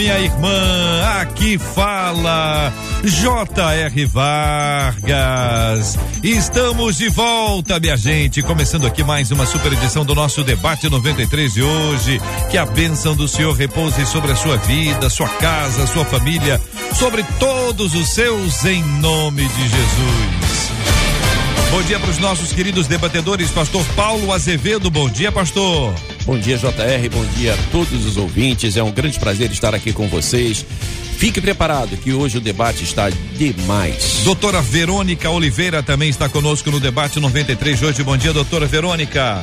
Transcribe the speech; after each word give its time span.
minha 0.00 0.18
irmã. 0.18 1.02
Aqui 1.20 1.58
fala 1.58 2.72
J.R. 3.04 4.06
Vargas. 4.06 5.98
Estamos 6.22 6.96
de 6.96 7.10
volta, 7.10 7.78
minha 7.78 7.98
gente. 7.98 8.40
Começando 8.40 8.86
aqui 8.86 9.04
mais 9.04 9.30
uma 9.30 9.44
super 9.44 9.70
edição 9.74 10.02
do 10.02 10.14
nosso 10.14 10.42
debate 10.42 10.88
93 10.88 11.52
de 11.52 11.62
hoje. 11.62 12.18
Que 12.50 12.56
a 12.56 12.64
bênção 12.64 13.14
do 13.14 13.28
Senhor 13.28 13.54
repouse 13.54 14.06
sobre 14.06 14.32
a 14.32 14.36
sua 14.36 14.56
vida, 14.56 15.10
sua 15.10 15.28
casa, 15.28 15.86
sua 15.86 16.06
família, 16.06 16.58
sobre 16.94 17.22
todos 17.38 17.92
os 17.92 18.08
seus, 18.08 18.64
em 18.64 18.82
nome 19.00 19.46
de 19.46 19.62
Jesus. 19.62 20.70
Bom 21.70 21.82
dia 21.82 22.00
para 22.00 22.10
os 22.10 22.18
nossos 22.18 22.52
queridos 22.52 22.86
debatedores, 22.86 23.50
Pastor 23.50 23.84
Paulo 23.94 24.32
Azevedo. 24.32 24.90
Bom 24.90 25.10
dia, 25.10 25.30
Pastor. 25.30 25.92
Bom 26.30 26.38
dia, 26.38 26.56
JR. 26.56 27.08
Bom 27.10 27.24
dia 27.36 27.54
a 27.54 27.56
todos 27.72 28.06
os 28.06 28.16
ouvintes. 28.16 28.76
É 28.76 28.82
um 28.84 28.92
grande 28.92 29.18
prazer 29.18 29.50
estar 29.50 29.74
aqui 29.74 29.92
com 29.92 30.06
vocês. 30.06 30.64
Fique 31.18 31.40
preparado 31.40 31.96
que 31.96 32.12
hoje 32.12 32.38
o 32.38 32.40
debate 32.40 32.84
está 32.84 33.10
demais. 33.36 34.20
Doutora 34.22 34.62
Verônica 34.62 35.28
Oliveira 35.28 35.82
também 35.82 36.08
está 36.08 36.28
conosco 36.28 36.70
no 36.70 36.78
debate 36.78 37.18
93 37.18 37.80
de 37.80 37.84
hoje. 37.84 38.04
Bom 38.04 38.16
dia, 38.16 38.32
doutora 38.32 38.66
Verônica. 38.66 39.42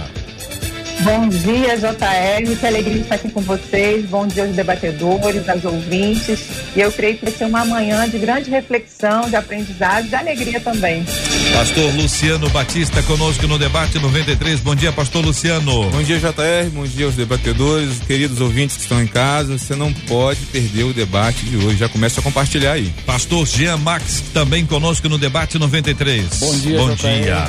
Bom 1.02 1.27
dia, 1.27 1.75
JR. 1.75 2.55
Que 2.57 2.66
alegria 2.66 3.01
estar 3.01 3.16
aqui 3.16 3.31
com 3.31 3.41
vocês. 3.41 4.05
Bom 4.05 4.25
dia 4.25 4.45
aos 4.45 4.55
debatedores, 4.55 5.49
aos 5.49 5.66
ouvintes. 5.66 6.39
E 6.73 6.79
eu 6.79 6.89
creio 6.89 7.17
que 7.17 7.25
vai 7.25 7.33
ser 7.33 7.45
uma 7.47 7.66
manhã 7.66 8.07
de 8.07 8.17
grande 8.17 8.49
reflexão, 8.49 9.29
de 9.29 9.35
aprendizado 9.35 10.05
e 10.05 10.07
de 10.07 10.16
alegria 10.16 10.61
também. 10.61 11.05
Pastor 11.53 11.92
Luciano 11.95 12.50
Batista 12.50 13.02
conosco 13.03 13.48
no 13.48 13.58
debate 13.58 13.98
93. 14.00 14.59
Bom 14.59 14.76
dia, 14.76 14.92
Pastor 14.92 15.26
Luciano. 15.26 15.90
Bom 15.90 16.03
dia, 16.03 16.20
JR. 16.20 16.70
Bom 16.72 16.86
dia 16.86 17.06
aos 17.08 17.16
debatedores, 17.16 17.98
queridos 18.06 18.40
ouvintes 18.40 18.76
que 18.78 18.84
estão 18.84 19.02
em 19.02 19.08
casa. 19.08 19.58
Você 19.58 19.75
não 19.75 19.92
pode 19.92 20.40
perder 20.48 20.84
o 20.84 20.94
debate 20.94 21.45
de 21.45 21.58
hoje. 21.58 21.78
Já 21.78 21.90
começa 21.90 22.20
a 22.20 22.23
compartilhar 22.23 22.73
aí. 22.73 22.94
Pastor 23.06 23.45
Jean 23.48 23.78
Max 23.78 24.23
também 24.34 24.66
conosco 24.66 25.09
no 25.09 25.18
debate 25.18 25.58
93. 25.58 26.25
Bom 26.40 26.58
dia, 26.59 26.78
Bom 26.78 26.94
JR. 26.95 27.22
dia. 27.22 27.48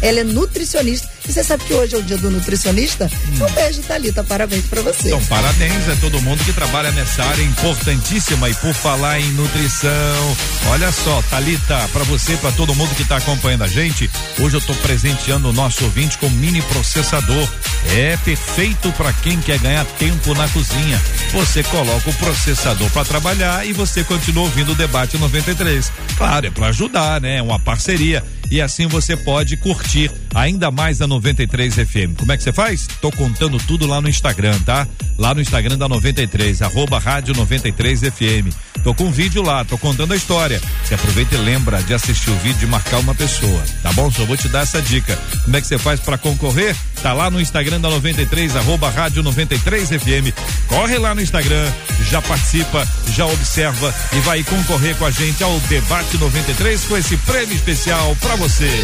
Ela 0.00 0.20
é 0.20 0.24
nutricionista. 0.24 1.08
Você 1.26 1.44
sabe 1.44 1.64
que 1.64 1.72
hoje 1.72 1.94
é 1.94 1.98
o 1.98 2.02
dia 2.02 2.18
do 2.18 2.30
nutricionista? 2.30 3.10
Um 3.40 3.54
beijo, 3.54 3.80
Talita. 3.82 4.24
Parabéns 4.24 4.66
para 4.66 4.82
você. 4.82 5.08
Então, 5.08 5.24
parabéns 5.26 5.88
a 5.88 5.96
todo 5.96 6.20
mundo 6.20 6.44
que 6.44 6.52
trabalha 6.52 6.90
nessa 6.92 7.24
área 7.24 7.42
importantíssima. 7.42 8.50
E 8.50 8.54
por 8.54 8.74
falar 8.74 9.20
em 9.20 9.30
nutrição, 9.32 10.36
olha 10.68 10.90
só, 10.90 11.22
Talita, 11.30 11.88
para 11.92 12.04
você, 12.04 12.36
para 12.36 12.50
todo 12.52 12.74
mundo 12.74 12.94
que 12.94 13.02
está 13.02 13.16
acompanhando 13.16 13.62
a 13.62 13.68
gente, 13.68 14.10
hoje 14.38 14.56
eu 14.56 14.60
estou 14.60 14.74
presenteando 14.76 15.48
o 15.48 15.52
nosso 15.52 15.84
ouvinte 15.84 16.18
com 16.18 16.28
mini 16.28 16.60
processador. 16.62 17.48
É 17.96 18.16
perfeito 18.18 18.92
para 18.92 19.12
quem 19.12 19.40
quer 19.40 19.58
ganhar 19.58 19.84
tempo 19.84 20.34
na 20.34 20.48
cozinha. 20.48 21.00
Você 21.32 21.62
coloca 21.64 22.10
o 22.10 22.14
processador 22.14 22.90
para 22.90 23.04
trabalhar 23.04 23.66
e 23.66 23.72
você 23.72 24.04
continua 24.04 24.44
ouvindo 24.44 24.72
o 24.72 24.74
debate 24.74 25.16
93. 25.16 25.90
Claro, 26.16 26.46
é 26.46 26.50
para 26.50 26.66
ajudar, 26.68 27.20
né? 27.20 27.38
É 27.38 27.42
uma 27.42 27.58
parceria. 27.58 28.24
E 28.52 28.60
assim 28.60 28.86
você 28.86 29.16
pode 29.16 29.56
curtir 29.56 30.10
ainda 30.34 30.70
mais 30.70 31.00
a 31.00 31.06
93 31.06 31.74
FM. 31.74 32.18
Como 32.18 32.32
é 32.32 32.36
que 32.36 32.42
você 32.42 32.52
faz? 32.52 32.86
Tô 33.00 33.10
contando 33.10 33.56
tudo 33.56 33.86
lá 33.86 33.98
no 33.98 34.10
Instagram, 34.10 34.60
tá? 34.60 34.86
Lá 35.18 35.34
no 35.34 35.40
Instagram 35.40 35.78
da 35.78 35.88
93, 35.88 36.60
arroba 36.60 36.98
rádio 36.98 37.34
93 37.34 38.00
FM. 38.00 38.54
Tô 38.84 38.92
com 38.92 39.04
um 39.04 39.10
vídeo 39.10 39.42
lá, 39.42 39.64
tô 39.64 39.78
contando 39.78 40.12
a 40.12 40.16
história. 40.16 40.60
Você 40.84 40.94
aproveita 40.94 41.34
e 41.34 41.38
lembra 41.38 41.82
de 41.82 41.94
assistir 41.94 42.28
o 42.28 42.36
vídeo 42.40 42.66
e 42.66 42.70
marcar 42.70 42.98
uma 42.98 43.14
pessoa, 43.14 43.62
tá 43.82 43.90
bom? 43.94 44.10
Só 44.10 44.26
vou 44.26 44.36
te 44.36 44.48
dar 44.48 44.64
essa 44.64 44.82
dica. 44.82 45.18
Como 45.44 45.56
é 45.56 45.60
que 45.60 45.66
você 45.66 45.78
faz 45.78 46.00
para 46.00 46.18
concorrer? 46.18 46.76
Tá 47.02 47.14
lá 47.14 47.30
no 47.30 47.40
Instagram 47.40 47.80
da 47.80 47.88
93, 47.88 48.54
arroba 48.56 48.90
rádio 48.90 49.22
93 49.22 49.88
FM. 49.88 50.36
Corre 50.66 50.98
lá 50.98 51.14
no 51.14 51.22
Instagram, 51.22 51.72
já 52.10 52.20
participa, 52.20 52.86
já 53.14 53.24
observa 53.24 53.94
e 54.12 54.20
vai 54.20 54.42
concorrer 54.44 54.94
com 54.96 55.06
a 55.06 55.10
gente 55.10 55.42
ao 55.42 55.58
Debate 55.60 56.18
93 56.18 56.84
com 56.84 56.96
esse 56.96 57.16
prêmio 57.18 57.54
especial 57.54 58.14
para 58.20 58.36
você. 58.36 58.41
93. 58.42 58.74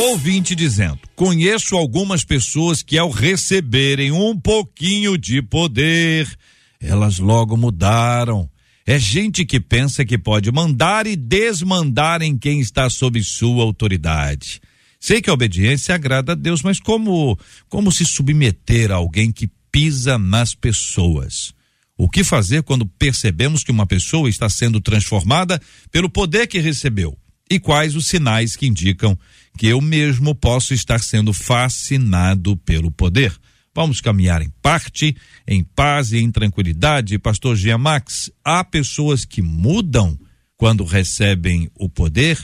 Ouvinte 0.00 0.54
dizendo: 0.54 0.98
Conheço 1.16 1.74
algumas 1.74 2.24
pessoas 2.24 2.82
que, 2.82 2.98
ao 2.98 3.08
receberem 3.08 4.12
um 4.12 4.38
pouquinho 4.38 5.16
de 5.16 5.40
poder, 5.40 6.30
elas 6.78 7.18
logo 7.18 7.56
mudaram. 7.56 8.50
É 8.84 8.98
gente 8.98 9.46
que 9.46 9.58
pensa 9.58 10.04
que 10.04 10.18
pode 10.18 10.52
mandar 10.52 11.06
e 11.06 11.16
desmandar 11.16 12.20
em 12.20 12.36
quem 12.36 12.60
está 12.60 12.90
sob 12.90 13.24
sua 13.24 13.62
autoridade. 13.62 14.60
Sei 15.00 15.22
que 15.22 15.30
a 15.30 15.32
obediência 15.32 15.94
agrada 15.94 16.32
a 16.32 16.34
Deus, 16.34 16.60
mas 16.60 16.78
como 16.78 17.38
como 17.66 17.90
se 17.90 18.04
submeter 18.04 18.92
a 18.92 18.96
alguém 18.96 19.32
que 19.32 19.48
pisa 19.70 20.18
nas 20.18 20.54
pessoas? 20.54 21.54
O 22.02 22.08
que 22.08 22.24
fazer 22.24 22.64
quando 22.64 22.84
percebemos 22.84 23.62
que 23.62 23.70
uma 23.70 23.86
pessoa 23.86 24.28
está 24.28 24.48
sendo 24.48 24.80
transformada 24.80 25.62
pelo 25.88 26.10
poder 26.10 26.48
que 26.48 26.58
recebeu? 26.58 27.16
E 27.48 27.60
quais 27.60 27.94
os 27.94 28.08
sinais 28.08 28.56
que 28.56 28.66
indicam 28.66 29.16
que 29.56 29.68
eu 29.68 29.80
mesmo 29.80 30.34
posso 30.34 30.74
estar 30.74 30.98
sendo 30.98 31.32
fascinado 31.32 32.56
pelo 32.56 32.90
poder? 32.90 33.32
Vamos 33.72 34.00
caminhar 34.00 34.42
em 34.42 34.52
parte, 34.60 35.16
em 35.46 35.62
paz 35.62 36.10
e 36.10 36.18
em 36.18 36.28
tranquilidade. 36.28 37.20
Pastor 37.20 37.54
Gia 37.54 37.78
Max, 37.78 38.32
há 38.44 38.64
pessoas 38.64 39.24
que 39.24 39.40
mudam 39.40 40.18
quando 40.56 40.82
recebem 40.82 41.70
o 41.76 41.88
poder? 41.88 42.36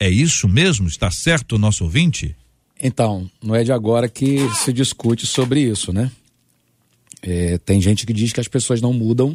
É 0.00 0.10
isso 0.10 0.48
mesmo? 0.48 0.88
Está 0.88 1.08
certo 1.12 1.52
o 1.54 1.58
nosso 1.58 1.84
ouvinte? 1.84 2.34
Então, 2.82 3.30
não 3.40 3.54
é 3.54 3.62
de 3.62 3.70
agora 3.70 4.08
que 4.08 4.38
se 4.56 4.72
discute 4.72 5.24
sobre 5.24 5.60
isso, 5.60 5.92
né? 5.92 6.10
É, 7.26 7.56
tem 7.56 7.80
gente 7.80 8.04
que 8.04 8.12
diz 8.12 8.32
que 8.32 8.40
as 8.40 8.48
pessoas 8.48 8.82
não 8.82 8.92
mudam, 8.92 9.34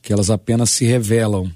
que 0.00 0.12
elas 0.12 0.30
apenas 0.30 0.70
se 0.70 0.84
revelam. 0.84 1.50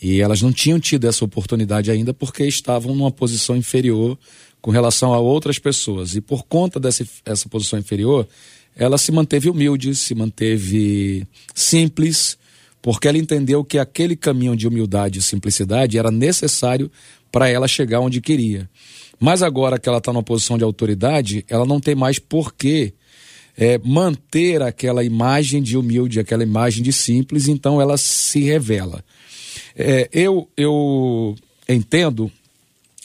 E 0.00 0.20
elas 0.20 0.40
não 0.40 0.52
tinham 0.52 0.78
tido 0.78 1.08
essa 1.08 1.24
oportunidade 1.24 1.90
ainda 1.90 2.14
porque 2.14 2.44
estavam 2.44 2.94
numa 2.94 3.10
posição 3.10 3.56
inferior 3.56 4.16
com 4.60 4.70
relação 4.70 5.12
a 5.12 5.18
outras 5.18 5.58
pessoas. 5.58 6.14
E 6.14 6.20
por 6.20 6.44
conta 6.44 6.78
dessa 6.78 7.04
essa 7.24 7.48
posição 7.48 7.76
inferior, 7.76 8.28
ela 8.76 8.98
se 8.98 9.10
manteve 9.10 9.50
humilde, 9.50 9.94
se 9.96 10.14
manteve 10.14 11.26
simples, 11.52 12.38
porque 12.80 13.08
ela 13.08 13.18
entendeu 13.18 13.64
que 13.64 13.78
aquele 13.78 14.14
caminho 14.14 14.54
de 14.54 14.68
humildade 14.68 15.18
e 15.18 15.22
simplicidade 15.22 15.98
era 15.98 16.10
necessário 16.10 16.88
para 17.32 17.48
ela 17.48 17.66
chegar 17.66 17.98
onde 17.98 18.20
queria. 18.20 18.70
Mas 19.18 19.42
agora 19.42 19.78
que 19.78 19.88
ela 19.88 19.98
está 19.98 20.12
numa 20.12 20.22
posição 20.22 20.56
de 20.56 20.62
autoridade, 20.62 21.44
ela 21.48 21.64
não 21.64 21.80
tem 21.80 21.96
mais 21.96 22.18
porquê 22.20 22.92
é, 23.56 23.78
manter 23.78 24.62
aquela 24.62 25.02
imagem 25.02 25.62
de 25.62 25.76
humilde, 25.76 26.20
aquela 26.20 26.42
imagem 26.42 26.82
de 26.82 26.92
simples, 26.92 27.48
então 27.48 27.80
ela 27.80 27.96
se 27.96 28.40
revela. 28.40 29.04
É, 29.74 30.08
eu, 30.12 30.48
eu 30.56 31.36
entendo 31.68 32.30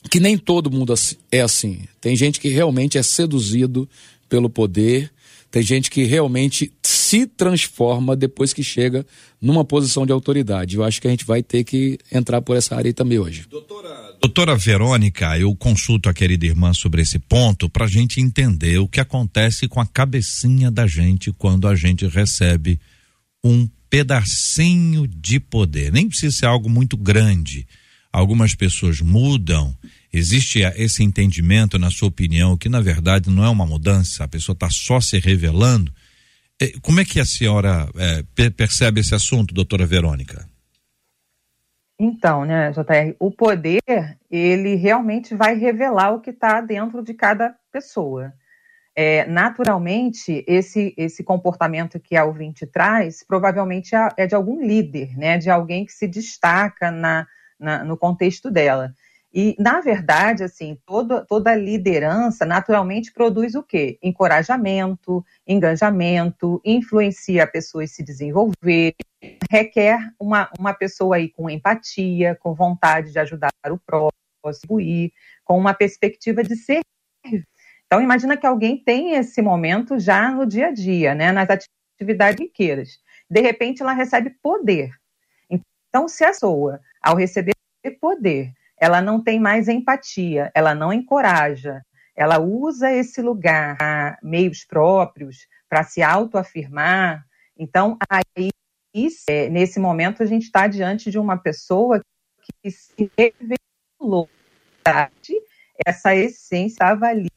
que 0.09 0.19
nem 0.19 0.37
todo 0.37 0.71
mundo 0.71 0.93
é 1.31 1.41
assim. 1.41 1.81
Tem 1.99 2.15
gente 2.15 2.39
que 2.39 2.49
realmente 2.49 2.97
é 2.97 3.03
seduzido 3.03 3.87
pelo 4.27 4.49
poder, 4.49 5.11
tem 5.49 5.61
gente 5.61 5.91
que 5.91 6.03
realmente 6.03 6.71
se 6.81 7.27
transforma 7.27 8.15
depois 8.15 8.53
que 8.53 8.63
chega 8.63 9.05
numa 9.41 9.65
posição 9.65 10.05
de 10.05 10.13
autoridade. 10.13 10.77
Eu 10.77 10.83
acho 10.83 11.01
que 11.01 11.07
a 11.07 11.11
gente 11.11 11.25
vai 11.25 11.43
ter 11.43 11.65
que 11.65 11.99
entrar 12.11 12.41
por 12.41 12.55
essa 12.55 12.75
área 12.75 12.93
também 12.93 13.19
hoje. 13.19 13.45
Doutora, 13.49 14.10
doutora 14.21 14.55
Verônica, 14.55 15.35
eu 15.39 15.55
consulto 15.55 16.07
a 16.07 16.13
querida 16.13 16.45
irmã 16.45 16.73
sobre 16.73 17.01
esse 17.01 17.17
ponto 17.17 17.67
para 17.67 17.85
a 17.85 17.89
gente 17.89 18.21
entender 18.21 18.77
o 18.77 18.87
que 18.87 18.99
acontece 18.99 19.67
com 19.67 19.81
a 19.81 19.85
cabecinha 19.85 20.69
da 20.69 20.85
gente 20.85 21.31
quando 21.31 21.67
a 21.67 21.75
gente 21.75 22.05
recebe 22.05 22.79
um 23.43 23.67
pedacinho 23.89 25.07
de 25.07 25.39
poder. 25.39 25.91
Nem 25.91 26.07
precisa 26.07 26.37
ser 26.37 26.45
algo 26.45 26.69
muito 26.69 26.95
grande. 26.95 27.67
Algumas 28.13 28.53
pessoas 28.53 29.01
mudam. 29.01 29.75
Existe 30.13 30.59
esse 30.75 31.03
entendimento, 31.03 31.79
na 31.79 31.89
sua 31.89 32.09
opinião, 32.09 32.55
que 32.55 32.69
na 32.69 32.79
verdade 32.79 33.29
não 33.29 33.43
é 33.43 33.49
uma 33.49 33.65
mudança, 33.65 34.23
a 34.23 34.27
pessoa 34.27 34.53
está 34.53 34.69
só 34.69 35.01
se 35.01 35.17
revelando. 35.17 35.91
É, 36.61 36.67
como 36.81 36.99
é 36.99 37.05
que 37.05 37.19
a 37.19 37.25
senhora 37.25 37.89
é, 37.95 38.49
percebe 38.51 39.01
esse 39.01 39.15
assunto, 39.15 39.51
doutora 39.51 39.85
Verônica? 39.87 40.47
Então, 42.03 42.45
né, 42.45 42.71
JR, 42.71 43.15
o 43.19 43.29
poder, 43.29 43.79
ele 44.31 44.73
realmente 44.73 45.35
vai 45.35 45.53
revelar 45.53 46.15
o 46.15 46.19
que 46.19 46.31
está 46.31 46.59
dentro 46.59 47.03
de 47.03 47.13
cada 47.13 47.55
pessoa. 47.71 48.33
É, 48.95 49.23
naturalmente, 49.27 50.43
esse, 50.47 50.95
esse 50.97 51.23
comportamento 51.23 51.99
que 51.99 52.17
a 52.17 52.25
ouvinte 52.25 52.65
traz, 52.65 53.23
provavelmente 53.23 53.95
é, 53.95 54.09
é 54.17 54.25
de 54.25 54.33
algum 54.33 54.65
líder, 54.65 55.15
né, 55.15 55.37
de 55.37 55.51
alguém 55.51 55.85
que 55.85 55.93
se 55.93 56.07
destaca 56.07 56.89
na, 56.89 57.27
na, 57.59 57.83
no 57.83 57.95
contexto 57.95 58.49
dela. 58.49 58.95
E, 59.33 59.55
na 59.57 59.79
verdade, 59.79 60.43
assim, 60.43 60.77
toda, 60.85 61.25
toda 61.25 61.55
liderança 61.55 62.45
naturalmente 62.45 63.13
produz 63.13 63.55
o 63.55 63.63
quê? 63.63 63.97
Encorajamento, 64.03 65.25
engajamento, 65.47 66.61
influencia 66.65 67.45
a 67.45 67.47
pessoa 67.47 67.83
a 67.83 67.87
se 67.87 68.03
desenvolver, 68.03 68.93
requer 69.49 69.99
uma, 70.19 70.49
uma 70.59 70.73
pessoa 70.73 71.15
aí 71.15 71.29
com 71.29 71.49
empatia, 71.49 72.35
com 72.35 72.53
vontade 72.53 73.13
de 73.13 73.19
ajudar 73.19 73.51
o 73.69 73.77
próximo, 73.77 74.79
com 75.45 75.57
uma 75.57 75.73
perspectiva 75.73 76.43
de 76.43 76.57
ser. 76.57 76.81
Então, 77.85 78.01
imagina 78.01 78.35
que 78.35 78.45
alguém 78.45 78.77
tem 78.77 79.15
esse 79.15 79.41
momento 79.41 79.97
já 79.97 80.29
no 80.31 80.45
dia 80.45 80.67
a 80.67 80.71
dia, 80.71 81.15
né, 81.15 81.31
nas 81.31 81.47
atividades 81.49 82.39
riqueiras. 82.39 82.99
De 83.29 83.39
repente, 83.39 83.81
ela 83.81 83.93
recebe 83.93 84.29
poder. 84.41 84.91
Então, 85.49 86.07
se 86.07 86.23
a 86.23 86.29
pessoa, 86.29 86.81
ao 87.01 87.15
receber 87.15 87.53
poder, 87.99 88.53
ela 88.81 88.99
não 88.99 89.23
tem 89.23 89.39
mais 89.39 89.67
empatia, 89.67 90.51
ela 90.55 90.73
não 90.73 90.91
encoraja, 90.91 91.83
ela 92.15 92.39
usa 92.39 92.91
esse 92.91 93.21
lugar, 93.21 94.17
meios 94.23 94.65
próprios, 94.65 95.45
para 95.69 95.83
se 95.83 96.01
autoafirmar. 96.01 97.23
Então, 97.55 97.95
aí, 98.09 98.49
é, 99.29 99.47
nesse 99.49 99.79
momento, 99.79 100.23
a 100.23 100.25
gente 100.25 100.45
está 100.45 100.67
diante 100.67 101.11
de 101.11 101.19
uma 101.19 101.37
pessoa 101.37 102.01
que 102.41 102.71
se 102.71 103.09
revelou. 103.15 104.27
Essa 105.85 106.15
essência 106.15 106.65
estava 106.65 107.05
ali 107.05 107.29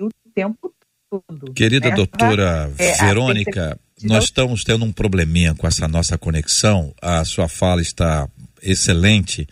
o 0.00 0.08
tempo 0.32 0.72
todo. 1.10 1.52
Querida 1.52 1.90
né? 1.90 1.96
doutora 1.96 2.72
é, 2.78 3.04
Verônica, 3.04 3.76
nós 4.04 4.24
estamos 4.24 4.62
tendo 4.62 4.84
um 4.84 4.92
probleminha 4.92 5.52
com 5.52 5.66
essa 5.66 5.88
nossa 5.88 6.16
conexão. 6.16 6.94
A 7.02 7.24
sua 7.24 7.48
fala 7.48 7.82
está 7.82 8.28
excelente 8.62 9.48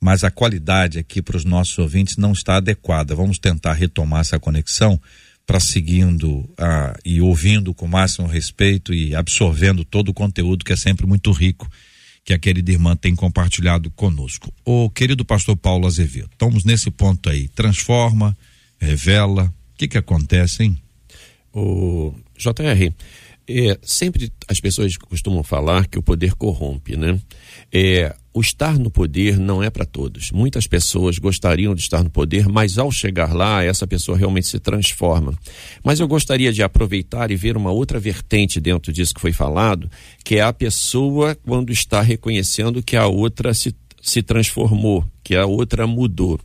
mas 0.00 0.24
a 0.24 0.30
qualidade 0.30 0.98
aqui 0.98 1.20
para 1.20 1.36
os 1.36 1.44
nossos 1.44 1.78
ouvintes 1.78 2.16
não 2.16 2.32
está 2.32 2.56
adequada. 2.56 3.14
Vamos 3.14 3.38
tentar 3.38 3.74
retomar 3.74 4.22
essa 4.22 4.38
conexão 4.38 5.00
para 5.46 5.60
seguindo 5.60 6.48
ah, 6.56 6.96
e 7.04 7.20
ouvindo 7.20 7.74
com 7.74 7.86
máximo 7.86 8.26
respeito 8.26 8.94
e 8.94 9.14
absorvendo 9.14 9.84
todo 9.84 10.08
o 10.10 10.14
conteúdo 10.14 10.64
que 10.64 10.72
é 10.72 10.76
sempre 10.76 11.06
muito 11.06 11.30
rico 11.32 11.68
que 12.24 12.32
a 12.32 12.38
querida 12.38 12.70
irmã 12.70 12.94
tem 12.94 13.14
compartilhado 13.14 13.90
conosco. 13.90 14.52
O 14.64 14.88
querido 14.88 15.24
pastor 15.24 15.56
Paulo 15.56 15.86
Azevedo, 15.86 16.30
estamos 16.32 16.64
nesse 16.64 16.90
ponto 16.90 17.28
aí, 17.28 17.48
transforma, 17.48 18.36
revela, 18.78 19.52
o 19.74 19.78
que 19.78 19.88
que 19.88 19.98
acontece, 19.98 20.62
hein? 20.62 20.80
O 21.52 22.14
JR, 22.36 22.92
é, 23.48 23.78
sempre 23.82 24.32
as 24.46 24.60
pessoas 24.60 24.96
costumam 24.96 25.42
falar 25.42 25.88
que 25.88 25.98
o 25.98 26.02
poder 26.02 26.34
corrompe, 26.34 26.96
né? 26.96 27.18
É, 27.72 28.14
o 28.32 28.40
estar 28.40 28.78
no 28.78 28.90
poder 28.90 29.38
não 29.38 29.62
é 29.62 29.68
para 29.70 29.84
todos. 29.84 30.30
Muitas 30.30 30.66
pessoas 30.66 31.18
gostariam 31.18 31.74
de 31.74 31.80
estar 31.80 32.02
no 32.04 32.10
poder, 32.10 32.48
mas 32.48 32.78
ao 32.78 32.90
chegar 32.90 33.34
lá, 33.34 33.64
essa 33.64 33.86
pessoa 33.86 34.16
realmente 34.16 34.46
se 34.46 34.60
transforma. 34.60 35.34
Mas 35.82 35.98
eu 35.98 36.06
gostaria 36.06 36.52
de 36.52 36.62
aproveitar 36.62 37.30
e 37.30 37.36
ver 37.36 37.56
uma 37.56 37.72
outra 37.72 37.98
vertente 37.98 38.60
dentro 38.60 38.92
disso 38.92 39.14
que 39.14 39.20
foi 39.20 39.32
falado, 39.32 39.90
que 40.24 40.36
é 40.36 40.42
a 40.42 40.52
pessoa 40.52 41.34
quando 41.34 41.72
está 41.72 42.00
reconhecendo 42.00 42.82
que 42.82 42.96
a 42.96 43.06
outra 43.06 43.52
se, 43.52 43.74
se 44.00 44.22
transformou, 44.22 45.04
que 45.24 45.34
a 45.34 45.44
outra 45.44 45.86
mudou. 45.86 46.38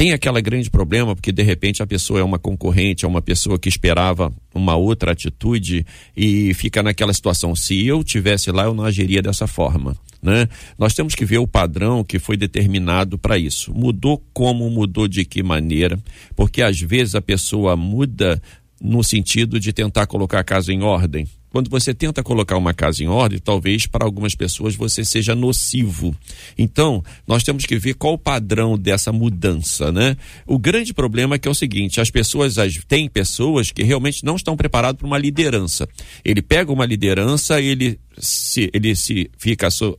Tem 0.00 0.14
aquele 0.14 0.40
grande 0.40 0.70
problema, 0.70 1.14
porque 1.14 1.30
de 1.30 1.42
repente 1.42 1.82
a 1.82 1.86
pessoa 1.86 2.20
é 2.20 2.22
uma 2.22 2.38
concorrente, 2.38 3.04
é 3.04 3.08
uma 3.08 3.20
pessoa 3.20 3.58
que 3.58 3.68
esperava 3.68 4.32
uma 4.54 4.74
outra 4.74 5.12
atitude 5.12 5.84
e 6.16 6.54
fica 6.54 6.82
naquela 6.82 7.12
situação. 7.12 7.54
Se 7.54 7.86
eu 7.86 8.02
tivesse 8.02 8.50
lá, 8.50 8.64
eu 8.64 8.72
não 8.72 8.82
agiria 8.82 9.20
dessa 9.20 9.46
forma. 9.46 9.94
Né? 10.22 10.48
Nós 10.78 10.94
temos 10.94 11.14
que 11.14 11.26
ver 11.26 11.36
o 11.36 11.46
padrão 11.46 12.02
que 12.02 12.18
foi 12.18 12.38
determinado 12.38 13.18
para 13.18 13.36
isso. 13.36 13.74
Mudou 13.74 14.24
como, 14.32 14.70
mudou 14.70 15.06
de 15.06 15.22
que 15.22 15.42
maneira, 15.42 15.98
porque 16.34 16.62
às 16.62 16.80
vezes 16.80 17.14
a 17.14 17.20
pessoa 17.20 17.76
muda 17.76 18.40
no 18.80 19.04
sentido 19.04 19.60
de 19.60 19.70
tentar 19.70 20.06
colocar 20.06 20.40
a 20.40 20.44
casa 20.44 20.72
em 20.72 20.80
ordem. 20.82 21.26
Quando 21.50 21.68
você 21.68 21.92
tenta 21.92 22.22
colocar 22.22 22.56
uma 22.56 22.72
casa 22.72 23.02
em 23.02 23.08
ordem, 23.08 23.38
talvez 23.38 23.86
para 23.86 24.04
algumas 24.04 24.34
pessoas 24.34 24.76
você 24.76 25.04
seja 25.04 25.34
nocivo. 25.34 26.14
Então, 26.56 27.02
nós 27.26 27.42
temos 27.42 27.66
que 27.66 27.76
ver 27.76 27.94
qual 27.94 28.14
o 28.14 28.18
padrão 28.18 28.78
dessa 28.78 29.12
mudança, 29.12 29.90
né? 29.90 30.16
O 30.46 30.58
grande 30.58 30.94
problema 30.94 31.34
é 31.34 31.38
que 31.38 31.48
é 31.48 31.50
o 31.50 31.54
seguinte, 31.54 32.00
as 32.00 32.10
pessoas, 32.10 32.56
as, 32.56 32.76
tem 32.86 33.08
pessoas 33.08 33.70
que 33.72 33.82
realmente 33.82 34.24
não 34.24 34.36
estão 34.36 34.56
preparadas 34.56 34.98
para 34.98 35.06
uma 35.06 35.18
liderança. 35.18 35.88
Ele 36.24 36.40
pega 36.40 36.72
uma 36.72 36.86
liderança, 36.86 37.60
ele 37.60 37.98
se, 38.16 38.70
ele 38.72 38.94
se 38.94 39.28
fica 39.36 39.70
so, 39.70 39.98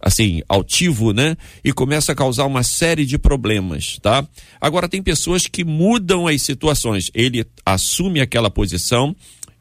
assim, 0.00 0.42
altivo, 0.48 1.12
né? 1.12 1.36
E 1.64 1.72
começa 1.72 2.12
a 2.12 2.14
causar 2.14 2.46
uma 2.46 2.62
série 2.62 3.04
de 3.04 3.18
problemas, 3.18 3.98
tá? 4.00 4.26
Agora 4.60 4.88
tem 4.88 5.02
pessoas 5.02 5.46
que 5.46 5.64
mudam 5.64 6.26
as 6.26 6.42
situações. 6.42 7.10
Ele 7.14 7.44
assume 7.64 8.20
aquela 8.20 8.50
posição, 8.50 9.14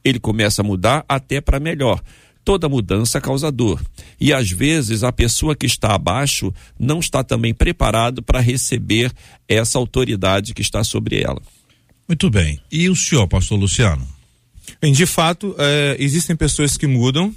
ele 0.08 0.20
começa 0.20 0.62
a 0.62 0.66
mudar 0.66 1.06
até 1.08 1.42
para 1.42 1.60
melhor. 1.60 2.02
Toda 2.44 2.70
mudança 2.70 3.20
causa 3.20 3.52
dor. 3.52 3.82
E 4.20 4.32
às 4.32 4.50
vezes 4.50 5.04
a 5.04 5.12
pessoa 5.12 5.56
que 5.56 5.66
está 5.66 5.94
abaixo 5.94 6.54
não 6.80 7.00
está 7.00 7.24
também 7.24 7.54
preparado 7.54 8.24
para 8.24 8.40
receber 8.40 9.12
essa 9.48 9.78
autoridade 9.78 10.54
que 10.54 10.62
está 10.62 10.84
sobre 10.84 11.22
ela. 11.22 11.42
Muito 12.08 12.30
bem. 12.30 12.60
E 12.72 12.90
o 12.90 12.96
senhor, 12.96 13.28
pastor 13.28 13.60
Luciano? 13.60 14.08
Bem, 14.82 14.94
de 14.94 15.06
fato, 15.06 15.56
é, 15.58 15.98
existem 16.00 16.36
pessoas 16.36 16.78
que 16.78 16.88
mudam, 16.88 17.36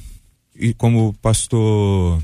e 0.55 0.73
como 0.75 1.09
o 1.09 1.13
pastor 1.15 2.23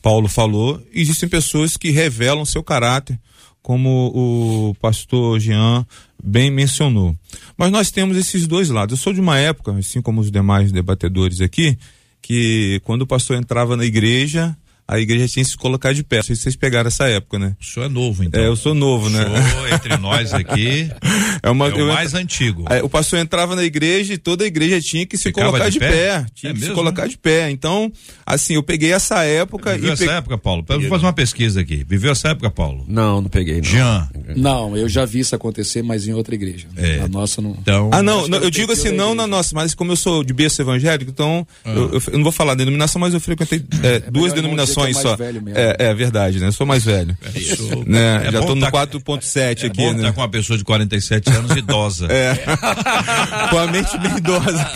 Paulo 0.00 0.28
falou, 0.28 0.80
existem 0.92 1.28
pessoas 1.28 1.76
que 1.76 1.90
revelam 1.90 2.44
seu 2.44 2.62
caráter, 2.62 3.18
como 3.62 4.12
o 4.14 4.74
pastor 4.80 5.38
Jean 5.40 5.86
bem 6.22 6.50
mencionou. 6.50 7.14
Mas 7.56 7.70
nós 7.70 7.90
temos 7.90 8.16
esses 8.16 8.46
dois 8.46 8.70
lados. 8.70 8.98
Eu 8.98 9.02
sou 9.02 9.12
de 9.12 9.20
uma 9.20 9.38
época, 9.38 9.72
assim 9.72 10.00
como 10.00 10.20
os 10.20 10.30
demais 10.30 10.72
debatedores 10.72 11.40
aqui, 11.40 11.78
que 12.22 12.80
quando 12.84 13.02
o 13.02 13.06
pastor 13.06 13.36
entrava 13.36 13.76
na 13.76 13.84
igreja, 13.84 14.56
a 14.88 14.98
igreja 14.98 15.28
tinha 15.28 15.44
que 15.44 15.50
se 15.50 15.56
colocar 15.56 15.92
de 15.92 16.02
pé. 16.02 16.16
Não 16.16 16.22
sei 16.22 16.34
se 16.34 16.42
vocês 16.42 16.56
pegaram 16.56 16.88
essa 16.88 17.06
época, 17.06 17.38
né? 17.38 17.54
O 17.60 17.64
senhor 17.64 17.84
é 17.84 17.88
novo, 17.90 18.24
então. 18.24 18.40
É, 18.40 18.46
eu 18.46 18.56
sou 18.56 18.72
novo, 18.72 19.10
né? 19.10 19.22
Entre 19.70 19.94
nós 19.98 20.32
aqui, 20.32 20.90
é, 21.42 21.50
uma, 21.50 21.68
é 21.68 21.74
o 21.74 21.88
mais 21.88 22.14
antigo. 22.14 22.64
É, 22.70 22.82
o 22.82 22.88
pastor 22.88 23.18
entrava 23.18 23.54
na 23.54 23.64
igreja 23.64 24.14
e 24.14 24.18
toda 24.18 24.44
a 24.44 24.46
igreja 24.46 24.80
tinha 24.80 25.04
que 25.04 25.18
se 25.18 25.24
Ficava 25.24 25.48
colocar 25.48 25.68
de, 25.68 25.74
de 25.74 25.78
pé. 25.80 25.90
pé. 25.90 26.26
Tinha 26.34 26.52
é 26.52 26.54
que 26.54 26.60
mesmo? 26.60 26.74
se 26.74 26.74
colocar 26.74 27.06
de 27.06 27.18
pé. 27.18 27.50
Então, 27.50 27.92
assim, 28.24 28.54
eu 28.54 28.62
peguei 28.62 28.90
essa 28.90 29.22
época 29.24 29.74
Viveu 29.74 29.90
e. 29.90 29.92
essa 29.92 30.04
pe... 30.06 30.10
época, 30.10 30.38
Paulo? 30.38 30.64
Vamos 30.66 30.88
fazer 30.88 31.04
uma 31.04 31.12
pesquisa 31.12 31.60
aqui. 31.60 31.84
Viveu 31.86 32.12
essa 32.12 32.28
época, 32.28 32.50
Paulo? 32.50 32.86
Não, 32.88 33.20
não 33.20 33.28
peguei. 33.28 33.56
Não. 33.56 33.64
Jean. 33.64 34.08
Não, 34.36 34.74
eu 34.74 34.88
já 34.88 35.04
vi 35.04 35.20
isso 35.20 35.34
acontecer, 35.34 35.82
mas 35.82 36.08
em 36.08 36.14
outra 36.14 36.34
igreja. 36.34 36.66
É. 36.76 36.96
Na 37.00 37.08
nossa 37.08 37.42
não. 37.42 37.50
Então, 37.60 37.90
ah, 37.92 38.02
não, 38.02 38.26
não 38.26 38.38
eu, 38.38 38.44
eu 38.44 38.50
digo 38.50 38.72
assim, 38.72 38.90
não 38.90 39.14
na 39.14 39.26
nossa, 39.26 39.54
mas 39.54 39.74
como 39.74 39.92
eu 39.92 39.96
sou 39.96 40.24
de 40.24 40.32
berço 40.32 40.62
evangélico, 40.62 41.10
então 41.10 41.46
ah. 41.62 41.70
eu, 41.70 41.92
eu, 41.92 42.02
eu, 42.06 42.12
não 42.14 42.22
vou 42.22 42.32
falar 42.32 42.54
denominação, 42.54 42.98
mas 42.98 43.12
eu 43.12 43.20
frequentei 43.20 43.62
é, 43.82 43.96
é 43.96 44.00
duas 44.00 44.32
denominações 44.32 44.77
só. 44.94 45.16
É, 45.54 45.88
é 45.90 45.94
verdade, 45.94 46.40
né? 46.40 46.48
Eu 46.48 46.52
sou 46.52 46.66
mais 46.66 46.84
velho. 46.84 47.16
É 47.22 47.38
isso. 47.38 47.84
Né? 47.86 48.26
É 48.26 48.32
Já 48.32 48.42
tô 48.42 48.54
no 48.54 48.60
tá, 48.60 48.70
4.7 48.70 49.66
aqui, 49.66 49.76
bom 49.76 49.92
né? 49.92 50.04
Tá 50.04 50.12
com 50.12 50.20
uma 50.20 50.28
pessoa 50.28 50.58
de 50.58 50.64
47 50.64 51.30
anos 51.30 51.56
idosa. 51.56 52.06
É. 52.10 52.34
com 53.50 53.58
a 53.58 53.66
mente 53.66 53.98
bem 53.98 54.16
idosa. 54.16 54.70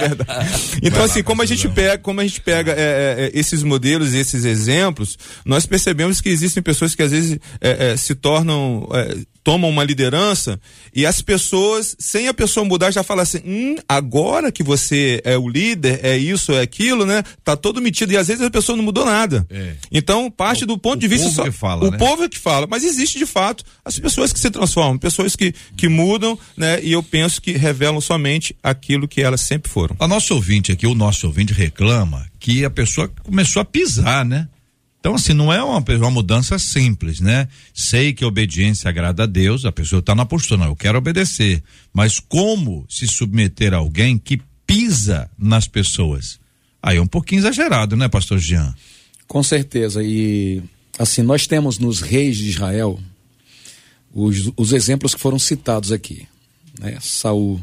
É 0.00 0.08
verdade. 0.08 0.50
Então, 0.82 0.98
Vai 0.98 1.04
assim, 1.04 1.20
lá, 1.20 1.24
como 1.24 1.42
a 1.42 1.46
gente 1.46 1.68
pega, 1.68 1.98
como 1.98 2.20
a 2.20 2.24
gente 2.24 2.40
pega 2.40 2.72
é, 2.72 2.76
é, 2.76 3.30
esses 3.34 3.62
modelos 3.62 4.14
e 4.14 4.18
esses 4.18 4.44
exemplos, 4.44 5.18
nós 5.44 5.66
percebemos 5.66 6.20
que 6.20 6.28
existem 6.28 6.62
pessoas 6.62 6.94
que 6.94 7.02
às 7.02 7.10
vezes 7.10 7.38
se 7.96 8.14
tornam 8.14 8.88
tomam 9.48 9.70
uma 9.70 9.82
liderança 9.82 10.60
e 10.94 11.06
as 11.06 11.22
pessoas, 11.22 11.96
sem 11.98 12.28
a 12.28 12.34
pessoa 12.34 12.66
mudar, 12.66 12.90
já 12.90 13.02
falam 13.02 13.22
assim: 13.22 13.40
hum, 13.46 13.76
agora 13.88 14.52
que 14.52 14.62
você 14.62 15.22
é 15.24 15.38
o 15.38 15.48
líder, 15.48 16.00
é 16.02 16.18
isso, 16.18 16.52
é 16.52 16.60
aquilo, 16.60 17.06
né? 17.06 17.22
Tá 17.42 17.56
todo 17.56 17.80
metido. 17.80 18.12
E 18.12 18.16
às 18.18 18.28
vezes 18.28 18.42
a 18.42 18.50
pessoa 18.50 18.76
não 18.76 18.84
mudou 18.84 19.06
nada. 19.06 19.46
É. 19.50 19.76
Então, 19.90 20.30
parte 20.30 20.66
do 20.66 20.76
ponto 20.76 21.00
de 21.00 21.08
vista 21.08 21.30
só. 21.30 21.44
Que 21.44 21.50
fala, 21.50 21.86
o 21.86 21.90
né? 21.90 21.96
povo 21.96 22.24
é 22.24 22.28
que 22.28 22.38
fala, 22.38 22.66
mas 22.66 22.84
existe 22.84 23.18
de 23.18 23.26
fato 23.26 23.64
as 23.84 23.98
pessoas 23.98 24.32
que 24.32 24.38
se 24.38 24.50
transformam, 24.50 24.98
pessoas 24.98 25.34
que, 25.34 25.54
que 25.76 25.88
mudam, 25.88 26.38
né? 26.56 26.82
E 26.82 26.92
eu 26.92 27.02
penso 27.02 27.40
que 27.40 27.52
revelam 27.52 28.00
somente 28.00 28.54
aquilo 28.62 29.08
que 29.08 29.22
elas 29.22 29.40
sempre 29.40 29.70
foram. 29.70 29.96
A 29.98 30.06
nosso 30.06 30.34
ouvinte 30.34 30.70
aqui, 30.72 30.86
o 30.86 30.94
nosso 30.94 31.26
ouvinte 31.26 31.52
reclama 31.52 32.26
que 32.38 32.64
a 32.64 32.70
pessoa 32.70 33.08
começou 33.24 33.60
a 33.62 33.64
pisar, 33.64 34.24
né? 34.24 34.48
Então, 35.00 35.14
assim, 35.14 35.32
não 35.32 35.52
é 35.52 35.62
uma, 35.62 35.78
uma 35.78 36.10
mudança 36.10 36.58
simples, 36.58 37.20
né? 37.20 37.48
Sei 37.72 38.12
que 38.12 38.24
a 38.24 38.26
obediência 38.26 38.88
agrada 38.88 39.22
a 39.22 39.26
Deus, 39.26 39.64
a 39.64 39.72
pessoa 39.72 40.00
está 40.00 40.14
na 40.14 40.26
postura, 40.26 40.60
não, 40.60 40.66
eu 40.68 40.76
quero 40.76 40.98
obedecer. 40.98 41.62
Mas 41.94 42.18
como 42.18 42.84
se 42.88 43.06
submeter 43.06 43.72
a 43.72 43.78
alguém 43.78 44.18
que 44.18 44.40
pisa 44.66 45.30
nas 45.38 45.68
pessoas? 45.68 46.40
Aí 46.82 46.96
é 46.96 47.00
um 47.00 47.06
pouquinho 47.06 47.40
exagerado, 47.40 47.96
né, 47.96 48.08
pastor 48.08 48.38
Jean? 48.38 48.74
Com 49.28 49.42
certeza. 49.42 50.02
E, 50.02 50.62
assim, 50.98 51.22
nós 51.22 51.46
temos 51.46 51.78
nos 51.78 52.00
reis 52.00 52.38
de 52.38 52.48
Israel 52.48 52.98
os, 54.12 54.50
os 54.56 54.72
exemplos 54.72 55.14
que 55.14 55.20
foram 55.20 55.38
citados 55.38 55.92
aqui. 55.92 56.26
Né? 56.80 56.98
Saul 57.00 57.62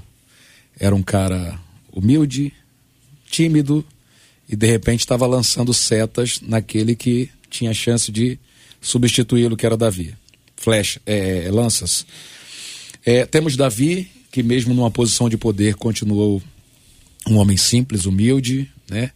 era 0.79 0.95
um 0.95 1.01
cara 1.01 1.60
humilde, 1.91 2.53
tímido, 3.29 3.84
e 4.48 4.55
de 4.55 4.67
repente 4.67 5.00
estava 5.00 5.25
lançando 5.25 5.74
setas 5.74 6.39
naquele 6.41 6.95
que 6.95 7.29
tinha 7.50 7.74
chance 7.74 8.12
de 8.12 8.38
substituí-lo, 8.79 9.57
que 9.57 9.65
era 9.65 9.75
Davi. 9.75 10.13
Flecha, 10.55 11.01
é, 11.05 11.50
lanças. 11.51 12.05
É, 13.03 13.25
temos 13.25 13.55
Davi, 13.55 14.07
que 14.31 14.43
mesmo 14.43 14.74
numa 14.74 14.91
posição 14.91 15.29
de 15.29 15.38
poder 15.38 15.75
continuou 15.75 16.41
um 17.27 17.38
homem 17.38 17.57
simples, 17.57 18.05
humilde, 18.05 18.69
né? 18.88 19.12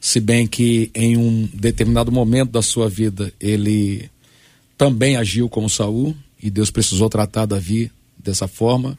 Se 0.00 0.20
bem 0.20 0.46
que 0.46 0.90
em 0.94 1.16
um 1.16 1.48
determinado 1.52 2.12
momento 2.12 2.52
da 2.52 2.62
sua 2.62 2.88
vida 2.88 3.32
ele 3.40 4.10
também 4.76 5.16
agiu 5.16 5.48
como 5.48 5.68
Saul 5.70 6.14
e 6.42 6.50
Deus 6.50 6.70
precisou 6.70 7.08
tratar 7.08 7.46
Davi 7.46 7.90
dessa 8.18 8.46
forma. 8.46 8.98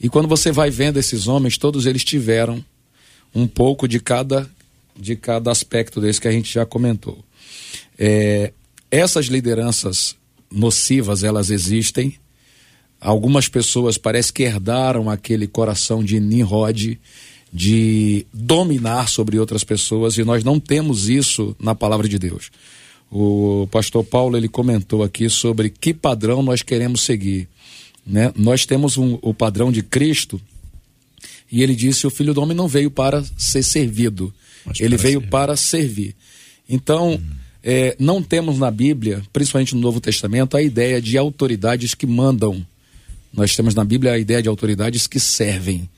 E 0.00 0.08
quando 0.08 0.28
você 0.28 0.52
vai 0.52 0.70
vendo 0.70 0.98
esses 0.98 1.26
homens, 1.26 1.56
todos 1.56 1.86
eles 1.86 2.04
tiveram 2.04 2.64
um 3.34 3.46
pouco 3.46 3.88
de 3.88 3.98
cada 4.00 4.48
de 4.98 5.14
cada 5.14 5.50
aspecto 5.50 6.00
desse 6.00 6.20
que 6.20 6.28
a 6.28 6.32
gente 6.32 6.52
já 6.52 6.64
comentou. 6.64 7.22
É, 7.98 8.52
essas 8.90 9.26
lideranças 9.26 10.16
nocivas, 10.50 11.22
elas 11.22 11.50
existem. 11.50 12.14
Algumas 12.98 13.46
pessoas 13.46 13.98
parece 13.98 14.32
que 14.32 14.42
herdaram 14.42 15.10
aquele 15.10 15.46
coração 15.46 16.02
de 16.02 16.18
Nimrod 16.18 16.98
de 17.52 18.26
dominar 18.32 19.08
sobre 19.08 19.38
outras 19.38 19.64
pessoas 19.64 20.16
e 20.18 20.24
nós 20.24 20.44
não 20.44 20.60
temos 20.60 21.08
isso 21.08 21.56
na 21.60 21.74
palavra 21.74 22.08
de 22.08 22.18
Deus. 22.18 22.50
O 23.10 23.68
pastor 23.70 24.04
Paulo 24.04 24.36
ele 24.36 24.48
comentou 24.48 25.02
aqui 25.02 25.28
sobre 25.30 25.70
que 25.70 25.94
padrão 25.94 26.42
nós 26.42 26.62
queremos 26.62 27.02
seguir. 27.02 27.48
Né? 28.06 28.32
Nós 28.36 28.66
temos 28.66 28.98
um, 28.98 29.18
o 29.22 29.32
padrão 29.32 29.70
de 29.70 29.82
Cristo 29.82 30.40
e 31.50 31.62
ele 31.62 31.74
disse: 31.74 32.06
o 32.06 32.10
filho 32.10 32.34
do 32.34 32.42
homem 32.42 32.56
não 32.56 32.68
veio 32.68 32.90
para 32.90 33.24
ser 33.36 33.62
servido, 33.62 34.32
mas 34.64 34.80
ele 34.80 34.96
veio 34.96 35.20
servir. 35.20 35.30
para 35.30 35.56
servir. 35.56 36.16
Então, 36.68 37.14
hum. 37.14 37.22
é, 37.62 37.96
não 37.98 38.22
temos 38.22 38.58
na 38.58 38.70
Bíblia, 38.70 39.22
principalmente 39.32 39.74
no 39.74 39.80
Novo 39.80 40.00
Testamento, 40.00 40.56
a 40.56 40.62
ideia 40.62 41.00
de 41.00 41.16
autoridades 41.16 41.94
que 41.94 42.06
mandam. 42.06 42.66
Nós 43.32 43.54
temos 43.54 43.74
na 43.74 43.84
Bíblia 43.84 44.12
a 44.12 44.18
ideia 44.18 44.42
de 44.42 44.48
autoridades 44.48 45.06
que 45.06 45.20
servem. 45.20 45.88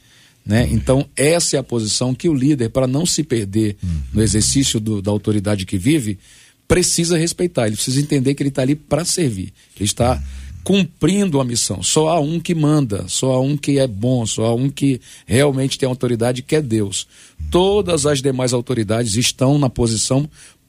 Né? 0.48 0.66
Então, 0.72 1.06
essa 1.14 1.56
é 1.56 1.58
a 1.60 1.62
posição 1.62 2.14
que 2.14 2.26
o 2.26 2.34
líder, 2.34 2.70
para 2.70 2.86
não 2.86 3.04
se 3.04 3.22
perder 3.22 3.76
hum. 3.84 4.00
no 4.14 4.22
exercício 4.22 4.80
do, 4.80 5.02
da 5.02 5.10
autoridade 5.10 5.66
que 5.66 5.76
vive, 5.76 6.18
precisa 6.66 7.18
respeitar. 7.18 7.66
Ele 7.66 7.76
precisa 7.76 8.00
entender 8.00 8.34
que 8.34 8.42
ele 8.42 8.48
está 8.48 8.62
ali 8.62 8.74
para 8.74 9.04
servir. 9.04 9.52
Ele 9.76 9.84
está 9.84 10.22
cumprindo 10.64 11.38
a 11.38 11.44
missão. 11.44 11.82
Só 11.82 12.08
há 12.08 12.20
um 12.20 12.40
que 12.40 12.54
manda, 12.54 13.04
só 13.08 13.32
há 13.32 13.40
um 13.40 13.56
que 13.56 13.78
é 13.78 13.86
bom, 13.86 14.26
só 14.26 14.46
há 14.46 14.54
um 14.54 14.70
que 14.70 15.00
realmente 15.26 15.78
tem 15.78 15.88
autoridade, 15.88 16.42
que 16.42 16.56
é 16.56 16.62
Deus. 16.62 17.06
Todas 17.50 18.06
as 18.06 18.20
demais 18.20 18.52
autoridades 18.52 19.16
estão 19.16 19.58
na 19.58 19.70
posição 19.70 20.28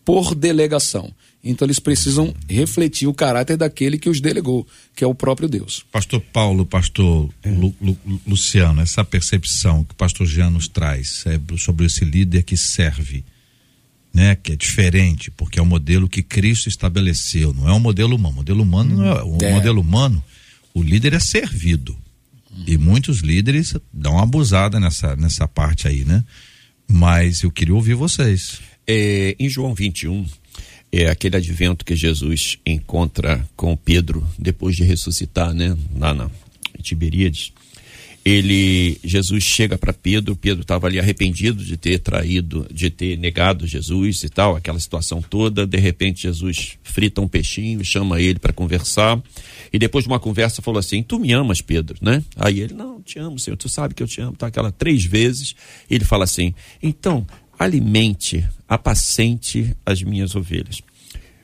por 0.09 0.33
delegação. 0.33 1.13
Então 1.43 1.67
eles 1.67 1.77
precisam 1.77 2.33
refletir 2.49 3.07
o 3.07 3.13
caráter 3.13 3.55
daquele 3.55 3.99
que 3.99 4.09
os 4.09 4.19
delegou, 4.19 4.65
que 4.95 5.03
é 5.03 5.07
o 5.07 5.13
próprio 5.13 5.47
Deus. 5.47 5.85
Pastor 5.91 6.19
Paulo, 6.19 6.65
pastor 6.65 7.29
Lu, 7.45 7.75
Lu, 7.79 7.95
Luciano, 8.25 8.81
essa 8.81 9.05
percepção 9.05 9.83
que 9.83 9.91
o 9.91 9.95
pastor 9.95 10.25
Jean 10.25 10.49
nos 10.49 10.67
traz 10.67 11.23
é, 11.27 11.39
sobre 11.59 11.85
esse 11.85 12.03
líder 12.03 12.41
que 12.41 12.57
serve, 12.57 13.23
né, 14.11 14.35
que 14.35 14.53
é 14.53 14.55
diferente, 14.55 15.29
porque 15.29 15.59
é 15.59 15.61
o 15.61 15.65
modelo 15.65 16.09
que 16.09 16.23
Cristo 16.23 16.67
estabeleceu, 16.67 17.53
não 17.53 17.69
é 17.69 17.73
um 17.73 17.79
modelo 17.79 18.15
humano. 18.15 18.33
O 18.33 18.37
modelo 18.37 18.63
humano 18.63 18.97
não 18.97 19.05
é, 19.05 19.23
o 19.23 19.37
é. 19.43 19.53
modelo 19.53 19.79
humano, 19.79 20.23
o 20.73 20.81
líder 20.81 21.13
é 21.13 21.19
servido. 21.19 21.95
E 22.65 22.79
muitos 22.79 23.19
líderes 23.19 23.75
dão 23.93 24.13
uma 24.13 24.23
abusada 24.23 24.79
nessa, 24.79 25.15
nessa 25.15 25.47
parte 25.47 25.87
aí, 25.87 26.03
né? 26.03 26.25
Mas 26.87 27.43
eu 27.43 27.51
queria 27.51 27.75
ouvir 27.75 27.93
vocês. 27.93 28.59
É, 28.91 29.35
em 29.37 29.47
João 29.47 29.75
21, 29.75 30.25
é 30.91 31.09
aquele 31.09 31.37
advento 31.37 31.85
que 31.85 31.95
Jesus 31.95 32.57
encontra 32.65 33.47
com 33.55 33.77
Pedro 33.77 34.27
depois 34.35 34.75
de 34.75 34.83
ressuscitar, 34.83 35.53
né? 35.53 35.77
Lá 35.95 36.11
na 36.11 36.27
Tiberíades 36.81 37.53
ele 38.23 38.99
Jesus 39.03 39.43
chega 39.43 39.77
para 39.77 39.93
Pedro, 39.93 40.35
Pedro 40.35 40.61
estava 40.61 40.87
ali 40.87 40.99
arrependido 40.99 41.63
de 41.63 41.77
ter 41.77 41.99
traído, 41.99 42.67
de 42.71 42.89
ter 42.89 43.17
negado 43.17 43.65
Jesus 43.65 44.23
e 44.23 44.29
tal, 44.29 44.55
aquela 44.55 44.79
situação 44.79 45.21
toda. 45.21 45.65
De 45.65 45.77
repente 45.77 46.23
Jesus 46.23 46.77
frita 46.83 47.21
um 47.21 47.27
peixinho, 47.27 47.83
chama 47.83 48.21
ele 48.21 48.37
para 48.37 48.53
conversar 48.53 49.21
e 49.71 49.79
depois 49.79 50.03
de 50.03 50.09
uma 50.09 50.19
conversa 50.19 50.61
falou 50.61 50.79
assim: 50.79 51.01
"Tu 51.01 51.19
me 51.19 51.31
amas, 51.31 51.61
Pedro?", 51.61 51.97
né? 52.01 52.23
Aí 52.35 52.59
ele: 52.59 52.73
"Não, 52.73 53.01
te 53.01 53.19
amo, 53.19 53.39
Senhor. 53.39 53.57
Tu 53.57 53.69
sabe 53.69 53.93
que 53.93 54.03
eu 54.03 54.07
te 54.07 54.21
amo". 54.21 54.35
Tá 54.35 54.47
aquela 54.47 54.71
três 54.71 55.05
vezes. 55.05 55.55
Ele 55.89 56.03
fala 56.03 56.25
assim: 56.25 56.53
"Então, 56.83 57.25
alimente, 57.59 58.47
apacente 58.67 59.75
as 59.85 60.01
minhas 60.01 60.33
ovelhas". 60.33 60.81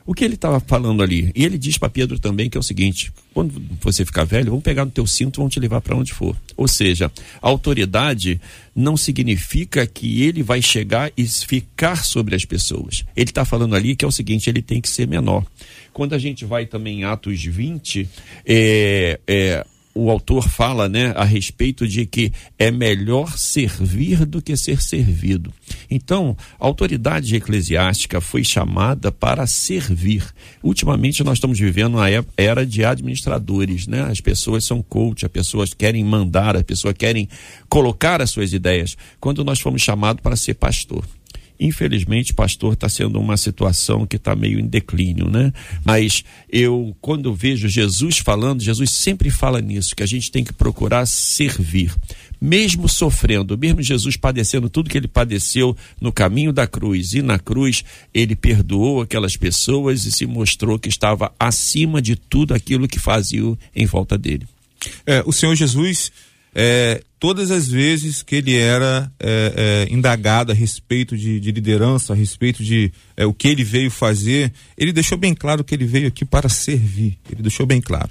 O 0.07 0.13
que 0.13 0.23
ele 0.23 0.35
estava 0.35 0.59
falando 0.59 1.01
ali? 1.01 1.31
E 1.35 1.43
ele 1.43 1.57
diz 1.57 1.79
para 1.79 1.89
Pedro 1.89 2.19
também 2.19 2.47
que 2.47 2.55
é 2.55 2.59
o 2.59 2.63
seguinte: 2.63 3.11
quando 3.33 3.59
você 3.81 4.05
ficar 4.05 4.23
velho, 4.23 4.51
vão 4.51 4.61
pegar 4.61 4.85
no 4.85 4.91
teu 4.91 5.07
cinto, 5.07 5.41
vão 5.41 5.49
te 5.49 5.59
levar 5.59 5.81
para 5.81 5.95
onde 5.95 6.13
for. 6.13 6.37
Ou 6.55 6.67
seja, 6.67 7.11
autoridade 7.41 8.39
não 8.75 8.95
significa 8.95 9.87
que 9.87 10.21
ele 10.21 10.43
vai 10.43 10.61
chegar 10.61 11.11
e 11.17 11.25
ficar 11.25 12.05
sobre 12.05 12.35
as 12.35 12.45
pessoas. 12.45 13.03
Ele 13.15 13.31
está 13.31 13.43
falando 13.43 13.75
ali 13.75 13.95
que 13.95 14.05
é 14.05 14.07
o 14.07 14.11
seguinte: 14.11 14.47
ele 14.47 14.61
tem 14.61 14.79
que 14.79 14.89
ser 14.89 15.07
menor. 15.07 15.43
Quando 15.91 16.13
a 16.13 16.19
gente 16.19 16.45
vai 16.45 16.67
também 16.67 16.99
em 16.99 17.03
Atos 17.03 17.43
20, 17.43 18.07
é, 18.45 19.19
é, 19.25 19.65
o 19.97 20.11
autor 20.11 20.49
fala 20.49 20.89
né, 20.89 21.13
a 21.15 21.23
respeito 21.23 21.87
de 21.87 22.05
que 22.05 22.33
é 22.59 22.69
melhor 22.69 23.37
servir 23.37 24.25
do 24.25 24.41
que 24.41 24.57
ser 24.57 24.81
servido. 24.81 25.53
Então, 25.89 26.35
a 26.59 26.65
autoridade 26.65 27.33
eclesiástica 27.33 28.19
foi 28.19 28.43
chamada 28.43 29.09
para 29.09 29.47
servir. 29.47 30.21
Ultimamente, 30.61 31.23
nós 31.23 31.37
estamos 31.37 31.57
vivendo 31.57 31.95
uma 31.95 32.07
era 32.35 32.65
de 32.65 32.83
administradores. 32.83 33.87
Né? 33.87 34.01
As 34.01 34.19
pessoas 34.19 34.65
são 34.65 34.81
coach, 34.81 35.25
as 35.25 35.31
pessoas 35.31 35.73
querem 35.73 36.03
mandar, 36.03 36.57
as 36.57 36.63
pessoas 36.63 36.93
querem 36.97 37.29
colocar 37.69 38.21
as 38.21 38.31
suas 38.31 38.51
ideias. 38.51 38.97
Quando 39.17 39.45
nós 39.45 39.61
fomos 39.61 39.81
chamados 39.81 40.21
para 40.21 40.35
ser 40.35 40.55
pastor. 40.55 41.05
Infelizmente, 41.59 42.33
pastor, 42.33 42.73
está 42.73 42.89
sendo 42.89 43.19
uma 43.19 43.37
situação 43.37 44.05
que 44.05 44.17
está 44.17 44.35
meio 44.35 44.59
em 44.59 44.67
declínio, 44.67 45.29
né? 45.29 45.53
Mas 45.83 46.23
eu, 46.49 46.95
quando 46.99 47.33
vejo 47.33 47.67
Jesus 47.67 48.17
falando, 48.17 48.61
Jesus 48.61 48.91
sempre 48.91 49.29
fala 49.29 49.61
nisso, 49.61 49.95
que 49.95 50.03
a 50.03 50.07
gente 50.07 50.31
tem 50.31 50.43
que 50.43 50.53
procurar 50.53 51.05
servir. 51.05 51.93
Mesmo 52.41 52.89
sofrendo, 52.89 53.57
mesmo 53.57 53.81
Jesus 53.81 54.17
padecendo 54.17 54.69
tudo 54.69 54.89
que 54.89 54.97
ele 54.97 55.07
padeceu 55.07 55.75
no 55.99 56.11
caminho 56.11 56.51
da 56.51 56.67
cruz 56.67 57.13
e 57.13 57.21
na 57.21 57.39
cruz, 57.39 57.83
ele 58.13 58.35
perdoou 58.35 59.01
aquelas 59.01 59.37
pessoas 59.37 60.05
e 60.05 60.11
se 60.11 60.25
mostrou 60.25 60.77
que 60.77 60.89
estava 60.89 61.33
acima 61.39 62.01
de 62.01 62.15
tudo 62.15 62.53
aquilo 62.53 62.87
que 62.87 62.99
faziam 62.99 63.57
em 63.73 63.85
volta 63.85 64.17
dele. 64.17 64.45
É, 65.05 65.23
o 65.25 65.31
Senhor 65.31 65.55
Jesus 65.55 66.11
é, 66.57 67.03
todas 67.19 67.51
as 67.51 67.67
vezes 67.67 68.23
que 68.23 68.37
ele 68.37 68.55
era 68.55 69.11
é, 69.19 69.87
é, 69.89 69.93
indagado 69.93 70.53
a 70.53 70.55
respeito 70.55 71.17
de, 71.17 71.37
de, 71.37 71.51
liderança, 71.51 72.13
a 72.13 72.15
respeito 72.15 72.63
de 72.63 72.93
é, 73.17 73.25
o 73.25 73.33
que 73.33 73.49
ele 73.49 73.63
veio 73.63 73.91
fazer, 73.91 74.53
ele 74.77 74.93
deixou 74.93 75.17
bem 75.17 75.33
claro 75.33 75.65
que 75.65 75.75
ele 75.75 75.85
veio 75.85 76.07
aqui 76.07 76.23
para 76.23 76.47
servir. 76.47 77.17
Ele 77.29 77.41
deixou 77.41 77.65
bem 77.65 77.81
claro. 77.81 78.09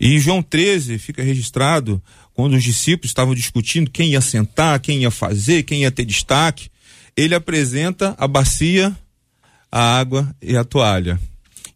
E 0.00 0.18
João 0.18 0.42
13 0.42 0.96
fica 0.96 1.22
registrado 1.22 2.02
quando 2.32 2.54
os 2.54 2.64
discípulos 2.64 3.10
estavam 3.10 3.34
discutindo 3.34 3.90
quem 3.90 4.12
ia 4.12 4.20
sentar, 4.22 4.80
quem 4.80 5.02
ia 5.02 5.10
fazer, 5.10 5.64
quem 5.64 5.82
ia 5.82 5.90
ter 5.90 6.06
destaque. 6.06 6.70
Ele 7.14 7.34
apresenta 7.34 8.14
a 8.16 8.26
bacia, 8.26 8.96
a 9.70 9.98
água 9.98 10.34
e 10.40 10.56
a 10.56 10.64
toalha. 10.64 11.20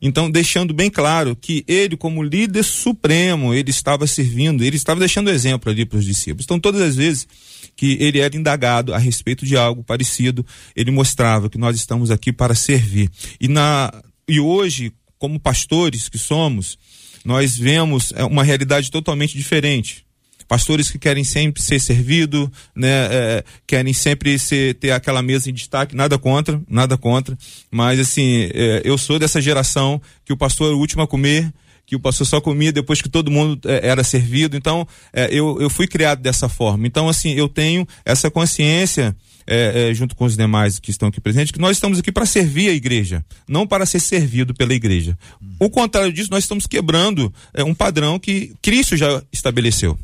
Então, 0.00 0.30
deixando 0.30 0.74
bem 0.74 0.90
claro 0.90 1.34
que 1.34 1.64
ele, 1.66 1.96
como 1.96 2.22
líder 2.22 2.62
supremo, 2.62 3.54
ele 3.54 3.70
estava 3.70 4.06
servindo, 4.06 4.62
ele 4.62 4.76
estava 4.76 5.00
deixando 5.00 5.30
exemplo 5.30 5.70
ali 5.70 5.84
para 5.84 5.98
os 5.98 6.04
discípulos. 6.04 6.44
Então, 6.44 6.60
todas 6.60 6.80
as 6.80 6.96
vezes 6.96 7.26
que 7.74 7.96
ele 8.00 8.20
era 8.20 8.36
indagado 8.36 8.94
a 8.94 8.98
respeito 8.98 9.44
de 9.44 9.56
algo 9.56 9.82
parecido, 9.82 10.44
ele 10.74 10.90
mostrava 10.90 11.50
que 11.50 11.58
nós 11.58 11.76
estamos 11.76 12.10
aqui 12.10 12.32
para 12.32 12.54
servir. 12.54 13.10
E, 13.40 13.48
na, 13.48 13.92
e 14.28 14.40
hoje, 14.40 14.92
como 15.18 15.40
pastores 15.40 16.08
que 16.08 16.18
somos, 16.18 16.78
nós 17.24 17.56
vemos 17.56 18.12
é, 18.14 18.24
uma 18.24 18.44
realidade 18.44 18.90
totalmente 18.90 19.36
diferente 19.36 20.05
pastores 20.46 20.90
que 20.90 20.98
querem 20.98 21.24
sempre 21.24 21.62
ser 21.62 21.80
servido, 21.80 22.50
né, 22.74 22.88
é, 23.10 23.44
querem 23.66 23.92
sempre 23.92 24.38
ser, 24.38 24.74
ter 24.74 24.92
aquela 24.92 25.22
mesa 25.22 25.50
em 25.50 25.54
destaque, 25.54 25.96
nada 25.96 26.18
contra, 26.18 26.60
nada 26.68 26.96
contra, 26.96 27.36
mas 27.70 27.98
assim, 27.98 28.48
é, 28.54 28.82
eu 28.84 28.96
sou 28.96 29.18
dessa 29.18 29.40
geração 29.40 30.00
que 30.24 30.32
o 30.32 30.36
pastor 30.36 30.68
era 30.68 30.76
o 30.76 30.80
último 30.80 31.02
a 31.02 31.06
comer, 31.06 31.52
que 31.84 31.94
o 31.94 32.00
pastor 32.00 32.26
só 32.26 32.40
comia 32.40 32.72
depois 32.72 33.00
que 33.00 33.08
todo 33.08 33.30
mundo 33.30 33.60
é, 33.68 33.88
era 33.88 34.02
servido, 34.02 34.56
então 34.56 34.86
é, 35.12 35.28
eu, 35.30 35.60
eu 35.60 35.70
fui 35.70 35.86
criado 35.86 36.20
dessa 36.20 36.48
forma, 36.48 36.86
então 36.86 37.08
assim, 37.08 37.32
eu 37.32 37.48
tenho 37.48 37.86
essa 38.04 38.30
consciência 38.30 39.16
é, 39.46 39.90
é, 39.90 39.94
junto 39.94 40.16
com 40.16 40.24
os 40.24 40.36
demais 40.36 40.78
que 40.80 40.90
estão 40.90 41.08
aqui 41.08 41.20
presentes, 41.20 41.52
que 41.52 41.60
nós 41.60 41.76
estamos 41.76 42.00
aqui 42.00 42.10
para 42.10 42.26
servir 42.26 42.68
a 42.68 42.72
igreja, 42.72 43.24
não 43.48 43.66
para 43.66 43.86
ser 43.86 44.00
servido 44.00 44.52
pela 44.52 44.74
igreja. 44.74 45.16
O 45.58 45.70
contrário 45.70 46.12
disso, 46.12 46.30
nós 46.30 46.44
estamos 46.44 46.66
quebrando 46.66 47.32
é, 47.54 47.62
um 47.62 47.74
padrão 47.74 48.18
que 48.18 48.54
Cristo 48.60 48.96
já 48.96 49.22
estabeleceu. 49.32 49.96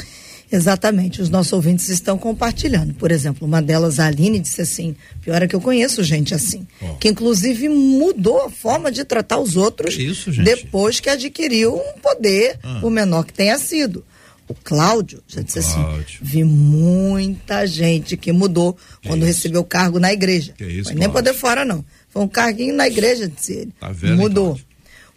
Exatamente, 0.55 1.21
os 1.21 1.29
nossos 1.29 1.53
ouvintes 1.53 1.89
estão 1.89 2.17
compartilhando. 2.17 2.95
Por 2.95 3.11
exemplo, 3.11 3.47
uma 3.47 3.61
delas, 3.61 3.99
a 3.99 4.07
Aline, 4.07 4.39
disse 4.39 4.63
assim: 4.63 4.95
pior 5.21 5.43
é 5.43 5.49
que 5.49 5.57
eu 5.57 5.61
conheço 5.61 6.03
gente 6.05 6.33
assim, 6.33 6.65
oh. 6.81 6.95
que 6.95 7.09
inclusive 7.09 7.69
mudou 7.69 8.45
a 8.45 8.51
forma 8.51 8.93
de 8.93 9.05
tratar 9.05 9.39
os 9.41 9.57
outros 9.57 9.97
Isso, 9.97 10.31
depois 10.31 11.01
que 11.01 11.11
adquiriu 11.11 11.75
um 11.75 11.99
poder, 12.01 12.59
ah. 12.63 12.79
por 12.81 12.91
menor 12.91 13.25
que 13.25 13.33
tenha 13.33 13.59
sido. 13.59 14.05
O 14.47 14.55
Cláudio 14.55 15.23
já 15.27 15.41
disse 15.41 15.59
assim, 15.59 15.81
Cláudio. 15.81 16.05
assim: 16.05 16.19
vi 16.21 16.45
muita 16.45 17.67
gente 17.67 18.17
que 18.17 18.31
mudou 18.31 18.75
que 18.75 19.09
quando 19.09 19.23
isso? 19.23 19.27
recebeu 19.27 19.65
cargo 19.65 19.99
na 19.99 20.13
igreja. 20.13 20.53
Que 20.57 20.65
isso, 20.65 20.95
nem 20.95 21.11
poder 21.11 21.35
fora, 21.35 21.65
não. 21.65 21.85
Foi 22.11 22.23
um 22.23 22.29
carguinho 22.29 22.75
na 22.77 22.87
igreja, 22.87 23.27
disse 23.27 23.55
ele. 23.55 23.73
Tá 23.81 23.91
vendo, 23.91 24.19
mudou. 24.19 24.51
Cláudio? 24.51 24.74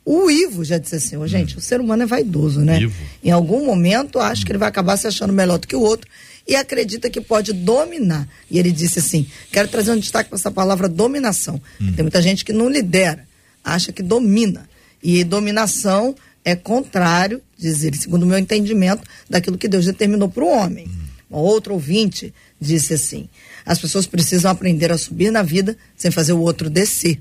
O 0.10 0.32
Ivo 0.32 0.64
já 0.64 0.78
disse 0.78 0.96
assim, 0.96 1.18
oh, 1.18 1.28
gente, 1.28 1.56
hum. 1.56 1.58
o 1.58 1.62
ser 1.62 1.82
humano 1.82 2.04
é 2.04 2.06
vaidoso, 2.06 2.62
né? 2.62 2.80
Ivo. 2.80 2.96
Em 3.22 3.30
algum 3.30 3.66
momento, 3.66 4.20
acho 4.20 4.42
hum. 4.42 4.46
que 4.46 4.52
ele 4.54 4.58
vai 4.58 4.70
acabar 4.70 4.96
se 4.96 5.06
achando 5.06 5.34
melhor 5.34 5.58
do 5.60 5.68
que 5.68 5.76
o 5.76 5.82
outro 5.82 6.10
e 6.48 6.56
acredita 6.56 7.10
que 7.10 7.20
pode 7.20 7.52
dominar. 7.52 8.26
E 8.50 8.58
ele 8.58 8.72
disse 8.72 9.00
assim: 9.00 9.28
quero 9.52 9.68
trazer 9.68 9.92
um 9.92 10.00
destaque 10.00 10.30
para 10.30 10.38
essa 10.38 10.50
palavra 10.50 10.88
dominação. 10.88 11.62
Hum. 11.82 11.92
Tem 11.92 12.04
muita 12.04 12.22
gente 12.22 12.46
que 12.46 12.54
não 12.54 12.70
lidera, 12.70 13.28
acha 13.62 13.92
que 13.92 14.02
domina. 14.02 14.70
E 15.04 15.26
dominação 15.26 16.16
é 16.46 16.56
contrário, 16.56 17.42
diz 17.58 17.84
ele, 17.84 17.98
segundo 17.98 18.24
o 18.24 18.28
meu 18.28 18.38
entendimento, 18.38 19.04
daquilo 19.30 19.58
que 19.58 19.68
Deus 19.68 19.86
determinou 19.86 20.30
para 20.30 20.46
o 20.46 20.48
homem. 20.48 20.88
Hum. 20.88 21.08
Um 21.32 21.40
outro 21.40 21.74
ouvinte 21.74 22.34
disse 22.62 22.94
assim: 22.94 23.28
as 23.66 23.78
pessoas 23.78 24.08
precisam 24.08 24.50
aprender 24.50 24.90
a 24.90 24.98
subir 24.98 25.32
na 25.32 25.44
vida 25.44 25.76
sem 25.98 26.12
fazer 26.12 26.32
o 26.32 26.40
outro 26.40 26.70
descer. 26.70 27.20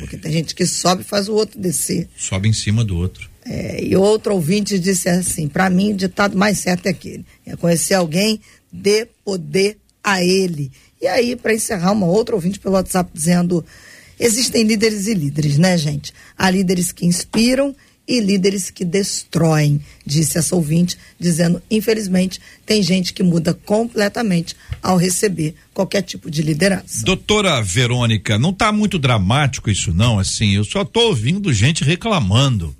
Porque 0.00 0.16
tem 0.16 0.32
gente 0.32 0.54
que 0.54 0.66
sobe 0.66 1.02
e 1.02 1.04
faz 1.04 1.28
o 1.28 1.34
outro 1.34 1.60
descer. 1.60 2.08
Sobe 2.16 2.48
em 2.48 2.52
cima 2.52 2.82
do 2.82 2.96
outro. 2.96 3.28
É, 3.44 3.84
e 3.84 3.94
outro 3.96 4.34
ouvinte 4.34 4.78
disse 4.78 5.08
assim: 5.08 5.46
para 5.46 5.68
mim, 5.68 5.92
o 5.92 5.96
ditado 5.96 6.36
mais 6.36 6.58
certo 6.58 6.86
é 6.86 6.90
aquele: 6.90 7.24
é 7.46 7.54
conhecer 7.54 7.94
alguém, 7.94 8.40
dê 8.72 9.06
poder 9.24 9.78
a 10.02 10.24
ele. 10.24 10.72
E 11.00 11.06
aí, 11.06 11.36
para 11.36 11.54
encerrar, 11.54 11.92
uma 11.92 12.06
outra 12.06 12.34
ouvinte 12.34 12.58
pelo 12.58 12.74
WhatsApp 12.74 13.10
dizendo: 13.12 13.64
existem 14.18 14.64
líderes 14.64 15.06
e 15.06 15.14
líderes, 15.14 15.58
né, 15.58 15.76
gente? 15.76 16.12
Há 16.36 16.50
líderes 16.50 16.92
que 16.92 17.06
inspiram 17.06 17.74
e 18.10 18.20
líderes 18.20 18.70
que 18.70 18.84
destroem, 18.84 19.80
disse 20.04 20.36
essa 20.36 20.56
ouvinte, 20.56 20.98
dizendo, 21.18 21.62
infelizmente, 21.70 22.40
tem 22.66 22.82
gente 22.82 23.12
que 23.12 23.22
muda 23.22 23.54
completamente 23.54 24.56
ao 24.82 24.96
receber 24.96 25.54
qualquer 25.72 26.02
tipo 26.02 26.28
de 26.28 26.42
liderança. 26.42 27.04
Doutora 27.04 27.62
Verônica, 27.62 28.36
não 28.36 28.50
está 28.50 28.72
muito 28.72 28.98
dramático 28.98 29.70
isso 29.70 29.94
não, 29.94 30.18
assim, 30.18 30.56
eu 30.56 30.64
só 30.64 30.82
estou 30.82 31.04
ouvindo 31.04 31.52
gente 31.52 31.84
reclamando. 31.84 32.76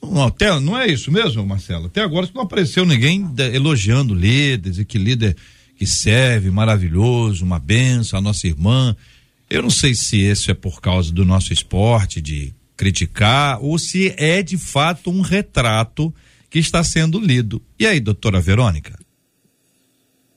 Não, 0.00 0.26
até, 0.28 0.60
não 0.60 0.78
é 0.78 0.86
isso 0.86 1.10
mesmo, 1.10 1.44
Marcelo? 1.44 1.86
Até 1.86 2.00
agora 2.00 2.28
não 2.32 2.42
apareceu 2.42 2.86
ninguém 2.86 3.28
elogiando 3.52 4.14
líderes 4.14 4.78
e 4.78 4.84
que 4.84 4.96
líder 4.96 5.36
que 5.76 5.86
serve, 5.88 6.52
maravilhoso, 6.52 7.44
uma 7.44 7.58
benção, 7.58 8.16
a 8.16 8.22
nossa 8.22 8.46
irmã. 8.46 8.94
Eu 9.50 9.60
não 9.60 9.70
sei 9.70 9.92
se 9.96 10.18
isso 10.18 10.52
é 10.52 10.54
por 10.54 10.80
causa 10.80 11.12
do 11.12 11.24
nosso 11.24 11.52
esporte, 11.52 12.20
de 12.20 12.54
criticar, 12.82 13.62
ou 13.62 13.78
se 13.78 14.12
é 14.18 14.42
de 14.42 14.58
fato 14.58 15.08
um 15.08 15.20
retrato 15.20 16.12
que 16.50 16.58
está 16.58 16.82
sendo 16.82 17.20
lido. 17.20 17.62
E 17.78 17.86
aí, 17.86 18.00
doutora 18.00 18.40
Verônica? 18.40 18.98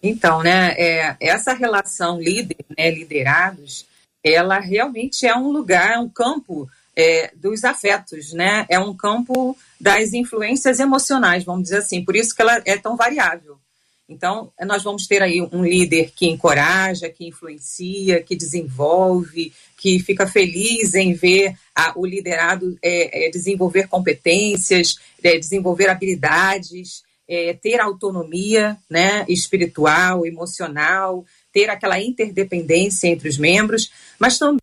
Então, 0.02 0.44
né, 0.44 0.76
é, 0.78 1.18
essa 1.20 1.54
relação 1.54 2.22
líder, 2.22 2.64
né, 2.78 2.92
liderados, 2.92 3.88
ela 4.24 4.60
realmente 4.60 5.26
é 5.26 5.36
um 5.36 5.50
lugar, 5.50 5.94
é 5.94 5.98
um 5.98 6.08
campo 6.08 6.70
é, 6.96 7.32
dos 7.36 7.64
afetos, 7.64 8.32
né? 8.32 8.68
É 8.70 8.78
um 8.78 8.96
campo 8.96 9.58
das 9.82 10.14
influências 10.14 10.80
emocionais, 10.80 11.44
vamos 11.44 11.64
dizer 11.64 11.78
assim. 11.78 12.06
Por 12.06 12.16
isso 12.16 12.36
que 12.36 12.44
ela 12.44 12.62
é 12.64 12.78
tão 12.78 12.96
variável. 12.96 13.58
Então, 14.08 14.52
nós 14.66 14.84
vamos 14.84 15.08
ter 15.08 15.24
aí 15.24 15.42
um 15.42 15.64
líder 15.64 16.12
que 16.16 16.28
encoraja, 16.28 17.10
que 17.10 17.28
influencia, 17.28 18.22
que 18.22 18.36
desenvolve, 18.36 19.52
que 19.78 20.00
fica 20.00 20.28
feliz 20.28 20.94
em 20.94 21.14
ver 21.14 21.56
a, 21.74 21.98
o 21.98 22.06
liderado 22.06 22.78
é, 22.84 23.26
é, 23.26 23.30
desenvolver 23.32 23.88
competências, 23.88 24.96
é, 25.24 25.38
desenvolver 25.40 25.90
habilidades, 25.90 27.04
é, 27.28 27.54
ter 27.54 27.80
autonomia 27.80 28.78
né, 28.88 29.26
espiritual, 29.28 30.24
emocional, 30.24 31.26
ter 31.52 31.70
aquela 31.72 32.00
interdependência 32.00 33.08
entre 33.08 33.28
os 33.28 33.40
membros, 33.40 33.92
mas 34.20 34.38
também 34.38 34.60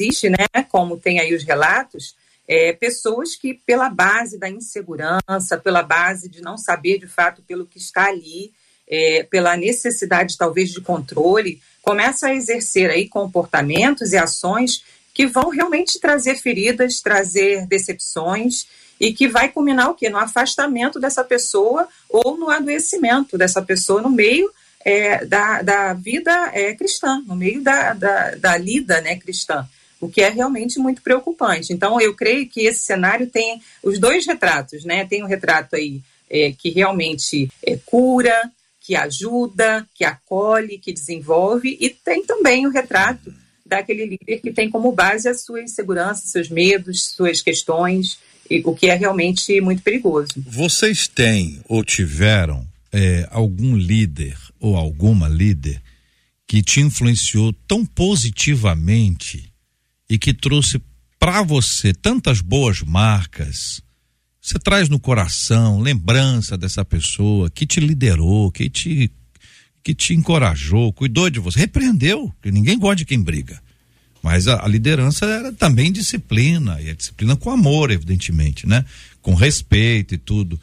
existe, 0.00 0.30
né, 0.30 0.46
como 0.70 0.98
tem 0.98 1.20
aí 1.20 1.34
os 1.34 1.44
relatos, 1.44 2.16
é, 2.46 2.72
pessoas 2.72 3.34
que, 3.34 3.54
pela 3.54 3.88
base 3.88 4.38
da 4.38 4.48
insegurança, 4.48 5.58
pela 5.62 5.82
base 5.82 6.28
de 6.28 6.42
não 6.42 6.56
saber 6.56 6.98
de 6.98 7.06
fato 7.06 7.42
pelo 7.42 7.66
que 7.66 7.78
está 7.78 8.06
ali, 8.06 8.52
é, 8.86 9.22
pela 9.30 9.56
necessidade 9.56 10.36
talvez 10.36 10.70
de 10.70 10.80
controle, 10.80 11.60
começam 11.82 12.28
a 12.28 12.34
exercer 12.34 12.90
aí 12.90 13.08
comportamentos 13.08 14.12
e 14.12 14.16
ações 14.16 14.84
que 15.12 15.26
vão 15.26 15.48
realmente 15.48 16.00
trazer 16.00 16.36
feridas, 16.36 17.00
trazer 17.00 17.66
decepções 17.66 18.66
e 19.00 19.12
que 19.12 19.28
vai 19.28 19.48
culminar 19.48 19.90
o 19.90 19.94
quê? 19.94 20.10
No 20.10 20.18
afastamento 20.18 21.00
dessa 21.00 21.24
pessoa 21.24 21.88
ou 22.08 22.36
no 22.36 22.50
adoecimento 22.50 23.38
dessa 23.38 23.62
pessoa 23.62 24.02
no 24.02 24.10
meio 24.10 24.50
é, 24.84 25.24
da, 25.24 25.62
da 25.62 25.94
vida 25.94 26.50
é, 26.52 26.74
cristã, 26.74 27.22
no 27.26 27.34
meio 27.34 27.62
da, 27.62 27.94
da, 27.94 28.34
da 28.34 28.56
lida 28.56 29.00
né, 29.00 29.16
cristã 29.16 29.66
o 30.04 30.08
que 30.10 30.20
é 30.20 30.28
realmente 30.28 30.78
muito 30.78 31.00
preocupante. 31.00 31.72
Então, 31.72 31.98
eu 31.98 32.14
creio 32.14 32.46
que 32.46 32.60
esse 32.60 32.82
cenário 32.82 33.26
tem 33.26 33.60
os 33.82 33.98
dois 33.98 34.26
retratos, 34.26 34.84
né? 34.84 35.06
Tem 35.06 35.22
um 35.22 35.26
retrato 35.26 35.76
aí 35.76 36.02
é, 36.28 36.52
que 36.52 36.68
realmente 36.68 37.48
é, 37.66 37.78
cura, 37.86 38.50
que 38.80 38.94
ajuda, 38.94 39.86
que 39.94 40.04
acolhe, 40.04 40.78
que 40.78 40.92
desenvolve, 40.92 41.78
e 41.80 41.88
tem 41.88 42.22
também 42.26 42.66
o 42.66 42.70
retrato 42.70 43.32
daquele 43.64 44.04
líder 44.04 44.40
que 44.40 44.52
tem 44.52 44.68
como 44.68 44.92
base 44.92 45.26
a 45.26 45.32
sua 45.32 45.62
insegurança, 45.62 46.26
seus 46.26 46.50
medos, 46.50 47.14
suas 47.16 47.40
questões, 47.40 48.18
e, 48.50 48.60
o 48.66 48.74
que 48.74 48.88
é 48.88 48.94
realmente 48.94 49.58
muito 49.62 49.82
perigoso. 49.82 50.28
Vocês 50.36 51.08
têm 51.08 51.62
ou 51.66 51.82
tiveram 51.82 52.66
é, 52.92 53.26
algum 53.30 53.74
líder 53.74 54.36
ou 54.60 54.76
alguma 54.76 55.28
líder 55.28 55.80
que 56.46 56.62
te 56.62 56.80
influenciou 56.80 57.54
tão 57.66 57.86
positivamente 57.86 59.53
e 60.08 60.18
que 60.18 60.32
trouxe 60.32 60.80
para 61.18 61.42
você 61.42 61.92
tantas 61.92 62.40
boas 62.40 62.82
marcas. 62.82 63.82
Você 64.40 64.58
traz 64.58 64.88
no 64.88 65.00
coração 65.00 65.80
lembrança 65.80 66.56
dessa 66.56 66.84
pessoa 66.84 67.48
que 67.50 67.66
te 67.66 67.80
liderou, 67.80 68.52
que 68.52 68.68
te 68.68 69.10
que 69.82 69.94
te 69.94 70.14
encorajou, 70.14 70.90
cuidou 70.94 71.28
de 71.28 71.38
você, 71.38 71.60
repreendeu, 71.60 72.32
porque 72.36 72.50
ninguém 72.50 72.78
gosta 72.78 72.96
de 72.96 73.04
quem 73.04 73.20
briga. 73.20 73.60
Mas 74.22 74.48
a, 74.48 74.64
a, 74.64 74.66
liderança 74.66 75.26
era 75.26 75.52
também 75.52 75.92
disciplina, 75.92 76.80
e 76.80 76.88
a 76.88 76.94
disciplina 76.94 77.36
com 77.36 77.50
amor, 77.50 77.90
evidentemente, 77.90 78.66
né? 78.66 78.82
Com 79.20 79.34
respeito 79.34 80.14
e 80.14 80.18
tudo. 80.18 80.58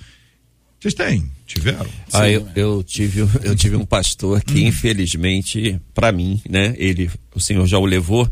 Vocês 0.80 0.96
têm? 0.96 1.32
Tiveram? 1.46 1.88
Ah, 2.12 2.28
eu, 2.28 2.48
eu, 2.56 2.84
tive, 2.84 3.20
eu 3.46 3.56
tive 3.56 3.76
um 3.76 3.86
pastor 3.86 4.42
que, 4.44 4.64
hum. 4.64 4.68
infelizmente, 4.68 5.80
para 5.94 6.12
mim, 6.12 6.42
né? 6.50 6.74
Ele, 6.76 7.08
o 7.36 7.40
Senhor 7.40 7.68
já 7.68 7.78
o 7.78 7.86
levou 7.86 8.28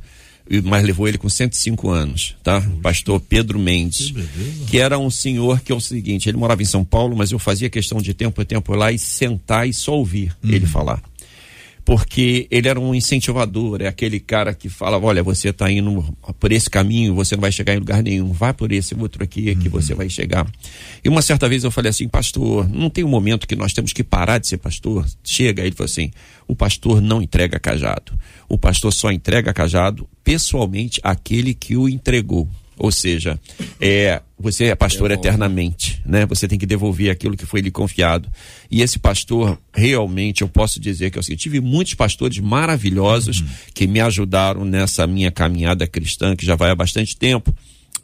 mas 0.63 0.83
levou 0.83 1.07
ele 1.07 1.17
com 1.17 1.29
105 1.29 1.89
anos, 1.89 2.35
tá? 2.43 2.61
Pastor 2.81 3.19
Pedro 3.19 3.59
Mendes, 3.59 4.13
que, 4.67 4.79
era 4.79 4.97
um 4.97 5.09
senhor 5.09 5.61
que 5.61 5.71
é 5.71 5.75
o 5.75 5.79
seguinte, 5.79 6.27
ele 6.27 6.37
morava 6.37 6.61
em 6.61 6.65
São 6.65 6.83
Paulo, 6.83 7.15
mas 7.15 7.31
eu 7.31 7.39
fazia 7.39 7.69
questão 7.69 8.01
de 8.01 8.13
tempo 8.13 8.41
a 8.41 8.45
tempo 8.45 8.73
lá 8.73 8.91
e 8.91 8.97
sentar 8.97 9.67
e 9.67 9.73
só 9.73 9.93
ouvir 9.93 10.35
uhum. 10.43 10.51
ele 10.51 10.65
falar 10.65 11.01
porque 11.89 12.47
ele 12.51 12.67
era 12.67 12.79
um 12.79 12.93
incentivador, 12.93 13.81
é 13.81 13.87
aquele 13.87 14.19
cara 14.19 14.53
que 14.53 14.69
fala, 14.69 14.99
olha, 14.99 15.23
você 15.23 15.49
está 15.49 15.71
indo 15.71 16.15
por 16.39 16.51
esse 16.51 16.69
caminho, 16.69 17.15
você 17.15 17.35
não 17.35 17.41
vai 17.41 17.51
chegar 17.51 17.73
em 17.73 17.79
lugar 17.79 18.03
nenhum, 18.03 18.31
vai 18.31 18.53
por 18.53 18.71
esse 18.71 18.93
outro 18.93 19.23
aqui 19.23 19.55
que 19.55 19.65
uhum. 19.65 19.71
você 19.71 19.95
vai 19.95 20.07
chegar. 20.07 20.45
E 21.03 21.09
uma 21.09 21.23
certa 21.23 21.49
vez 21.49 21.63
eu 21.63 21.71
falei 21.71 21.89
assim, 21.89 22.07
pastor, 22.07 22.69
não 22.69 22.91
tem 22.91 23.03
um 23.03 23.07
momento 23.07 23.47
que 23.47 23.55
nós 23.55 23.73
temos 23.73 23.91
que 23.91 24.03
parar 24.03 24.37
de 24.37 24.47
ser 24.47 24.59
pastor? 24.59 25.03
Chega, 25.23 25.63
ele 25.63 25.71
falou 25.71 25.89
assim, 25.89 26.11
o 26.47 26.55
pastor 26.55 27.01
não 27.01 27.23
entrega 27.23 27.59
cajado, 27.59 28.13
o 28.47 28.55
pastor 28.55 28.93
só 28.93 29.11
entrega 29.11 29.51
cajado 29.51 30.07
pessoalmente 30.23 31.01
aquele 31.03 31.55
que 31.55 31.75
o 31.75 31.89
entregou. 31.89 32.47
Ou 32.79 32.93
seja, 32.93 33.37
é, 33.79 34.21
você 34.39 34.65
é 34.65 34.75
pastor 34.75 35.09
Devolve. 35.09 35.27
eternamente, 35.27 36.01
né? 36.05 36.25
Você 36.25 36.47
tem 36.47 36.57
que 36.57 36.65
devolver 36.65 37.11
aquilo 37.11 37.35
que 37.35 37.45
foi 37.45 37.59
lhe 37.59 37.69
confiado. 37.69 38.29
E 38.71 38.81
esse 38.81 38.97
pastor, 38.97 39.59
realmente, 39.73 40.43
eu 40.43 40.47
posso 40.47 40.79
dizer 40.79 41.11
que 41.11 41.17
eu 41.17 41.19
assim, 41.19 41.35
tive 41.35 41.59
muitos 41.59 41.93
pastores 41.93 42.39
maravilhosos 42.39 43.41
uhum. 43.41 43.47
que 43.73 43.85
me 43.85 43.99
ajudaram 43.99 44.63
nessa 44.63 45.05
minha 45.05 45.29
caminhada 45.29 45.85
cristã, 45.85 46.37
que 46.37 46.45
já 46.45 46.55
vai 46.55 46.71
há 46.71 46.75
bastante 46.75 47.17
tempo. 47.17 47.53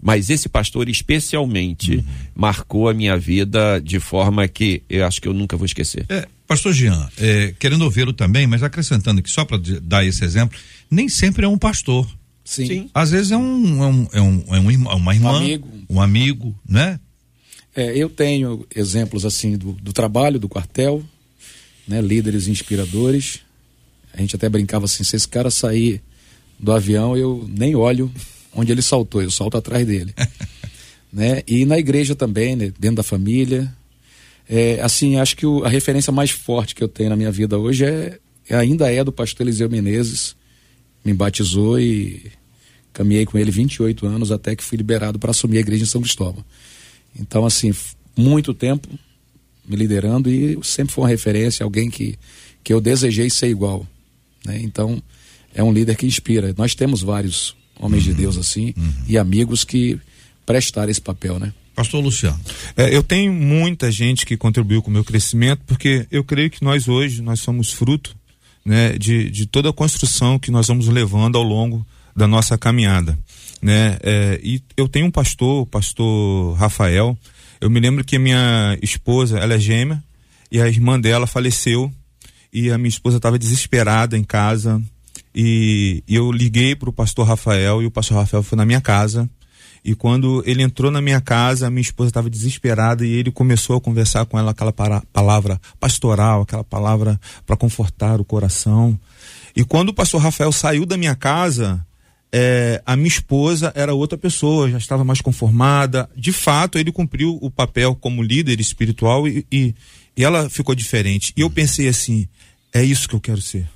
Mas 0.02 0.30
esse 0.30 0.50
pastor 0.50 0.90
especialmente 0.90 1.96
uhum. 1.96 2.04
marcou 2.36 2.90
a 2.90 2.94
minha 2.94 3.18
vida 3.18 3.80
de 3.80 4.02
forma 4.02 4.46
que 4.46 4.84
eu 4.90 5.06
acho 5.06 5.22
que 5.22 5.28
eu 5.28 5.34
nunca 5.34 5.56
vou 5.56 5.66
esquecer. 5.66 6.06
É, 6.10 6.28
pastor 6.46 6.74
Jean, 6.74 7.10
é, 7.18 7.56
querendo 7.58 7.84
ouvi-lo 7.84 8.12
também, 8.12 8.46
mas 8.46 8.62
acrescentando 8.62 9.22
aqui, 9.22 9.32
só 9.32 9.46
para 9.46 9.58
dar 9.82 10.06
esse 10.06 10.26
exemplo, 10.26 10.60
nem 10.92 11.08
sempre 11.08 11.46
é 11.46 11.48
um 11.48 11.58
pastor. 11.58 12.06
Sim. 12.46 12.66
Sim. 12.68 12.90
Às 12.94 13.10
vezes 13.10 13.32
é 13.32 13.38
um, 13.38 13.84
é 13.84 13.88
um, 13.88 14.08
é 14.14 14.22
um, 14.22 14.44
é 14.56 14.60
um 14.60 14.98
uma 14.98 15.14
irmã, 15.16 15.32
um 15.32 15.36
amigo, 15.36 15.68
um 15.90 16.02
amigo 16.02 16.56
né? 16.68 17.00
É, 17.76 17.98
eu 17.98 18.08
tenho 18.08 18.66
exemplos 18.74 19.26
assim 19.26 19.58
do, 19.58 19.74
do 19.74 19.92
trabalho 19.92 20.40
do 20.40 20.48
quartel, 20.48 21.04
né? 21.88 22.00
Líderes 22.02 22.48
inspiradores. 22.48 23.40
A 24.14 24.22
gente 24.22 24.36
até 24.36 24.48
brincava 24.48 24.86
assim, 24.86 25.04
se 25.04 25.16
esse 25.16 25.28
cara 25.28 25.50
sair 25.50 26.02
do 26.58 26.72
avião, 26.72 27.18
eu 27.18 27.50
nem 27.50 27.76
olho 27.76 28.10
onde 28.54 28.72
ele 28.72 28.82
saltou, 28.82 29.22
eu 29.22 29.32
salto 29.32 29.58
atrás 29.58 29.86
dele. 29.86 30.14
né? 31.12 31.42
E 31.48 31.66
na 31.66 31.80
igreja 31.80 32.16
também, 32.16 32.56
né? 32.56 32.72
dentro 32.80 32.98
da 32.98 33.04
família. 33.04 33.74
É, 34.48 34.80
assim, 34.82 35.18
acho 35.18 35.36
que 35.36 35.46
o, 35.46 35.64
a 35.66 35.70
referência 35.70 36.14
mais 36.14 36.30
forte 36.30 36.76
que 36.76 36.84
eu 36.84 36.88
tenho 36.88 37.10
na 37.10 37.16
minha 37.16 37.32
vida 37.32 37.58
hoje 37.58 37.86
é, 37.86 38.20
é 38.48 38.56
ainda 38.56 38.92
é 38.92 39.04
do 39.04 39.12
pastor 39.12 39.46
Eliseu 39.46 39.68
Menezes, 39.68 40.36
me 41.06 41.14
batizou 41.14 41.80
e 41.80 42.32
caminhei 42.92 43.26
com 43.26 43.38
ele 43.38 43.52
28 43.52 44.08
anos 44.08 44.32
até 44.32 44.56
que 44.56 44.64
fui 44.64 44.78
liberado 44.78 45.20
para 45.20 45.30
assumir 45.30 45.58
a 45.58 45.62
igreja 45.62 45.84
em 45.84 45.88
São 45.88 46.02
Cristóvão. 46.02 46.44
Então, 47.18 47.46
assim, 47.46 47.72
muito 48.18 48.54
tempo 48.54 48.90
me 49.68 49.76
liderando 49.76 50.30
e 50.30 50.58
sempre 50.64 50.94
foi 50.94 51.04
uma 51.04 51.10
referência, 51.10 51.64
alguém 51.64 51.90
que, 51.90 52.18
que 52.64 52.74
eu 52.74 52.82
desejei 52.82 53.30
ser 53.30 53.48
igual. 53.48 53.86
Né? 54.46 54.60
Então, 54.62 55.02
é 55.54 55.64
um 55.64 55.72
líder 55.72 55.96
que 55.96 56.06
inspira. 56.06 56.54
Nós 56.58 56.74
temos 56.74 57.02
vários 57.02 57.56
homens 57.80 58.06
uhum, 58.06 58.14
de 58.14 58.22
Deus 58.22 58.38
assim 58.38 58.74
uhum. 58.78 58.94
e 59.08 59.18
amigos 59.18 59.64
que 59.64 60.00
prestaram 60.46 60.90
esse 60.90 61.02
papel, 61.02 61.40
né? 61.40 61.54
Pastor 61.76 62.02
Luciano. 62.02 62.40
É, 62.78 62.96
eu 62.96 63.04
tenho 63.04 63.34
muita 63.34 63.92
gente 63.92 64.26
que 64.26 64.38
contribuiu 64.38 64.82
com 64.82 64.90
o 64.90 64.94
meu 64.94 65.04
crescimento, 65.04 65.62
porque 65.66 66.08
eu 66.10 66.24
creio 66.24 66.50
que 66.50 66.64
nós 66.64 66.88
hoje, 66.88 67.22
nós 67.22 67.42
somos 67.42 67.74
fruto 67.74 68.16
né, 68.66 68.98
de, 68.98 69.30
de 69.30 69.46
toda 69.46 69.70
a 69.70 69.74
construção 69.74 70.40
que 70.40 70.50
nós 70.50 70.68
vamos 70.68 70.88
levando 70.88 71.38
ao 71.38 71.44
longo 71.44 71.86
da 72.16 72.28
nossa 72.28 72.58
caminhada. 72.58 73.18
Né? 73.62 73.98
É, 74.02 74.40
e 74.44 74.62
eu 74.76 74.88
tenho 74.88 75.06
um 75.06 75.12
pastor, 75.12 75.62
o 75.62 75.66
pastor 75.66 76.56
Rafael. 76.56 77.18
Eu 77.62 77.70
me 77.70 77.80
lembro 77.80 78.04
que 78.04 78.16
a 78.16 78.20
minha 78.20 78.78
esposa, 78.82 79.38
ela 79.38 79.54
é 79.54 79.60
gêmea, 79.60 80.04
e 80.52 80.60
a 80.60 80.68
irmã 80.68 81.00
dela 81.00 81.28
faleceu, 81.28 81.92
e 82.52 82.72
a 82.72 82.78
minha 82.78 82.90
esposa 82.90 83.18
estava 83.18 83.38
desesperada 83.38 84.18
em 84.18 84.24
casa. 84.24 84.82
E, 85.34 86.04
e 86.08 86.16
eu 86.16 86.32
liguei 86.32 86.76
para 86.76 86.90
o 86.90 86.94
pastor 86.94 87.28
Rafael, 87.28 87.84
e 87.84 87.86
o 87.86 87.92
pastor 87.92 88.18
Rafael 88.18 88.44
foi 88.44 88.58
na 88.58 88.66
minha 88.66 88.82
casa 88.82 89.30
e 89.86 89.94
quando 89.94 90.42
ele 90.48 90.64
entrou 90.64 90.90
na 90.90 91.00
minha 91.00 91.22
casa, 91.22 91.70
minha 91.70 91.82
esposa 91.82 92.10
estava 92.10 92.28
desesperada 92.28 93.06
e 93.06 93.12
ele 93.12 93.30
começou 93.30 93.78
a 93.78 93.82
conversar 93.82 94.26
com 94.26 94.40
ela 94.40 94.50
aquela 94.50 94.74
palavra 95.14 95.62
pastoral, 95.80 96.42
aquela 96.42 96.64
palavra 96.64 97.22
para 97.46 97.56
confortar 97.56 98.20
o 98.20 98.26
coração. 98.26 99.00
E 99.56 99.64
quando 99.64 99.90
o 99.90 99.94
pastor 99.94 100.22
Rafael 100.22 100.52
saiu 100.52 100.88
da 100.88 100.98
minha 100.98 101.14
casa, 101.16 101.86
é, 102.32 102.82
a 102.84 102.96
minha 102.96 103.08
esposa 103.08 103.72
era 103.76 103.94
outra 103.94 104.18
pessoa, 104.18 104.72
já 104.72 104.80
estava 104.80 105.04
mais 105.04 105.22
conformada. 105.22 106.10
De 106.18 106.32
fato, 106.32 106.80
ele 106.80 106.92
cumpriu 106.92 107.38
o 107.40 107.52
papel 107.52 107.94
como 107.94 108.24
líder 108.24 108.60
espiritual 108.60 109.28
e, 109.28 109.46
e, 109.52 109.76
e 110.18 110.24
ela 110.24 110.50
ficou 110.50 110.74
diferente. 110.74 111.32
E 111.38 111.42
eu 111.42 111.50
pensei 111.50 111.88
assim: 111.88 112.28
é 112.74 112.84
isso 112.84 113.08
que 113.08 113.14
eu 113.14 113.22
quero 113.22 113.40
ser. 113.40 113.70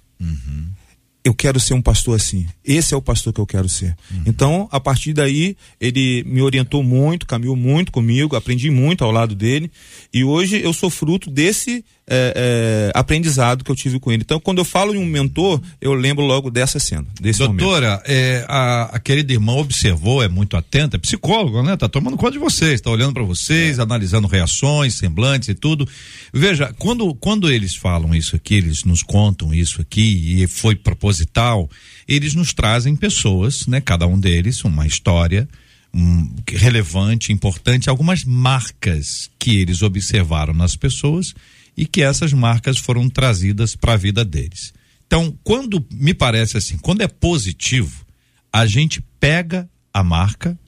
Eu 1.24 1.34
quero 1.34 1.60
ser 1.60 1.74
um 1.74 1.82
pastor 1.82 2.16
assim. 2.16 2.48
Esse 2.64 2.94
é 2.94 2.98
o 2.98 3.02
pastor 3.02 3.34
que 3.34 3.42
eu 3.42 3.46
quero 3.46 3.68
ser. 3.68 3.96
Então, 4.26 4.70
a 4.72 4.80
partir 4.80 5.12
daí, 5.12 5.56
ele 5.80 6.24
me 6.26 6.42
orientou 6.42 6.82
muito, 6.82 7.26
caminhou 7.26 7.56
muito 7.56 7.92
comigo, 7.92 8.36
aprendi 8.36 8.72
muito 8.72 9.04
ao 9.04 9.12
lado 9.12 9.36
dele. 9.36 9.70
E 10.14 10.24
hoje 10.24 10.62
eu 10.62 10.72
sou 10.72 10.90
fruto 10.90 11.30
desse 11.30 11.84
é, 12.12 12.90
é, 12.92 13.00
aprendizado 13.00 13.64
que 13.64 13.70
eu 13.70 13.76
tive 13.76 14.00
com 14.00 14.12
ele. 14.12 14.24
Então, 14.24 14.40
quando 14.40 14.58
eu 14.58 14.66
falo 14.66 14.96
em 14.96 14.98
um 14.98 15.06
mentor, 15.06 15.62
eu 15.80 15.94
lembro 15.94 16.26
logo 16.26 16.50
dessa 16.50 16.80
cena, 16.80 17.06
desse. 17.22 17.40
Doutora, 17.40 18.02
é, 18.06 18.44
a, 18.48 18.96
a 18.96 19.00
querida 19.00 19.32
irmã 19.32 19.54
observou, 19.54 20.24
é 20.24 20.28
muito 20.28 20.58
atenta, 20.58 20.98
é 20.98 21.00
psicóloga, 21.00 21.62
né? 21.62 21.78
Tá 21.78 21.88
tomando 21.88 22.18
conta 22.18 22.32
de 22.32 22.40
vocês, 22.40 22.82
tá 22.82 22.90
olhando 22.90 23.14
para 23.14 23.24
vocês, 23.24 23.78
analisando 23.78 24.28
reações, 24.28 24.96
semblantes 24.96 25.50
e 25.50 25.54
tudo. 25.54 25.88
Veja, 26.34 26.74
quando, 26.80 27.14
quando 27.14 27.50
eles 27.50 27.76
falam 27.76 28.16
isso 28.16 28.36
aqui, 28.36 28.56
eles 28.56 28.84
nos 28.84 29.04
contam 29.04 29.54
isso 29.54 29.80
aqui 29.80 30.42
e 30.42 30.48
foi 30.48 30.76
proposital, 30.76 31.70
eles 32.08 32.34
nos 32.34 32.54
trazem 32.54 32.96
pessoas, 32.96 33.68
né? 33.68 33.80
Cada 33.80 34.08
um 34.08 34.20
deles, 34.20 34.64
uma 34.64 34.88
história 34.88 35.48
um, 35.94 36.30
relevante, 36.48 37.32
importante, 37.32 37.90
algumas 37.90 38.24
marcas 38.24 39.30
que 39.38 39.58
eles 39.58 39.82
observaram 39.82 40.54
nas 40.54 40.76
pessoas 40.76 41.34
e 41.80 41.86
que 41.86 42.02
essas 42.02 42.34
marcas 42.34 42.78
foram 42.78 43.10
trazidas 43.10 43.74
para 43.74 43.94
a 43.94 43.98
vida 43.98 44.26
deles. 44.26 44.74
Então, 45.08 45.34
quando 45.46 45.84
me 45.90 46.14
parece 46.14 46.58
assim, 46.58 46.78
quando 46.78 47.00
é 47.00 47.08
positivo, 47.08 48.06
a 48.52 48.66
gente 48.66 49.02
pega 49.18 49.70
a 49.94 50.04
marca 50.04 50.60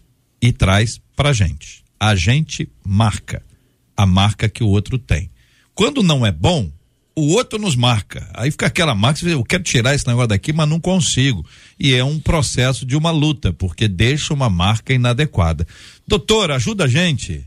e 0.41 0.53
traz 0.53 1.01
para 1.13 1.33
gente. 1.33 1.83
A 1.99 2.15
gente 2.15 2.71
marca 2.87 3.43
a 3.95 4.05
marca 4.05 4.47
que 4.47 4.63
o 4.63 4.69
outro 4.69 4.97
tem. 4.97 5.29
Quando 5.75 6.01
não 6.01 6.25
é 6.25 6.31
bom, 6.31 6.71
o 7.13 7.33
outro 7.33 7.59
nos 7.59 7.75
marca. 7.75 8.31
Aí 8.33 8.49
fica 8.49 8.67
aquela 8.67 8.95
marca, 8.95 9.27
eu 9.27 9.43
quero 9.43 9.63
tirar 9.63 9.93
esse 9.93 10.07
negócio 10.07 10.29
daqui, 10.29 10.53
mas 10.53 10.69
não 10.69 10.79
consigo. 10.79 11.45
E 11.77 11.93
é 11.93 12.05
um 12.05 12.21
processo 12.21 12.85
de 12.85 12.95
uma 12.95 13.11
luta, 13.11 13.51
porque 13.51 13.85
deixa 13.89 14.33
uma 14.33 14.49
marca 14.49 14.93
inadequada. 14.93 15.67
Doutor, 16.07 16.51
ajuda 16.51 16.85
a 16.85 16.87
gente. 16.87 17.45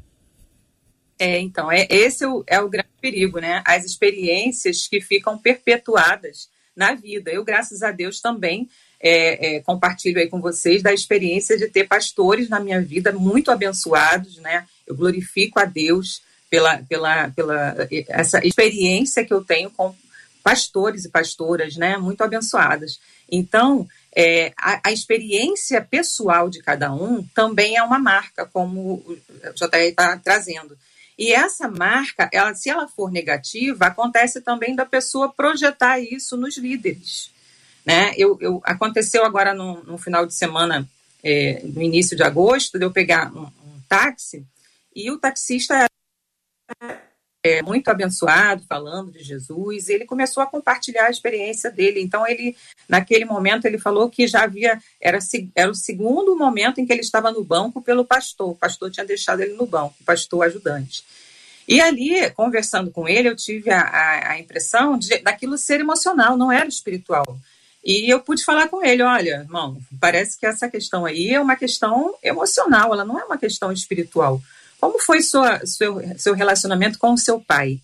É, 1.18 1.38
então, 1.38 1.70
é, 1.70 1.86
esse 1.88 2.24
é 2.24 2.28
o, 2.28 2.44
é 2.46 2.60
o 2.60 2.68
grande 2.68 2.88
perigo, 3.00 3.38
né? 3.38 3.62
As 3.64 3.84
experiências 3.84 4.86
que 4.86 5.00
ficam 5.00 5.38
perpetuadas 5.38 6.48
na 6.74 6.94
vida. 6.94 7.30
Eu, 7.30 7.44
graças 7.44 7.82
a 7.82 7.90
Deus, 7.90 8.20
também 8.20 8.68
é, 9.00 9.56
é, 9.56 9.60
compartilho 9.60 10.18
aí 10.18 10.28
com 10.28 10.40
vocês 10.40 10.82
da 10.82 10.92
experiência 10.92 11.56
de 11.56 11.68
ter 11.68 11.86
pastores 11.86 12.48
na 12.48 12.58
minha 12.58 12.80
vida 12.80 13.12
muito 13.12 13.50
abençoados, 13.50 14.38
né? 14.38 14.66
Eu 14.86 14.96
glorifico 14.96 15.60
a 15.60 15.64
Deus 15.64 16.22
pela, 16.50 16.78
pela, 16.78 17.28
pela 17.30 17.76
essa 18.08 18.44
experiência 18.44 19.24
que 19.24 19.32
eu 19.32 19.44
tenho 19.44 19.70
com 19.70 19.94
pastores 20.42 21.04
e 21.04 21.08
pastoras, 21.08 21.76
né? 21.76 21.96
Muito 21.96 22.22
abençoadas. 22.22 22.98
Então, 23.30 23.88
é, 24.14 24.52
a, 24.56 24.88
a, 24.88 24.92
experiência 24.92 25.80
pessoal 25.80 26.48
de 26.48 26.60
cada 26.62 26.92
um 26.92 27.22
também 27.34 27.76
é 27.76 27.82
uma 27.82 27.98
marca, 27.98 28.46
como 28.46 28.94
o 28.94 29.18
JR 29.54 29.76
está 29.88 30.16
trazendo. 30.18 30.76
E 31.18 31.32
essa 31.32 31.68
marca, 31.68 32.28
ela, 32.32 32.54
se 32.54 32.68
ela 32.68 32.88
for 32.88 33.10
negativa, 33.10 33.86
acontece 33.86 34.40
também 34.40 34.74
da 34.74 34.84
pessoa 34.84 35.32
projetar 35.32 36.00
isso 36.00 36.36
nos 36.36 36.56
líderes. 36.56 37.30
Né? 37.84 38.12
Eu, 38.16 38.36
eu 38.40 38.60
aconteceu 38.64 39.24
agora 39.24 39.54
no, 39.54 39.82
no, 39.84 39.98
final 39.98 40.26
de 40.26 40.34
semana, 40.34 40.88
é, 41.22 41.60
no 41.64 41.82
início 41.82 42.16
de 42.16 42.22
agosto, 42.22 42.78
de 42.78 42.84
eu 42.84 42.90
pegar 42.90 43.32
um, 43.32 43.42
um 43.44 43.80
táxi 43.88 44.44
e 44.94 45.10
o 45.10 45.18
taxista 45.18 45.86
é 47.44 47.62
muito 47.62 47.88
abençoado, 47.88 48.64
falando 48.66 49.12
de 49.12 49.22
Jesus, 49.22 49.88
e 49.88 49.92
ele 49.92 50.06
começou 50.06 50.42
a 50.42 50.46
compartilhar 50.46 51.04
a 51.04 51.10
experiência 51.10 51.70
dele. 51.70 52.00
Então, 52.00 52.26
ele, 52.26 52.56
naquele 52.88 53.26
momento, 53.26 53.66
ele 53.66 53.76
falou 53.76 54.08
que 54.08 54.26
já 54.26 54.44
havia, 54.44 54.78
era, 54.98 55.18
era 55.54 55.70
o 55.70 55.74
segundo 55.74 56.34
momento 56.34 56.80
em 56.80 56.86
que 56.86 56.92
ele 56.92 57.02
estava 57.02 57.30
no 57.30 57.44
banco 57.44 57.82
pelo 57.82 58.02
pastor. 58.02 58.52
O 58.52 58.54
pastor 58.54 58.90
tinha 58.90 59.04
deixado 59.04 59.40
ele 59.40 59.52
no 59.52 59.66
banco, 59.66 59.94
o 60.00 60.04
pastor 60.04 60.46
ajudante. 60.46 61.04
E 61.68 61.82
ali, 61.82 62.30
conversando 62.30 62.90
com 62.90 63.06
ele, 63.06 63.28
eu 63.28 63.36
tive 63.36 63.70
a, 63.70 63.80
a, 63.80 64.30
a 64.32 64.40
impressão 64.40 64.98
de, 64.98 65.18
daquilo 65.18 65.58
ser 65.58 65.80
emocional, 65.80 66.38
não 66.38 66.50
era 66.50 66.66
espiritual. 66.66 67.38
E 67.84 68.10
eu 68.10 68.20
pude 68.20 68.42
falar 68.42 68.68
com 68.68 68.82
ele: 68.82 69.02
olha, 69.02 69.40
irmão, 69.42 69.78
parece 70.00 70.38
que 70.38 70.46
essa 70.46 70.68
questão 70.68 71.04
aí 71.04 71.34
é 71.34 71.40
uma 71.40 71.56
questão 71.56 72.14
emocional, 72.22 72.94
ela 72.94 73.04
não 73.04 73.18
é 73.18 73.24
uma 73.24 73.36
questão 73.36 73.70
espiritual. 73.70 74.40
Como 74.84 74.98
foi 74.98 75.22
sua, 75.22 75.64
seu, 75.64 75.98
seu 76.18 76.34
relacionamento 76.34 76.98
com 76.98 77.14
o 77.14 77.18
seu 77.18 77.40
pai? 77.40 77.80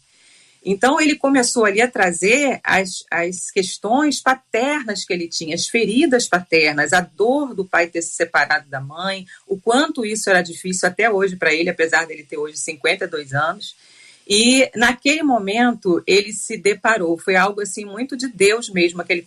Então, 0.62 1.00
ele 1.00 1.16
começou 1.16 1.64
ali 1.64 1.80
a 1.80 1.90
trazer 1.90 2.60
as, 2.62 3.06
as 3.10 3.50
questões 3.50 4.20
paternas 4.20 5.06
que 5.06 5.10
ele 5.14 5.26
tinha, 5.26 5.54
as 5.54 5.66
feridas 5.66 6.28
paternas, 6.28 6.92
a 6.92 7.00
dor 7.00 7.54
do 7.54 7.64
pai 7.64 7.86
ter 7.86 8.02
se 8.02 8.12
separado 8.12 8.68
da 8.68 8.82
mãe, 8.82 9.26
o 9.48 9.58
quanto 9.58 10.04
isso 10.04 10.28
era 10.28 10.42
difícil 10.42 10.86
até 10.86 11.10
hoje 11.10 11.36
para 11.36 11.54
ele, 11.54 11.70
apesar 11.70 12.06
dele 12.06 12.22
ter 12.22 12.36
hoje 12.36 12.58
52 12.58 13.32
anos. 13.32 13.74
E 14.28 14.70
naquele 14.76 15.22
momento 15.22 16.02
ele 16.06 16.34
se 16.34 16.58
deparou, 16.58 17.16
foi 17.16 17.34
algo 17.34 17.62
assim 17.62 17.86
muito 17.86 18.14
de 18.14 18.28
Deus 18.28 18.68
mesmo, 18.68 19.00
aquele 19.00 19.24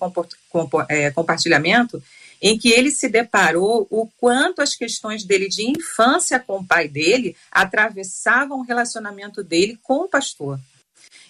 é, 0.90 1.10
compartilhamento, 1.10 2.04
em 2.44 2.58
que 2.58 2.70
ele 2.70 2.92
se 2.92 3.08
deparou 3.08 3.88
o 3.90 4.06
quanto 4.18 4.62
as 4.62 4.76
questões 4.76 5.24
dele 5.24 5.48
de 5.48 5.64
infância 5.66 6.38
com 6.38 6.58
o 6.58 6.68
pai 6.68 6.90
dele 6.90 7.38
atravessavam 7.50 8.60
o 8.60 8.64
relacionamento 8.64 9.42
dele 9.42 9.80
com 9.82 10.00
o 10.00 10.10
pastor. 10.10 10.60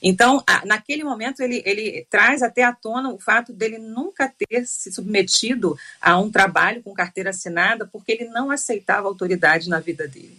Então, 0.02 0.44
naquele 0.66 1.04
momento, 1.04 1.42
ele, 1.42 1.62
ele 1.66 2.06
traz 2.10 2.42
até 2.42 2.64
à 2.64 2.74
tona 2.74 3.14
o 3.14 3.20
fato 3.20 3.54
dele 3.54 3.78
nunca 3.78 4.28
ter 4.28 4.66
se 4.66 4.92
submetido 4.92 5.78
a 6.02 6.20
um 6.20 6.32
trabalho 6.32 6.82
com 6.82 6.94
carteira 6.94 7.30
assinada, 7.30 7.88
porque 7.90 8.12
ele 8.12 8.26
não 8.26 8.50
aceitava 8.50 9.08
autoridade 9.08 9.70
na 9.70 9.80
vida 9.80 10.08
dele. 10.08 10.38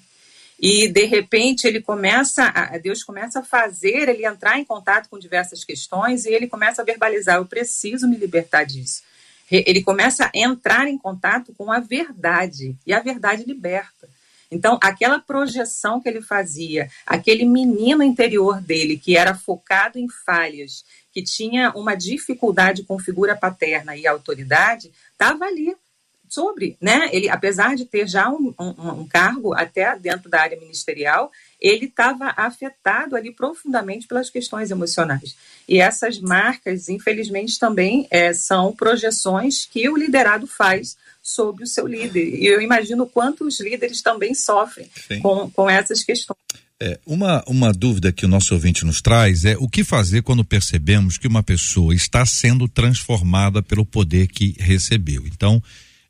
E, 0.61 0.89
de 0.89 1.05
repente, 1.05 1.67
ele 1.67 1.81
começa, 1.81 2.47
a, 2.49 2.77
Deus 2.79 3.03
começa 3.03 3.41
a 3.41 3.45
fazer 3.45 4.09
ele 4.09 4.27
entrar 4.27 4.59
em 4.59 4.65
contato 4.65 5.09
com 5.09 5.19
diversas 5.19 5.65
questões 5.65 6.27
e 6.27 6.33
ele 6.33 6.49
começa 6.49 6.83
a 6.83 6.85
verbalizar: 6.85 7.37
eu 7.37 7.47
preciso 7.47 8.09
me 8.09 8.17
libertar 8.17 8.65
disso 8.65 9.03
ele 9.51 9.83
começa 9.83 10.27
a 10.27 10.31
entrar 10.35 10.89
em 10.89 10.99
contato 10.99 11.55
com 11.57 11.71
a 11.71 11.81
verdade, 11.81 12.77
e 12.87 12.93
a 12.93 13.01
verdade 13.01 13.45
liberta. 13.45 14.09
Então, 14.51 14.79
aquela 14.81 15.19
projeção 15.19 16.01
que 16.01 16.09
ele 16.09 16.23
fazia, 16.23 16.89
aquele 17.07 17.45
menino 17.45 18.03
interior 18.03 18.61
dele 18.61 18.97
que 18.97 19.17
era 19.17 19.35
focado 19.35 19.99
em 19.99 20.09
falhas, 20.09 20.85
que 21.13 21.23
tinha 21.23 21.73
uma 21.73 21.95
dificuldade 21.95 22.85
com 22.85 22.99
figura 22.99 23.35
paterna 23.37 23.97
e 23.97 24.07
autoridade, 24.07 24.93
estava 25.13 25.45
ali 25.45 25.75
sobre, 26.29 26.77
né? 26.81 27.09
Ele, 27.13 27.29
apesar 27.29 27.77
de 27.77 27.85
ter 27.85 28.09
já 28.09 28.29
um, 28.29 28.53
um, 28.59 28.91
um 29.01 29.07
cargo 29.07 29.55
até 29.55 29.97
dentro 29.99 30.29
da 30.29 30.41
área 30.41 30.59
ministerial, 30.59 31.31
ele 31.65 31.87
estava 31.87 32.35
afetado 32.37 33.17
ali 33.17 33.33
profundamente 33.33 34.07
pelas 34.07 34.29
questões 34.29 34.71
emocionais. 34.71 35.35
E 35.67 35.81
essas 35.81 36.21
marcas, 36.21 36.91
infelizmente, 36.91 37.59
também 37.59 38.07
é, 38.11 38.35
são 38.35 38.73
projeções 38.73 39.65
que 39.65 39.89
o 39.89 39.97
liderado 39.97 40.47
faz 40.47 40.95
sobre 41.23 41.65
o 41.65 41.67
seu 41.67 41.87
líder. 41.87 42.35
E 42.35 42.47
eu 42.47 42.61
imagino 42.61 43.07
quantos 43.07 43.61
líderes 43.61 44.03
também 44.03 44.35
sofrem 44.35 44.91
com, 45.23 45.51
com 45.51 45.71
essas 45.71 46.05
questões. 46.05 46.37
É, 46.79 47.01
uma, 47.07 47.43
uma 47.47 47.73
dúvida 47.73 48.13
que 48.13 48.27
o 48.27 48.29
nosso 48.29 48.53
ouvinte 48.53 48.85
nos 48.85 49.01
traz 49.01 49.47
é 49.47 49.57
o 49.59 49.67
que 49.67 49.83
fazer 49.83 50.23
quando 50.23 50.45
percebemos 50.45 51.17
que 51.17 51.27
uma 51.27 51.43
pessoa 51.43 51.95
está 51.95 52.27
sendo 52.27 52.69
transformada 52.69 53.63
pelo 53.63 53.87
poder 53.87 54.27
que 54.27 54.55
recebeu. 54.59 55.27
Então, 55.27 55.63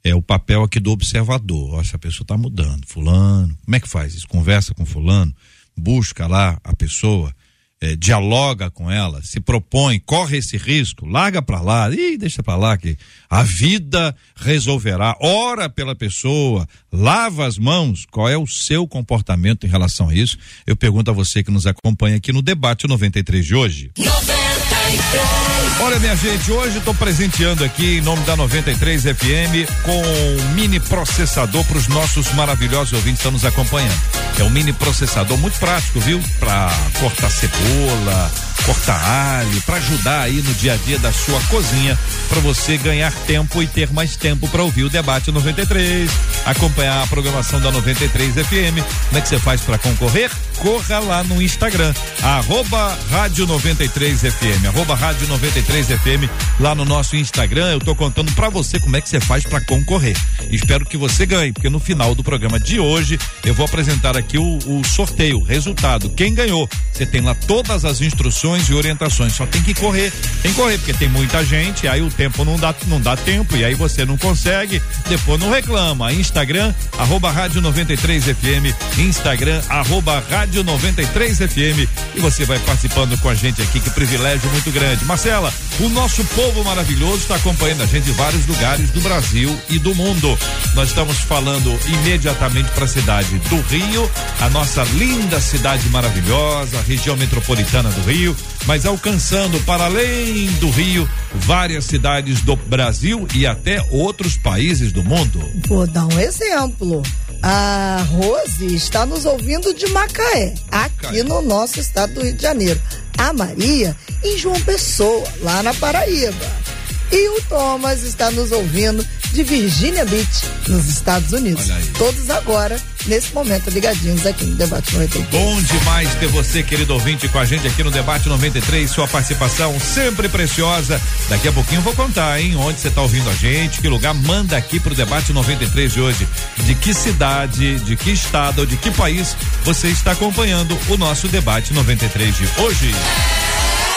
é 0.04 0.14
o 0.14 0.20
papel 0.20 0.62
aqui 0.62 0.78
do 0.78 0.92
observador. 0.92 1.80
Essa 1.80 1.98
pessoa 1.98 2.24
está 2.24 2.36
mudando. 2.36 2.86
Fulano, 2.86 3.56
como 3.64 3.74
é 3.74 3.80
que 3.80 3.88
faz 3.88 4.14
isso? 4.14 4.28
Conversa 4.28 4.74
com 4.74 4.84
fulano, 4.84 5.34
busca 5.74 6.26
lá 6.26 6.60
a 6.62 6.76
pessoa, 6.76 7.34
é, 7.80 7.96
dialoga 7.96 8.70
com 8.70 8.90
ela, 8.90 9.22
se 9.22 9.40
propõe, 9.40 9.98
corre 9.98 10.36
esse 10.38 10.58
risco, 10.58 11.06
larga 11.06 11.40
para 11.40 11.60
lá, 11.60 11.90
e 11.90 12.18
deixa 12.18 12.42
para 12.42 12.56
lá 12.56 12.76
que 12.76 12.96
a 13.30 13.42
vida 13.42 14.14
resolverá. 14.36 15.16
Ora 15.20 15.70
pela 15.70 15.94
pessoa, 15.94 16.68
lava 16.92 17.46
as 17.46 17.56
mãos. 17.56 18.06
Qual 18.10 18.28
é 18.28 18.36
o 18.36 18.46
seu 18.46 18.86
comportamento 18.86 19.66
em 19.66 19.70
relação 19.70 20.10
a 20.10 20.14
isso? 20.14 20.36
Eu 20.66 20.76
pergunto 20.76 21.10
a 21.10 21.14
você 21.14 21.42
que 21.42 21.50
nos 21.50 21.66
acompanha 21.66 22.16
aqui 22.16 22.30
no 22.32 22.42
debate 22.42 22.86
93 22.86 23.44
de 23.44 23.54
hoje. 23.54 23.90
93. 23.96 25.53
Olha, 25.80 25.98
minha 25.98 26.16
gente, 26.16 26.50
hoje 26.50 26.78
estou 26.78 26.94
presenteando 26.94 27.64
aqui 27.64 27.98
em 27.98 28.00
nome 28.00 28.22
da 28.24 28.36
93 28.36 29.02
FM 29.02 29.68
com 29.82 30.00
um 30.00 30.54
mini 30.54 30.80
processador 30.80 31.64
para 31.64 31.76
os 31.76 31.88
nossos 31.88 32.32
maravilhosos 32.32 32.92
ouvintes 32.92 33.20
que 33.20 33.28
estão 33.28 33.32
nos 33.32 33.44
acompanhando. 33.44 34.00
É 34.38 34.44
um 34.44 34.50
mini 34.50 34.72
processador 34.72 35.36
muito 35.36 35.58
prático, 35.58 36.00
viu? 36.00 36.22
Para 36.38 36.70
cortar 37.00 37.30
cebola, 37.30 38.30
cortar 38.64 39.00
alho, 39.40 39.62
para 39.62 39.76
ajudar 39.76 40.22
aí 40.22 40.40
no 40.42 40.54
dia 40.54 40.74
a 40.74 40.76
dia 40.76 40.98
da 40.98 41.12
sua 41.12 41.40
cozinha, 41.42 41.98
para 42.28 42.40
você 42.40 42.76
ganhar 42.76 43.12
tempo 43.26 43.62
e 43.62 43.66
ter 43.66 43.92
mais 43.92 44.16
tempo 44.16 44.48
para 44.48 44.62
ouvir 44.62 44.84
o 44.84 44.90
debate 44.90 45.30
93, 45.30 46.10
acompanhar 46.46 47.02
a 47.02 47.06
programação 47.06 47.60
da 47.60 47.70
93 47.70 48.34
FM. 48.34 48.82
Como 49.08 49.18
é 49.18 49.20
que 49.20 49.28
você 49.28 49.38
faz 49.38 49.60
para 49.60 49.78
concorrer? 49.78 50.30
Corra 50.58 50.98
lá 51.00 51.22
no 51.24 51.42
Instagram, 51.42 51.92
arroba 52.22 52.96
rádio 53.10 53.46
93 53.46 54.20
FM, 54.20 54.66
arroba 54.68 54.94
rádio 54.94 55.28
93 55.28 55.63
93 55.64 55.86
FM 55.86 56.30
lá 56.60 56.74
no 56.74 56.84
nosso 56.84 57.16
Instagram. 57.16 57.72
Eu 57.72 57.80
tô 57.80 57.94
contando 57.94 58.30
para 58.32 58.48
você 58.48 58.78
como 58.78 58.96
é 58.96 59.00
que 59.00 59.08
você 59.08 59.20
faz 59.20 59.44
para 59.44 59.60
concorrer. 59.64 60.16
Espero 60.50 60.84
que 60.84 60.96
você 60.96 61.24
ganhe, 61.24 61.52
porque 61.52 61.70
no 61.70 61.80
final 61.80 62.14
do 62.14 62.22
programa 62.22 62.60
de 62.60 62.78
hoje 62.78 63.18
eu 63.44 63.54
vou 63.54 63.64
apresentar 63.64 64.16
aqui 64.16 64.38
o, 64.38 64.58
o 64.58 64.84
sorteio, 64.84 65.38
o 65.38 65.42
resultado. 65.42 66.10
Quem 66.10 66.34
ganhou? 66.34 66.68
Você 66.92 67.06
tem 67.06 67.22
lá 67.22 67.34
todas 67.34 67.84
as 67.84 68.00
instruções 68.00 68.68
e 68.68 68.74
orientações. 68.74 69.32
Só 69.32 69.46
tem 69.46 69.62
que 69.62 69.74
correr. 69.74 70.12
Tem 70.42 70.52
que 70.52 70.60
correr, 70.60 70.78
porque 70.78 70.92
tem 70.92 71.08
muita 71.08 71.44
gente, 71.44 71.88
aí 71.88 72.02
o 72.02 72.10
tempo 72.10 72.44
não 72.44 72.56
dá, 72.56 72.74
não 72.86 73.00
dá 73.00 73.16
tempo, 73.16 73.56
e 73.56 73.64
aí 73.64 73.74
você 73.74 74.04
não 74.04 74.18
consegue, 74.18 74.82
depois 75.08 75.40
não 75.40 75.50
reclama. 75.50 76.12
Instagram, 76.12 76.74
arroba 76.98 77.30
Rádio 77.30 77.60
93 77.60 78.24
FM, 78.24 78.98
Instagram, 78.98 79.62
arroba 79.68 80.22
Rádio 80.30 80.62
93 80.62 81.38
FM. 81.38 81.88
E 82.14 82.20
você 82.20 82.44
vai 82.44 82.58
participando 82.60 83.18
com 83.20 83.28
a 83.28 83.34
gente 83.34 83.62
aqui, 83.62 83.80
que 83.80 83.90
privilégio 83.90 84.50
muito 84.50 84.70
grande. 84.70 85.04
Marcela, 85.04 85.53
o 85.80 85.88
nosso 85.88 86.24
povo 86.26 86.62
maravilhoso 86.62 87.22
está 87.22 87.34
acompanhando 87.34 87.82
a 87.82 87.86
gente 87.86 88.04
de 88.04 88.12
vários 88.12 88.46
lugares 88.46 88.90
do 88.90 89.00
Brasil 89.00 89.58
e 89.68 89.78
do 89.78 89.92
mundo. 89.94 90.38
Nós 90.74 90.90
estamos 90.90 91.18
falando 91.18 91.76
imediatamente 91.88 92.70
para 92.70 92.84
a 92.84 92.88
cidade 92.88 93.38
do 93.50 93.60
Rio, 93.62 94.08
a 94.40 94.48
nossa 94.50 94.84
linda 94.84 95.40
cidade 95.40 95.88
maravilhosa, 95.88 96.80
região 96.82 97.16
metropolitana 97.16 97.90
do 97.90 98.02
Rio, 98.02 98.36
mas 98.66 98.86
alcançando 98.86 99.58
para 99.64 99.86
além 99.86 100.46
do 100.60 100.70
Rio 100.70 101.08
várias 101.34 101.86
cidades 101.86 102.40
do 102.42 102.54
Brasil 102.54 103.26
e 103.34 103.44
até 103.44 103.84
outros 103.90 104.36
países 104.36 104.92
do 104.92 105.02
mundo. 105.02 105.40
Vou 105.66 105.86
dar 105.86 106.06
um 106.06 106.20
exemplo. 106.20 107.02
A 107.42 108.06
Rose 108.08 108.74
está 108.74 109.04
nos 109.04 109.26
ouvindo 109.26 109.74
de 109.74 109.86
Macaé, 109.88 110.54
aqui 110.70 111.22
no 111.22 111.42
nosso 111.42 111.78
estado 111.78 112.14
do 112.14 112.22
Rio 112.22 112.32
de 112.32 112.42
Janeiro. 112.42 112.80
A 113.18 113.32
Maria 113.32 113.94
em 114.24 114.38
João 114.38 114.58
Pessoa, 114.62 115.28
lá 115.42 115.62
na 115.62 115.74
Paraíba. 115.74 116.64
E 117.12 117.28
o 117.28 117.42
Thomas 117.42 118.02
está 118.02 118.30
nos 118.30 118.50
ouvindo 118.50 119.06
de 119.32 119.42
Virginia 119.42 120.04
Beach, 120.06 120.46
nos 120.68 120.86
Estados 120.88 121.32
Unidos. 121.32 121.66
Todos 121.98 122.30
agora, 122.30 122.80
nesse 123.06 123.32
momento, 123.34 123.68
ligadinhos 123.68 124.24
aqui 124.24 124.44
no 124.44 124.56
Debate 124.56 124.94
93. 124.94 125.28
Bom 125.30 125.60
demais 125.62 126.14
ter 126.14 126.28
você, 126.28 126.62
querido 126.62 126.94
ouvinte, 126.94 127.28
com 127.28 127.38
a 127.38 127.44
gente 127.44 127.66
aqui 127.66 127.82
no 127.82 127.90
Debate 127.90 128.28
93. 128.28 128.90
Sua 128.90 129.06
participação 129.06 129.78
sempre 129.78 130.28
preciosa. 130.28 131.00
Daqui 131.28 131.48
a 131.48 131.52
pouquinho 131.52 131.80
eu 131.80 131.82
vou 131.82 131.94
contar, 131.94 132.40
hein? 132.40 132.56
Onde 132.56 132.80
você 132.80 132.88
está 132.88 133.02
ouvindo 133.02 133.28
a 133.28 133.34
gente, 133.34 133.80
que 133.80 133.88
lugar 133.88 134.14
manda 134.14 134.56
aqui 134.56 134.80
pro 134.80 134.94
Debate 134.94 135.32
93 135.32 135.92
de 135.92 136.00
hoje. 136.00 136.28
De 136.58 136.74
que 136.74 136.94
cidade, 136.94 137.80
de 137.80 137.96
que 137.96 138.12
estado 138.12 138.66
de 138.66 138.76
que 138.76 138.90
país 138.92 139.36
você 139.64 139.88
está 139.88 140.12
acompanhando 140.12 140.78
o 140.88 140.96
nosso 140.96 141.28
Debate 141.28 141.74
93 141.74 142.36
de 142.36 142.48
hoje. 142.62 142.94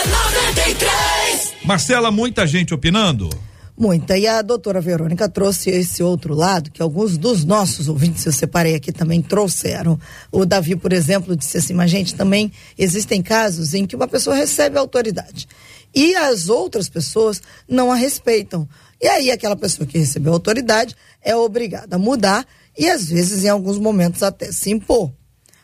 93! 0.06 1.54
Marcela, 1.64 2.12
muita 2.12 2.46
gente 2.46 2.74
opinando? 2.74 3.30
Muita. 3.78 4.18
E 4.18 4.26
a 4.26 4.42
doutora 4.42 4.82
Verônica 4.82 5.30
trouxe 5.30 5.70
esse 5.70 6.02
outro 6.02 6.34
lado, 6.34 6.72
que 6.72 6.82
alguns 6.82 7.16
dos 7.16 7.46
nossos 7.46 7.88
ouvintes, 7.88 8.26
eu 8.26 8.32
separei 8.32 8.74
aqui, 8.74 8.92
também 8.92 9.22
trouxeram. 9.22 10.00
O 10.32 10.46
Davi, 10.46 10.76
por 10.76 10.92
exemplo, 10.92 11.36
disse 11.36 11.60
assim: 11.60 11.74
mas, 11.74 11.92
gente, 11.92 12.16
também 12.16 12.52
existem 12.76 13.22
casos 13.22 13.76
em 13.76 13.86
que 13.86 13.96
uma 13.96 14.08
pessoa 14.08 14.36
recebe 14.36 14.80
autoridade 14.80 15.48
e 15.94 16.16
as 16.16 16.50
outras 16.50 16.90
pessoas 16.90 17.42
não 17.68 17.92
a 17.92 17.96
respeitam. 17.96 18.68
E 19.00 19.08
aí, 19.08 19.30
aquela 19.30 19.56
pessoa 19.56 19.86
que 19.86 20.00
recebeu 20.00 20.34
autoridade 20.34 20.96
é 21.22 21.36
obrigada 21.36 21.98
a 21.98 22.00
mudar 22.00 22.48
e, 22.76 22.90
às 22.90 23.10
vezes, 23.10 23.44
em 23.44 23.50
alguns 23.50 23.78
momentos, 23.78 24.24
até 24.24 24.52
se 24.52 24.72
impor. 24.72 25.12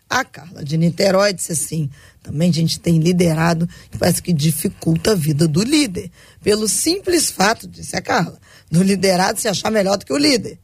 A 0.07 0.23
Carla 0.23 0.63
de 0.63 0.77
Niterói 0.77 1.33
disse 1.33 1.53
assim: 1.53 1.89
também 2.23 2.49
a 2.49 2.53
gente 2.53 2.79
tem 2.79 2.99
liderado 2.99 3.67
que 3.91 3.97
parece 3.97 4.23
que 4.23 4.31
dificulta 4.31 5.11
a 5.11 5.15
vida 5.15 5.45
do 5.45 5.61
líder. 5.61 6.09
Pelo 6.41 6.69
simples 6.69 7.29
fato, 7.29 7.67
disse 7.67 7.97
a 7.97 8.01
Carla, 8.01 8.39
do 8.71 8.81
liderado 8.81 9.39
se 9.39 9.49
achar 9.49 9.69
melhor 9.69 9.97
do 9.97 10.05
que 10.05 10.13
o 10.13 10.17
líder. 10.17 10.57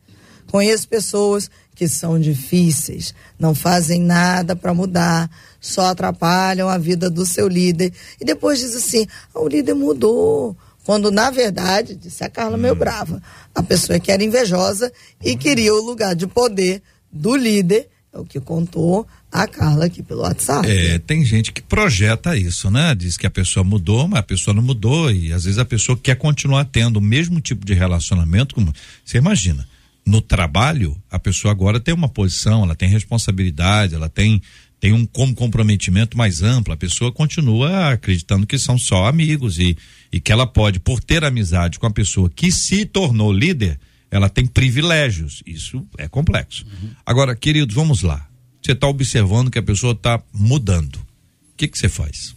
Conheço 0.47 0.87
pessoas 0.87 1.51
que 1.75 1.87
são 1.87 2.19
difíceis, 2.19 3.13
não 3.37 3.53
fazem 3.53 4.01
nada 4.01 4.55
para 4.55 4.73
mudar, 4.73 5.29
só 5.59 5.87
atrapalham 5.87 6.67
a 6.67 6.77
vida 6.77 7.09
do 7.09 7.25
seu 7.25 7.47
líder. 7.47 7.93
E 8.19 8.25
depois 8.25 8.59
diz 8.59 8.73
assim: 8.75 9.05
ah, 9.35 9.41
o 9.41 9.47
líder 9.47 9.75
mudou. 9.75 10.55
Quando, 10.85 11.11
na 11.11 11.29
verdade, 11.29 11.93
disse 11.93 12.23
a 12.23 12.29
Carla 12.29 12.57
meio 12.57 12.73
hum. 12.73 12.77
brava, 12.77 13.21
a 13.53 13.61
pessoa 13.61 13.99
que 13.99 14.11
era 14.11 14.23
invejosa 14.23 14.91
e 15.23 15.35
queria 15.35 15.73
o 15.75 15.81
lugar 15.81 16.15
de 16.15 16.25
poder 16.25 16.81
do 17.11 17.35
líder, 17.35 17.89
é 18.11 18.17
o 18.17 18.25
que 18.25 18.39
contou 18.39 19.05
a 19.31 19.47
Carla 19.47 19.85
aqui 19.85 20.01
pelo 20.01 20.21
WhatsApp. 20.21 20.67
É, 20.67 20.97
tem 20.97 21.23
gente 21.23 21.51
que 21.51 21.61
projeta 21.61 22.35
isso, 22.35 22.69
né? 22.71 22.95
Diz 22.95 23.15
que 23.15 23.27
a 23.27 23.29
pessoa 23.29 23.63
mudou, 23.63 24.07
mas 24.07 24.19
a 24.19 24.23
pessoa 24.23 24.53
não 24.53 24.63
mudou 24.63 25.11
e 25.11 25.31
às 25.31 25.43
vezes 25.43 25.59
a 25.59 25.65
pessoa 25.65 25.97
quer 25.97 26.15
continuar 26.15 26.65
tendo 26.65 26.97
o 26.97 27.01
mesmo 27.01 27.39
tipo 27.39 27.65
de 27.65 27.73
relacionamento 27.73 28.55
como 28.55 28.73
você 29.05 29.17
imagina. 29.17 29.67
No 30.05 30.21
trabalho, 30.21 30.97
a 31.11 31.19
pessoa 31.19 31.51
agora 31.51 31.79
tem 31.79 31.93
uma 31.93 32.09
posição, 32.09 32.63
ela 32.63 32.75
tem 32.75 32.89
responsabilidade, 32.89 33.95
ela 33.95 34.09
tem 34.09 34.41
tem 34.79 34.93
um 34.93 35.05
como 35.05 35.35
comprometimento 35.35 36.17
mais 36.17 36.41
amplo. 36.41 36.73
A 36.73 36.77
pessoa 36.77 37.11
continua 37.11 37.91
acreditando 37.91 38.47
que 38.47 38.57
são 38.57 38.77
só 38.77 39.07
amigos 39.07 39.59
e 39.59 39.77
e 40.11 40.19
que 40.19 40.31
ela 40.31 40.47
pode 40.47 40.79
por 40.79 41.03
ter 41.03 41.23
amizade 41.23 41.77
com 41.77 41.85
a 41.85 41.91
pessoa 41.91 42.31
que 42.33 42.51
se 42.51 42.85
tornou 42.85 43.31
líder, 43.31 43.79
ela 44.09 44.27
tem 44.27 44.47
privilégios. 44.47 45.43
Isso 45.45 45.85
é 45.99 46.07
complexo. 46.07 46.65
Uhum. 46.65 46.89
Agora, 47.05 47.35
queridos, 47.35 47.75
vamos 47.75 48.01
lá 48.01 48.28
você 48.61 48.73
está 48.73 48.87
observando 48.87 49.49
que 49.49 49.59
a 49.59 49.63
pessoa 49.63 49.93
está 49.93 50.21
mudando. 50.33 50.95
O 50.95 51.57
que 51.57 51.67
que 51.67 51.77
você 51.77 51.89
faz? 51.89 52.35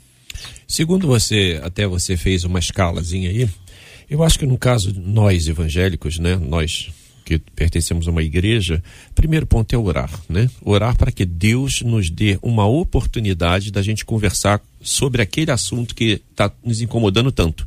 Segundo 0.66 1.06
você, 1.06 1.60
até 1.62 1.86
você 1.86 2.16
fez 2.16 2.44
uma 2.44 2.58
escalazinha 2.58 3.30
aí, 3.30 3.48
eu 4.08 4.22
acho 4.22 4.38
que 4.38 4.46
no 4.46 4.58
caso 4.58 4.92
nós 4.94 5.48
evangélicos, 5.48 6.18
né, 6.18 6.36
nós 6.36 6.90
que 7.24 7.38
pertencemos 7.38 8.08
a 8.08 8.10
uma 8.10 8.22
igreja, 8.22 8.82
primeiro 9.14 9.46
ponto 9.46 9.72
é 9.72 9.78
orar, 9.78 10.10
né? 10.28 10.50
Orar 10.60 10.96
para 10.96 11.12
que 11.12 11.24
Deus 11.24 11.80
nos 11.82 12.10
dê 12.10 12.38
uma 12.42 12.66
oportunidade 12.66 13.70
da 13.70 13.80
gente 13.80 14.04
conversar 14.04 14.60
sobre 14.80 15.22
aquele 15.22 15.50
assunto 15.50 15.94
que 15.94 16.20
está 16.30 16.52
nos 16.64 16.80
incomodando 16.80 17.30
tanto. 17.30 17.66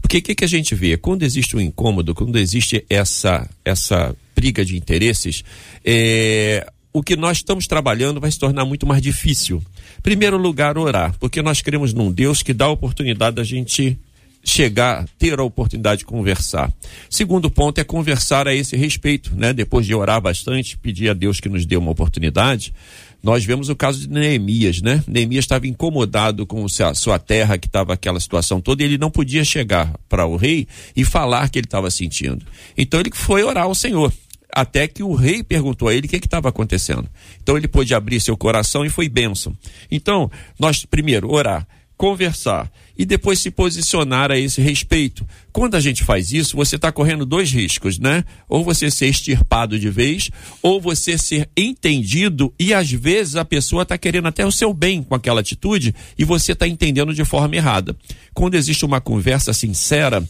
Porque 0.00 0.18
o 0.18 0.22
que, 0.22 0.34
que 0.34 0.44
a 0.44 0.48
gente 0.48 0.74
vê? 0.74 0.96
Quando 0.96 1.24
existe 1.24 1.56
um 1.56 1.60
incômodo, 1.60 2.14
quando 2.14 2.38
existe 2.38 2.84
essa, 2.88 3.48
essa 3.64 4.14
briga 4.34 4.64
de 4.64 4.76
interesses, 4.76 5.44
é, 5.84 6.70
o 6.92 7.02
que 7.02 7.16
nós 7.16 7.38
estamos 7.38 7.66
trabalhando 7.66 8.20
vai 8.20 8.30
se 8.30 8.38
tornar 8.38 8.64
muito 8.64 8.86
mais 8.86 9.00
difícil. 9.00 9.62
Primeiro 10.02 10.36
lugar, 10.36 10.76
orar, 10.76 11.14
porque 11.18 11.40
nós 11.40 11.62
cremos 11.62 11.94
num 11.94 12.12
Deus 12.12 12.42
que 12.42 12.52
dá 12.52 12.66
a 12.66 12.70
oportunidade 12.70 13.36
da 13.36 13.44
gente 13.44 13.98
chegar, 14.44 15.06
ter 15.18 15.38
a 15.38 15.42
oportunidade 15.44 16.00
de 16.00 16.04
conversar. 16.04 16.72
Segundo 17.08 17.50
ponto 17.50 17.80
é 17.80 17.84
conversar 17.84 18.48
a 18.48 18.54
esse 18.54 18.76
respeito, 18.76 19.34
né? 19.36 19.52
Depois 19.52 19.86
de 19.86 19.94
orar 19.94 20.20
bastante, 20.20 20.76
pedir 20.76 21.08
a 21.08 21.14
Deus 21.14 21.40
que 21.40 21.48
nos 21.48 21.64
dê 21.64 21.76
uma 21.76 21.92
oportunidade. 21.92 22.74
Nós 23.22 23.44
vemos 23.44 23.68
o 23.68 23.76
caso 23.76 24.00
de 24.00 24.08
Neemias, 24.08 24.82
né? 24.82 25.02
Neemias 25.06 25.44
estava 25.44 25.68
incomodado 25.68 26.44
com 26.44 26.66
a 26.66 26.94
sua 26.94 27.20
terra, 27.20 27.56
que 27.56 27.68
estava 27.68 27.92
aquela 27.92 28.18
situação 28.18 28.60
toda, 28.60 28.82
e 28.82 28.86
ele 28.86 28.98
não 28.98 29.12
podia 29.12 29.44
chegar 29.44 29.94
para 30.08 30.26
o 30.26 30.34
rei 30.34 30.66
e 30.96 31.04
falar 31.04 31.48
que 31.48 31.60
ele 31.60 31.66
estava 31.66 31.88
sentindo. 31.88 32.44
Então 32.76 32.98
ele 32.98 33.10
foi 33.14 33.44
orar 33.44 33.64
ao 33.64 33.76
Senhor 33.76 34.12
até 34.54 34.86
que 34.86 35.02
o 35.02 35.14
rei 35.14 35.42
perguntou 35.42 35.88
a 35.88 35.94
ele 35.94 36.06
o 36.06 36.10
que 36.10 36.16
estava 36.16 36.48
acontecendo. 36.48 37.08
Então 37.42 37.56
ele 37.56 37.66
pôde 37.66 37.94
abrir 37.94 38.20
seu 38.20 38.36
coração 38.36 38.84
e 38.84 38.90
foi 38.90 39.08
bênção. 39.08 39.56
Então, 39.90 40.30
nós 40.58 40.84
primeiro 40.84 41.32
orar, 41.32 41.66
conversar 41.96 42.70
e 42.98 43.04
depois 43.04 43.38
se 43.38 43.50
posicionar 43.50 44.30
a 44.30 44.38
esse 44.38 44.60
respeito. 44.60 45.26
Quando 45.52 45.76
a 45.76 45.80
gente 45.80 46.04
faz 46.04 46.32
isso, 46.32 46.56
você 46.56 46.76
está 46.76 46.90
correndo 46.90 47.24
dois 47.24 47.50
riscos, 47.50 47.98
né? 47.98 48.24
Ou 48.48 48.64
você 48.64 48.90
ser 48.90 49.06
extirpado 49.06 49.78
de 49.78 49.88
vez, 49.88 50.30
ou 50.60 50.80
você 50.80 51.16
ser 51.16 51.48
entendido 51.56 52.52
e 52.58 52.74
às 52.74 52.90
vezes 52.90 53.36
a 53.36 53.44
pessoa 53.44 53.84
está 53.84 53.96
querendo 53.96 54.28
até 54.28 54.44
o 54.44 54.52
seu 54.52 54.74
bem 54.74 55.02
com 55.02 55.14
aquela 55.14 55.40
atitude 55.40 55.94
e 56.18 56.24
você 56.24 56.52
está 56.52 56.66
entendendo 56.66 57.14
de 57.14 57.24
forma 57.24 57.56
errada. 57.56 57.96
Quando 58.34 58.56
existe 58.56 58.84
uma 58.84 59.00
conversa 59.00 59.52
sincera, 59.52 60.22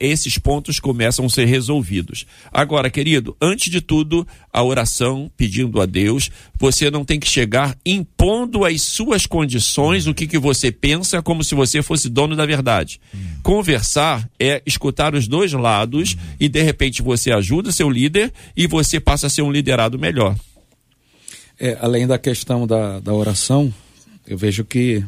esses 0.00 0.36
pontos 0.38 0.78
começam 0.78 1.26
a 1.26 1.30
ser 1.30 1.46
resolvidos. 1.46 2.26
Agora, 2.52 2.90
querido, 2.90 3.36
antes 3.40 3.70
de 3.70 3.80
tudo, 3.80 4.26
a 4.52 4.62
oração 4.62 5.30
pedindo 5.36 5.80
a 5.80 5.86
Deus, 5.86 6.30
você 6.58 6.90
não 6.90 7.04
tem 7.04 7.18
que 7.18 7.28
chegar 7.28 7.76
impondo 7.84 8.64
as 8.64 8.82
suas 8.82 9.26
condições, 9.26 10.06
o 10.06 10.14
que, 10.14 10.26
que 10.26 10.38
você 10.38 10.70
pensa, 10.70 11.22
como 11.22 11.42
se 11.44 11.54
você 11.54 11.82
fosse 11.82 12.08
dono 12.08 12.36
da 12.36 12.44
verdade. 12.44 13.00
Conversar 13.42 14.28
é 14.38 14.62
escutar 14.66 15.14
os 15.14 15.26
dois 15.26 15.52
lados 15.52 16.16
e 16.38 16.48
de 16.48 16.62
repente 16.62 17.02
você 17.02 17.32
ajuda 17.32 17.72
seu 17.72 17.88
líder 17.88 18.32
e 18.56 18.66
você 18.66 19.00
passa 19.00 19.28
a 19.28 19.30
ser 19.30 19.42
um 19.42 19.52
liderado 19.52 19.98
melhor. 19.98 20.36
É, 21.58 21.76
além 21.80 22.06
da 22.06 22.18
questão 22.18 22.66
da, 22.66 23.00
da 23.00 23.12
oração, 23.12 23.72
eu 24.26 24.36
vejo 24.36 24.64
que 24.64 25.04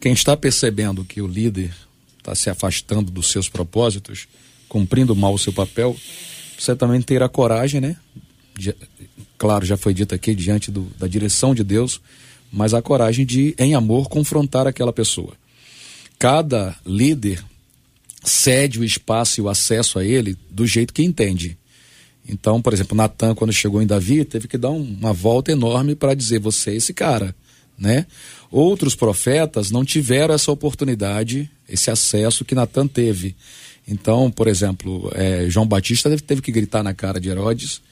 quem 0.00 0.12
está 0.12 0.36
percebendo 0.36 1.04
que 1.04 1.20
o 1.22 1.26
líder 1.26 1.72
está 2.22 2.34
se 2.34 2.48
afastando 2.48 3.10
dos 3.10 3.30
seus 3.30 3.48
propósitos, 3.48 4.28
cumprindo 4.68 5.14
mal 5.14 5.34
o 5.34 5.38
seu 5.38 5.52
papel, 5.52 5.96
você 6.58 6.76
também 6.76 7.02
ter 7.02 7.22
a 7.22 7.28
coragem, 7.28 7.80
né? 7.80 7.96
De, 8.56 8.74
claro, 9.36 9.66
já 9.66 9.76
foi 9.76 9.92
dito 9.92 10.14
aqui, 10.14 10.34
diante 10.34 10.70
do, 10.70 10.82
da 10.98 11.08
direção 11.08 11.54
de 11.54 11.64
Deus, 11.64 12.00
mas 12.52 12.72
a 12.72 12.80
coragem 12.80 13.26
de, 13.26 13.54
em 13.58 13.74
amor, 13.74 14.08
confrontar 14.08 14.66
aquela 14.66 14.92
pessoa. 14.92 15.34
cada 16.18 16.76
líder 16.86 17.44
cede 18.22 18.78
o 18.78 18.84
espaço 18.84 19.40
e 19.40 19.42
o 19.42 19.48
acesso 19.48 19.98
a 19.98 20.04
ele 20.04 20.36
do 20.48 20.64
jeito 20.64 20.94
que 20.94 21.02
entende. 21.02 21.58
Então, 22.28 22.62
por 22.62 22.72
exemplo, 22.72 22.96
Natan, 22.96 23.34
quando 23.34 23.52
chegou 23.52 23.82
em 23.82 23.86
Davi, 23.86 24.24
teve 24.24 24.46
que 24.46 24.56
dar 24.56 24.70
um, 24.70 24.80
uma 24.80 25.12
volta 25.12 25.50
enorme 25.50 25.96
para 25.96 26.14
dizer: 26.14 26.38
você 26.38 26.70
é 26.70 26.76
esse 26.76 26.94
cara. 26.94 27.34
Né? 27.82 28.06
Outros 28.48 28.94
profetas 28.94 29.72
não 29.72 29.84
tiveram 29.84 30.32
essa 30.32 30.52
oportunidade, 30.52 31.50
esse 31.68 31.90
acesso 31.90 32.44
que 32.44 32.54
Natan 32.54 32.86
teve. 32.86 33.34
Então, 33.88 34.30
por 34.30 34.46
exemplo, 34.46 35.10
é, 35.16 35.46
João 35.50 35.66
Batista 35.66 36.08
teve, 36.16 36.40
que 36.40 36.52
gritar 36.52 36.84
na 36.84 36.94
cara 36.94 37.18
de 37.18 37.28
Herodes 37.28 37.82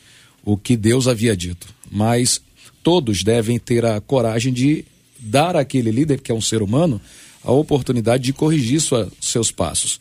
o 0.44 0.56
que 0.56 0.76
Deus 0.76 1.08
havia 1.08 1.36
dito. 1.36 1.66
Mas 1.90 2.40
todos 2.84 3.24
devem 3.24 3.58
ter 3.58 3.84
a 3.84 4.00
coragem 4.00 4.52
de 4.52 4.84
dar 5.18 5.56
àquele 5.56 5.90
líder, 5.90 6.20
que 6.20 6.30
é 6.30 6.34
um 6.34 6.40
ser 6.40 6.62
humano, 6.62 7.00
a 7.42 7.50
oportunidade 7.50 8.22
de 8.22 8.32
corrigir 8.32 8.80
sua, 8.80 9.10
seus 9.20 9.50
passos. 9.50 9.98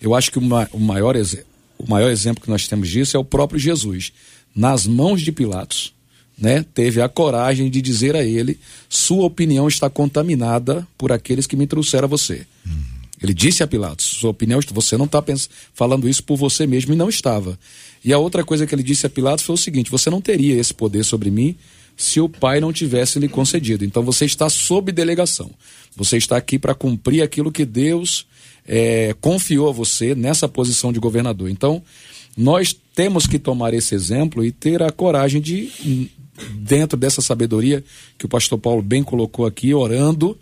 Eu 0.00 0.14
acho 0.14 0.30
que 0.30 0.38
o, 0.38 0.42
o, 0.42 0.80
maior, 0.80 1.16
o 1.78 1.90
maior 1.90 2.10
exemplo 2.10 2.44
que 2.44 2.50
nós 2.50 2.68
temos 2.68 2.88
disso 2.88 3.16
é 3.16 3.20
o 3.20 3.24
próprio 3.24 3.58
Jesus. 3.58 4.12
Nas 4.54 4.86
mãos 4.86 5.20
de 5.20 5.32
Pilatos, 5.32 5.92
né, 6.42 6.64
teve 6.74 7.00
a 7.00 7.08
coragem 7.08 7.70
de 7.70 7.80
dizer 7.80 8.16
a 8.16 8.24
ele: 8.24 8.58
sua 8.88 9.24
opinião 9.24 9.68
está 9.68 9.88
contaminada 9.88 10.86
por 10.98 11.12
aqueles 11.12 11.46
que 11.46 11.56
me 11.56 11.66
trouxeram 11.66 12.06
a 12.06 12.08
você. 12.08 12.44
Uhum. 12.66 12.82
Ele 13.22 13.32
disse 13.32 13.62
a 13.62 13.66
Pilatos: 13.66 14.04
sua 14.04 14.30
opinião, 14.30 14.58
você 14.72 14.96
não 14.96 15.04
está 15.04 15.22
falando 15.72 16.08
isso 16.08 16.24
por 16.24 16.36
você 16.36 16.66
mesmo 16.66 16.92
e 16.92 16.96
não 16.96 17.08
estava. 17.08 17.56
E 18.04 18.12
a 18.12 18.18
outra 18.18 18.44
coisa 18.44 18.66
que 18.66 18.74
ele 18.74 18.82
disse 18.82 19.06
a 19.06 19.10
Pilatos 19.10 19.44
foi 19.44 19.54
o 19.54 19.58
seguinte: 19.58 19.90
você 19.90 20.10
não 20.10 20.20
teria 20.20 20.58
esse 20.58 20.74
poder 20.74 21.04
sobre 21.04 21.30
mim 21.30 21.54
se 21.96 22.20
o 22.20 22.28
Pai 22.28 22.60
não 22.60 22.72
tivesse 22.72 23.20
lhe 23.20 23.28
concedido. 23.28 23.84
Então 23.84 24.02
você 24.02 24.24
está 24.24 24.48
sob 24.48 24.90
delegação. 24.90 25.50
Você 25.94 26.16
está 26.16 26.36
aqui 26.36 26.58
para 26.58 26.74
cumprir 26.74 27.22
aquilo 27.22 27.52
que 27.52 27.64
Deus 27.64 28.26
é, 28.66 29.14
confiou 29.20 29.68
a 29.68 29.72
você 29.72 30.14
nessa 30.14 30.48
posição 30.48 30.92
de 30.92 30.98
governador. 30.98 31.48
Então, 31.48 31.82
nós 32.36 32.74
temos 32.94 33.26
que 33.26 33.38
tomar 33.38 33.74
esse 33.74 33.94
exemplo 33.94 34.44
e 34.44 34.50
ter 34.50 34.82
a 34.82 34.90
coragem 34.90 35.40
de, 35.40 35.70
dentro 36.50 36.98
dessa 36.98 37.20
sabedoria 37.20 37.82
que 38.18 38.26
o 38.26 38.28
pastor 38.28 38.58
Paulo 38.58 38.82
bem 38.82 39.02
colocou 39.02 39.46
aqui, 39.46 39.74
orando, 39.74 40.38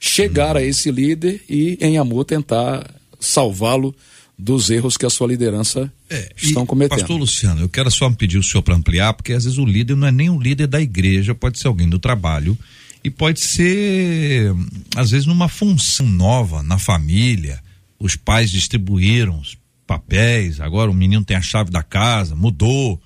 chegar 0.00 0.56
a 0.56 0.62
esse 0.62 0.90
líder 0.90 1.42
e, 1.48 1.78
em 1.80 1.98
amor, 1.98 2.24
tentar 2.24 2.88
salvá-lo 3.18 3.94
dos 4.38 4.68
erros 4.68 4.96
que 4.96 5.06
a 5.06 5.10
sua 5.10 5.28
liderança 5.28 5.90
é, 6.10 6.32
estão 6.36 6.66
cometendo. 6.66 6.98
Pastor 6.98 7.16
Luciano, 7.16 7.60
eu 7.60 7.68
quero 7.68 7.90
só 7.90 8.10
pedir 8.10 8.38
o 8.38 8.42
senhor 8.42 8.62
para 8.62 8.74
ampliar, 8.74 9.14
porque 9.14 9.32
às 9.32 9.44
vezes 9.44 9.58
o 9.58 9.64
líder 9.64 9.96
não 9.96 10.08
é 10.08 10.12
nem 10.12 10.28
o 10.28 10.40
líder 10.40 10.66
da 10.66 10.80
igreja, 10.80 11.34
pode 11.34 11.58
ser 11.58 11.68
alguém 11.68 11.88
do 11.88 11.98
trabalho 11.98 12.58
e 13.02 13.10
pode 13.10 13.40
ser, 13.40 14.52
às 14.96 15.10
vezes, 15.10 15.26
numa 15.26 15.48
função 15.48 16.06
nova 16.06 16.62
na 16.62 16.78
família. 16.78 17.62
Os 17.98 18.16
pais 18.16 18.50
distribuíram 18.50 19.38
os 19.38 19.56
papéis, 19.86 20.60
agora 20.60 20.90
o 20.90 20.94
menino 20.94 21.24
tem 21.24 21.36
a 21.36 21.42
chave 21.42 21.70
da 21.70 21.82
casa, 21.82 22.34
mudou, 22.34 23.00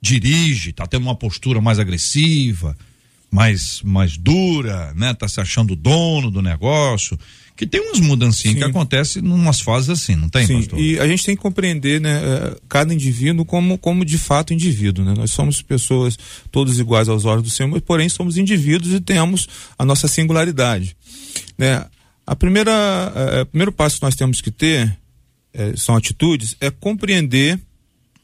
dirige, 0.00 0.70
está 0.70 0.86
tendo 0.86 1.02
uma 1.02 1.14
postura 1.14 1.60
mais 1.60 1.78
agressiva, 1.78 2.76
mais, 3.30 3.80
mais 3.82 4.16
dura, 4.16 4.92
né? 4.94 5.14
Tá 5.14 5.28
se 5.28 5.40
achando 5.40 5.76
dono 5.76 6.30
do 6.30 6.42
negócio. 6.42 7.18
Que 7.56 7.66
tem 7.66 7.80
umas 7.80 8.00
mudancinhas 8.00 8.56
que 8.56 8.64
acontecem 8.64 9.22
em 9.22 9.30
umas 9.30 9.60
fases 9.60 9.90
assim, 9.90 10.16
não 10.16 10.30
tem, 10.30 10.46
Sim, 10.46 10.56
pastor? 10.56 10.80
E 10.80 10.98
a 10.98 11.06
gente 11.06 11.26
tem 11.26 11.36
que 11.36 11.42
compreender, 11.42 12.00
né, 12.00 12.18
eh, 12.24 12.56
cada 12.66 12.94
indivíduo 12.94 13.44
como, 13.44 13.76
como 13.76 14.02
de 14.02 14.16
fato 14.16 14.54
indivíduo, 14.54 15.04
né? 15.04 15.12
Nós 15.14 15.30
somos 15.30 15.60
pessoas 15.60 16.18
todos 16.50 16.80
iguais 16.80 17.06
aos 17.06 17.26
olhos 17.26 17.42
do 17.42 17.50
Senhor, 17.50 17.78
porém 17.82 18.08
somos 18.08 18.38
indivíduos 18.38 18.94
e 18.94 19.00
temos 19.00 19.46
a 19.78 19.84
nossa 19.84 20.08
singularidade, 20.08 20.96
né? 21.58 21.84
A 22.26 22.34
primeira, 22.34 22.72
é, 23.14 23.42
o 23.42 23.46
primeiro 23.46 23.72
passo 23.72 23.96
que 23.96 24.04
nós 24.04 24.14
temos 24.14 24.40
que 24.40 24.50
ter 24.50 24.96
é, 25.52 25.76
são 25.76 25.94
atitudes, 25.96 26.56
é 26.62 26.70
compreender 26.70 27.60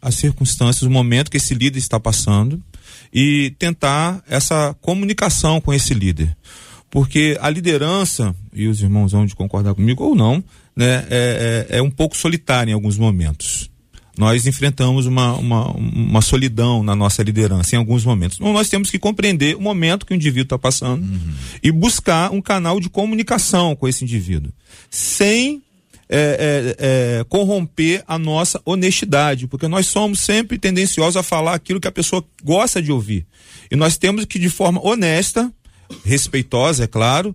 as 0.06 0.14
circunstâncias, 0.14 0.82
o 0.82 0.90
momento 0.90 1.28
que 1.28 1.36
esse 1.36 1.52
líder 1.52 1.80
está 1.80 1.98
passando 1.98 2.62
e 3.12 3.52
tentar 3.58 4.22
essa 4.28 4.72
comunicação 4.80 5.60
com 5.60 5.74
esse 5.74 5.92
líder. 5.92 6.36
Porque 6.88 7.36
a 7.40 7.50
liderança, 7.50 8.32
e 8.52 8.68
os 8.68 8.80
irmãos 8.80 9.10
vão 9.10 9.26
de 9.26 9.34
concordar 9.34 9.74
comigo 9.74 10.04
ou 10.04 10.14
não, 10.14 10.44
né, 10.76 11.04
é, 11.10 11.66
é, 11.70 11.78
é 11.78 11.82
um 11.82 11.90
pouco 11.90 12.16
solitária 12.16 12.70
em 12.70 12.74
alguns 12.74 12.96
momentos. 12.96 13.68
Nós 14.16 14.46
enfrentamos 14.46 15.06
uma, 15.06 15.34
uma, 15.34 15.72
uma, 15.72 16.22
solidão 16.22 16.84
na 16.84 16.94
nossa 16.94 17.20
liderança 17.24 17.74
em 17.74 17.78
alguns 17.78 18.04
momentos. 18.04 18.38
Então, 18.38 18.52
nós 18.52 18.68
temos 18.68 18.92
que 18.92 19.00
compreender 19.00 19.56
o 19.56 19.60
momento 19.60 20.06
que 20.06 20.12
o 20.12 20.14
indivíduo 20.14 20.44
está 20.44 20.58
passando 20.58 21.02
uhum. 21.02 21.34
e 21.60 21.72
buscar 21.72 22.30
um 22.30 22.40
canal 22.40 22.78
de 22.78 22.88
comunicação 22.88 23.74
com 23.74 23.88
esse 23.88 24.04
indivíduo, 24.04 24.52
sem 24.88 25.62
é, 26.08 26.74
é, 26.78 27.18
é, 27.20 27.24
corromper 27.24 28.04
a 28.06 28.18
nossa 28.18 28.60
honestidade, 28.64 29.46
porque 29.46 29.68
nós 29.68 29.86
somos 29.86 30.20
sempre 30.20 30.58
tendenciosos 30.58 31.16
a 31.16 31.22
falar 31.22 31.54
aquilo 31.54 31.80
que 31.80 31.88
a 31.88 31.92
pessoa 31.92 32.24
gosta 32.42 32.80
de 32.80 32.92
ouvir. 32.92 33.26
E 33.70 33.76
nós 33.76 33.96
temos 33.96 34.24
que, 34.24 34.38
de 34.38 34.48
forma 34.48 34.84
honesta, 34.86 35.52
respeitosa, 36.04 36.84
é 36.84 36.86
claro, 36.86 37.34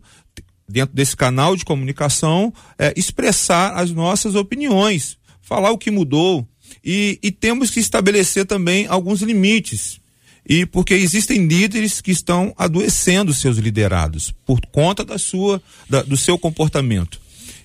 dentro 0.67 0.95
desse 0.95 1.15
canal 1.15 1.55
de 1.55 1.65
comunicação, 1.65 2.53
é, 2.77 2.93
expressar 2.95 3.73
as 3.73 3.91
nossas 3.91 4.35
opiniões, 4.35 5.17
falar 5.41 5.71
o 5.71 5.77
que 5.77 5.91
mudou. 5.91 6.47
E, 6.83 7.19
e 7.21 7.31
temos 7.31 7.69
que 7.69 7.79
estabelecer 7.79 8.45
também 8.45 8.87
alguns 8.87 9.21
limites. 9.21 9.99
E 10.47 10.65
porque 10.65 10.93
existem 10.93 11.45
líderes 11.45 12.01
que 12.01 12.11
estão 12.11 12.53
adoecendo 12.57 13.33
seus 13.33 13.57
liderados 13.57 14.33
por 14.45 14.59
conta 14.67 15.03
da 15.03 15.17
sua, 15.17 15.61
da, 15.89 16.01
do 16.01 16.17
seu 16.17 16.37
comportamento. 16.37 17.21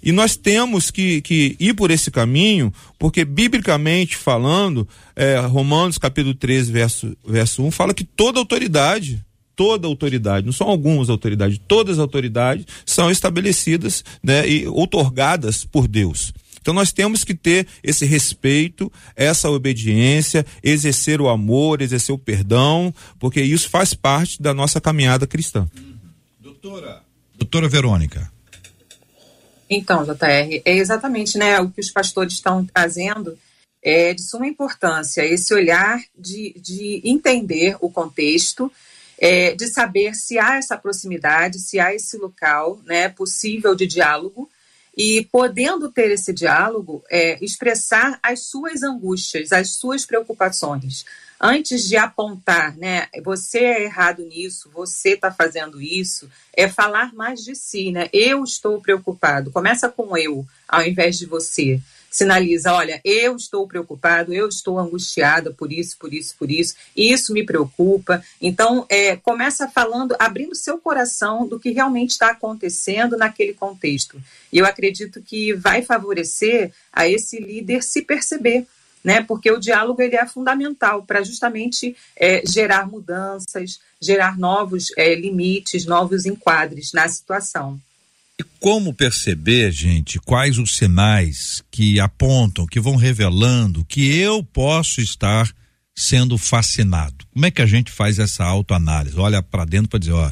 E 0.07 0.13
nós 0.13 0.37
temos 0.37 0.89
que, 0.89 1.21
que 1.21 1.57
ir 1.59 1.75
por 1.75 1.91
esse 1.91 2.13
caminho, 2.13 2.73
porque 2.97 3.25
biblicamente 3.25 4.17
falando, 4.17 4.87
é, 5.17 5.37
Romanos 5.41 5.99
capítulo 5.99 6.33
13, 6.33 6.71
verso, 6.71 7.17
verso 7.27 7.65
1, 7.65 7.73
fala 7.73 7.93
que 7.93 8.05
toda 8.05 8.39
autoridade 8.39 9.21
toda 9.57 9.89
autoridade, 9.89 10.45
não 10.45 10.53
são 10.53 10.69
algumas 10.69 11.09
autoridades, 11.09 11.59
todas 11.67 11.95
as 11.95 11.99
autoridades 11.99 12.67
são 12.85 13.11
estabelecidas 13.11 14.05
né, 14.23 14.47
e 14.47 14.69
outorgadas 14.69 15.65
por 15.65 15.89
Deus. 15.89 16.31
Então 16.61 16.75
nós 16.75 16.93
temos 16.93 17.25
que 17.25 17.35
ter 17.35 17.67
esse 17.83 18.05
respeito, 18.05 18.93
essa 19.17 19.49
obediência, 19.49 20.45
exercer 20.63 21.23
o 21.23 21.29
amor, 21.29 21.81
exercer 21.81 22.15
o 22.15 22.19
perdão, 22.19 22.95
porque 23.19 23.41
isso 23.41 23.71
faz 23.71 23.95
parte 23.95 24.43
da 24.43 24.53
nossa 24.53 24.79
caminhada 24.79 25.27
cristã. 25.27 25.67
Doutora, 26.39 27.03
doutora 27.39 27.67
Verônica. 27.67 28.36
Então, 29.69 30.05
JR, 30.05 30.63
é 30.65 30.77
exatamente 30.77 31.37
né, 31.37 31.61
o 31.61 31.71
que 31.71 31.81
os 31.81 31.91
pastores 31.91 32.35
estão 32.35 32.65
trazendo 32.65 33.39
é 33.83 34.13
de 34.13 34.23
suma 34.23 34.49
importância, 34.49 35.25
esse 35.25 35.55
olhar 35.55 36.03
de, 36.19 36.53
de 36.57 37.01
entender 37.05 37.77
o 37.81 37.89
contexto, 37.89 38.71
é, 39.17 39.55
de 39.55 39.69
saber 39.69 40.15
se 40.15 40.41
há 40.41 40.57
essa 40.57 40.77
proximidade, 40.77 41.61
se 41.61 41.79
há 41.79 41.95
esse 41.95 42.17
local 42.17 42.81
né, 42.85 43.09
possível 43.09 43.77
de 43.77 43.87
diálogo, 43.87 44.51
e 44.97 45.29
podendo 45.31 45.93
ter 45.93 46.11
esse 46.11 46.33
diálogo, 46.33 47.05
é, 47.09 47.39
expressar 47.45 48.19
as 48.23 48.41
suas 48.41 48.83
angústias, 48.83 49.53
as 49.53 49.71
suas 49.77 50.05
preocupações. 50.05 51.05
Antes 51.41 51.87
de 51.87 51.97
apontar, 51.97 52.77
né, 52.77 53.09
você 53.23 53.59
é 53.59 53.85
errado 53.85 54.25
nisso, 54.25 54.71
você 54.73 55.11
está 55.11 55.31
fazendo 55.31 55.81
isso, 55.81 56.29
é 56.55 56.69
falar 56.69 57.15
mais 57.15 57.45
de 57.45 57.55
si, 57.55 57.93
né? 57.93 58.09
Eu 58.13 58.43
estou 58.43 58.81
preocupado. 58.81 59.51
Começa 59.51 59.89
com 59.89 60.17
eu, 60.17 60.47
ao 60.67 60.83
invés 60.83 61.19
de 61.19 61.27
você 61.27 61.81
sinaliza: 62.17 62.73
olha, 62.73 63.01
eu 63.05 63.37
estou 63.37 63.69
preocupado, 63.69 64.33
eu 64.33 64.49
estou 64.49 64.79
angustiada 64.79 65.53
por 65.53 65.73
isso, 65.73 65.97
por 65.99 66.13
isso, 66.13 66.35
por 66.39 66.51
isso, 66.51 66.75
isso 66.97 67.33
me 67.33 67.45
preocupa. 67.45 68.23
Então, 68.41 68.87
é, 68.89 69.17
começa 69.17 69.69
falando, 69.69 70.17
abrindo 70.19 70.55
seu 70.55 70.79
coração 70.79 71.47
do 71.47 71.61
que 71.61 71.71
realmente 71.71 72.13
está 72.13 72.31
acontecendo 72.31 73.17
naquele 73.17 73.53
contexto. 73.53 74.21
E 74.53 74.59
eu 74.59 74.65
acredito 74.65 75.21
que 75.21 75.53
vai 75.53 75.83
favorecer 75.83 76.73
a 76.93 77.07
esse 77.07 77.39
líder 77.39 77.83
se 77.83 78.03
perceber. 78.03 78.67
Né, 79.05 79.23
porque 79.23 79.53
o 79.53 79.61
diálogo 79.61 80.03
ele 80.03 80.17
é 80.17 80.27
fundamental 80.27 81.05
para 81.05 81.23
justamente 81.23 81.95
é, 82.17 82.43
gerar 82.45 82.89
mudanças, 82.89 83.79
gerar 84.03 84.37
novos 84.37 84.91
é, 84.97 85.15
limites, 85.15 85.87
novos 85.87 86.27
enquadres 86.27 86.93
na 86.93 87.09
situação. 87.09 87.81
E 88.39 88.43
como 88.61 88.93
perceber, 88.93 89.71
gente, 89.71 90.19
quais 90.19 90.59
os 90.59 90.77
sinais 90.77 91.63
que 91.71 91.99
apontam, 91.99 92.67
que 92.67 92.81
vão 92.81 92.97
revelando 92.97 93.85
que 93.85 94.15
eu 94.19 94.43
posso 94.43 95.01
estar 95.01 95.51
sendo 95.95 96.37
fascinado? 96.37 97.25
Como 97.33 97.47
é 97.47 97.51
que 97.51 97.63
a 97.63 97.67
gente 97.67 97.91
faz 97.91 98.19
essa 98.19 98.45
autoanálise? 98.45 99.19
Olha 99.19 99.43
para 99.43 99.65
dentro 99.65 99.89
para 99.89 100.01
dizer, 100.01 100.13
ó, 100.13 100.31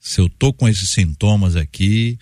se 0.00 0.20
eu 0.20 0.30
tô 0.30 0.52
com 0.52 0.66
esses 0.66 0.88
sintomas 0.90 1.54
aqui, 1.54 2.18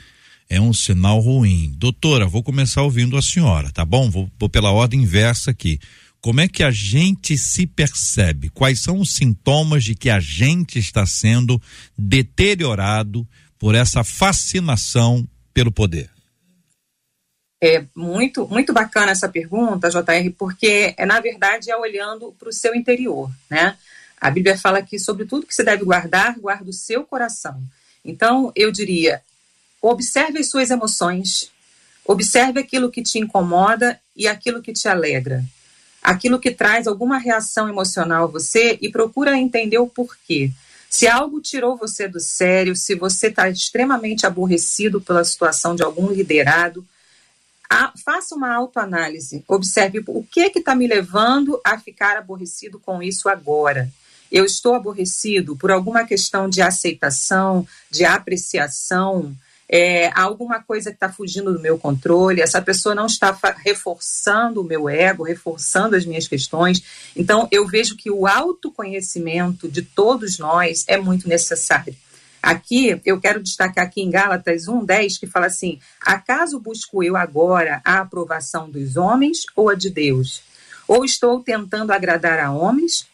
é 0.50 0.60
um 0.60 0.72
sinal 0.72 1.20
ruim. 1.20 1.72
Doutora, 1.78 2.26
vou 2.26 2.42
começar 2.42 2.82
ouvindo 2.82 3.16
a 3.16 3.22
senhora, 3.22 3.70
tá 3.70 3.84
bom? 3.84 4.10
Vou, 4.10 4.28
vou 4.38 4.48
pela 4.48 4.72
ordem 4.72 5.02
inversa 5.02 5.52
aqui. 5.52 5.78
Como 6.20 6.40
é 6.40 6.48
que 6.48 6.64
a 6.64 6.72
gente 6.72 7.38
se 7.38 7.66
percebe? 7.66 8.50
Quais 8.50 8.80
são 8.80 8.98
os 8.98 9.14
sintomas 9.14 9.84
de 9.84 9.94
que 9.94 10.10
a 10.10 10.18
gente 10.18 10.78
está 10.78 11.06
sendo 11.06 11.62
deteriorado 11.96 13.26
por 13.58 13.76
essa 13.76 14.02
fascinação 14.02 15.26
pelo 15.54 15.70
poder? 15.70 16.10
É 17.62 17.84
muito, 17.94 18.48
muito 18.48 18.72
bacana 18.72 19.12
essa 19.12 19.28
pergunta, 19.28 19.88
JR, 19.88 20.30
porque 20.36 20.94
é, 20.96 21.06
na 21.06 21.20
verdade 21.20 21.70
é 21.70 21.76
olhando 21.76 22.34
para 22.38 22.48
o 22.48 22.52
seu 22.52 22.74
interior, 22.74 23.30
né? 23.48 23.76
A 24.20 24.30
Bíblia 24.30 24.58
fala 24.58 24.82
que 24.82 24.98
sobre 24.98 25.26
tudo 25.26 25.46
que 25.46 25.54
você 25.54 25.62
deve 25.62 25.84
guardar, 25.84 26.38
guarda 26.38 26.68
o 26.68 26.74
seu 26.74 27.04
coração. 27.04 27.62
Então, 28.04 28.52
eu 28.56 28.72
diria, 28.72 29.22
observe 29.80 30.38
as 30.38 30.48
suas 30.48 30.70
emoções, 30.70 31.50
observe 32.04 32.60
aquilo 32.60 32.90
que 32.90 33.02
te 33.02 33.18
incomoda 33.18 34.00
e 34.16 34.26
aquilo 34.26 34.62
que 34.62 34.72
te 34.72 34.88
alegra. 34.88 35.44
Aquilo 36.02 36.40
que 36.40 36.50
traz 36.50 36.86
alguma 36.86 37.18
reação 37.18 37.68
emocional 37.68 38.24
a 38.24 38.26
você 38.26 38.78
e 38.80 38.90
procura 38.90 39.36
entender 39.36 39.78
o 39.78 39.86
porquê. 39.86 40.50
Se 40.88 41.06
algo 41.06 41.40
tirou 41.40 41.76
você 41.76 42.08
do 42.08 42.18
sério, 42.18 42.74
se 42.74 42.94
você 42.94 43.28
está 43.28 43.48
extremamente 43.48 44.26
aborrecido 44.26 45.00
pela 45.00 45.22
situação 45.22 45.76
de 45.76 45.82
algum 45.82 46.10
liderado, 46.10 46.84
a, 47.70 47.92
faça 48.04 48.34
uma 48.34 48.52
autoanálise. 48.52 49.44
Observe 49.46 50.02
o 50.08 50.24
que 50.24 50.50
que 50.50 50.58
está 50.58 50.74
me 50.74 50.88
levando 50.88 51.60
a 51.64 51.78
ficar 51.78 52.16
aborrecido 52.16 52.80
com 52.80 53.00
isso 53.00 53.28
agora. 53.28 53.88
Eu 54.32 54.44
estou 54.44 54.74
aborrecido 54.74 55.56
por 55.56 55.70
alguma 55.70 56.04
questão 56.04 56.48
de 56.48 56.60
aceitação, 56.60 57.66
de 57.88 58.04
apreciação, 58.04 59.32
é, 59.72 60.10
alguma 60.18 60.60
coisa 60.60 60.90
que 60.90 60.96
está 60.96 61.08
fugindo 61.08 61.52
do 61.52 61.60
meu 61.60 61.78
controle, 61.78 62.40
essa 62.40 62.60
pessoa 62.60 62.92
não 62.92 63.06
está 63.06 63.38
reforçando 63.64 64.60
o 64.60 64.64
meu 64.64 64.88
ego, 64.88 65.22
reforçando 65.22 65.94
as 65.94 66.04
minhas 66.04 66.26
questões. 66.26 66.82
Então, 67.14 67.46
eu 67.52 67.64
vejo 67.68 67.96
que 67.96 68.10
o 68.10 68.26
autoconhecimento 68.26 69.68
de 69.68 69.82
todos 69.82 70.40
nós 70.40 70.84
é 70.88 70.98
muito 70.98 71.28
necessário. 71.28 71.94
Aqui, 72.42 73.00
eu 73.04 73.20
quero 73.20 73.40
destacar 73.40 73.84
aqui 73.84 74.00
em 74.02 74.10
Gálatas 74.10 74.64
1,10, 74.64 75.20
que 75.20 75.26
fala 75.28 75.46
assim: 75.46 75.78
Acaso 76.00 76.58
busco 76.58 77.04
eu 77.04 77.16
agora 77.16 77.80
a 77.84 78.00
aprovação 78.00 78.68
dos 78.68 78.96
homens 78.96 79.44
ou 79.54 79.68
a 79.68 79.74
de 79.76 79.88
Deus? 79.88 80.42
Ou 80.88 81.04
estou 81.04 81.40
tentando 81.40 81.92
agradar 81.92 82.40
a 82.40 82.50
homens? 82.50 83.06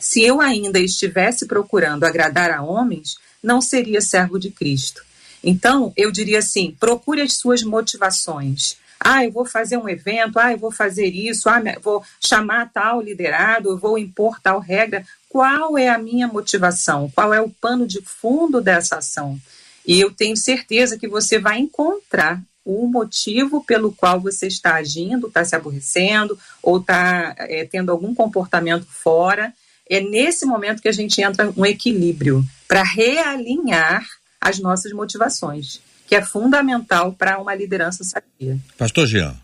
Se 0.00 0.20
eu 0.24 0.40
ainda 0.40 0.80
estivesse 0.80 1.46
procurando 1.46 2.02
agradar 2.02 2.50
a 2.50 2.60
homens, 2.60 3.18
não 3.40 3.60
seria 3.60 4.00
servo 4.00 4.36
de 4.36 4.50
Cristo. 4.50 5.04
Então, 5.42 5.92
eu 5.96 6.10
diria 6.10 6.38
assim: 6.38 6.76
procure 6.78 7.20
as 7.22 7.34
suas 7.34 7.62
motivações. 7.62 8.76
Ah, 9.04 9.24
eu 9.24 9.32
vou 9.32 9.44
fazer 9.44 9.76
um 9.76 9.88
evento, 9.88 10.38
ah, 10.38 10.52
eu 10.52 10.58
vou 10.58 10.70
fazer 10.70 11.06
isso, 11.06 11.48
ah, 11.48 11.60
vou 11.82 12.04
chamar 12.20 12.70
tal 12.72 13.00
liderado, 13.00 13.70
eu 13.70 13.78
vou 13.78 13.98
impor 13.98 14.40
tal 14.40 14.60
regra. 14.60 15.04
Qual 15.28 15.76
é 15.76 15.88
a 15.88 15.98
minha 15.98 16.28
motivação? 16.28 17.10
Qual 17.12 17.34
é 17.34 17.40
o 17.40 17.48
pano 17.48 17.86
de 17.86 18.00
fundo 18.02 18.60
dessa 18.60 18.98
ação? 18.98 19.40
E 19.84 20.00
eu 20.00 20.12
tenho 20.12 20.36
certeza 20.36 20.96
que 20.96 21.08
você 21.08 21.38
vai 21.38 21.58
encontrar 21.58 22.40
o 22.64 22.86
motivo 22.86 23.64
pelo 23.64 23.90
qual 23.90 24.20
você 24.20 24.46
está 24.46 24.74
agindo, 24.74 25.26
está 25.26 25.44
se 25.44 25.56
aborrecendo 25.56 26.38
ou 26.62 26.78
está 26.78 27.34
é, 27.38 27.64
tendo 27.64 27.90
algum 27.90 28.14
comportamento 28.14 28.86
fora. 28.86 29.52
É 29.90 30.00
nesse 30.00 30.46
momento 30.46 30.80
que 30.80 30.88
a 30.88 30.92
gente 30.92 31.20
entra 31.20 31.52
um 31.56 31.66
equilíbrio 31.66 32.44
para 32.68 32.84
realinhar 32.84 34.06
as 34.42 34.58
nossas 34.58 34.92
motivações, 34.92 35.80
que 36.08 36.16
é 36.16 36.22
fundamental 36.22 37.12
para 37.12 37.38
uma 37.38 37.54
liderança 37.54 38.02
sadia. 38.02 38.58
Pastor 38.76 39.06
Jean. 39.06 39.36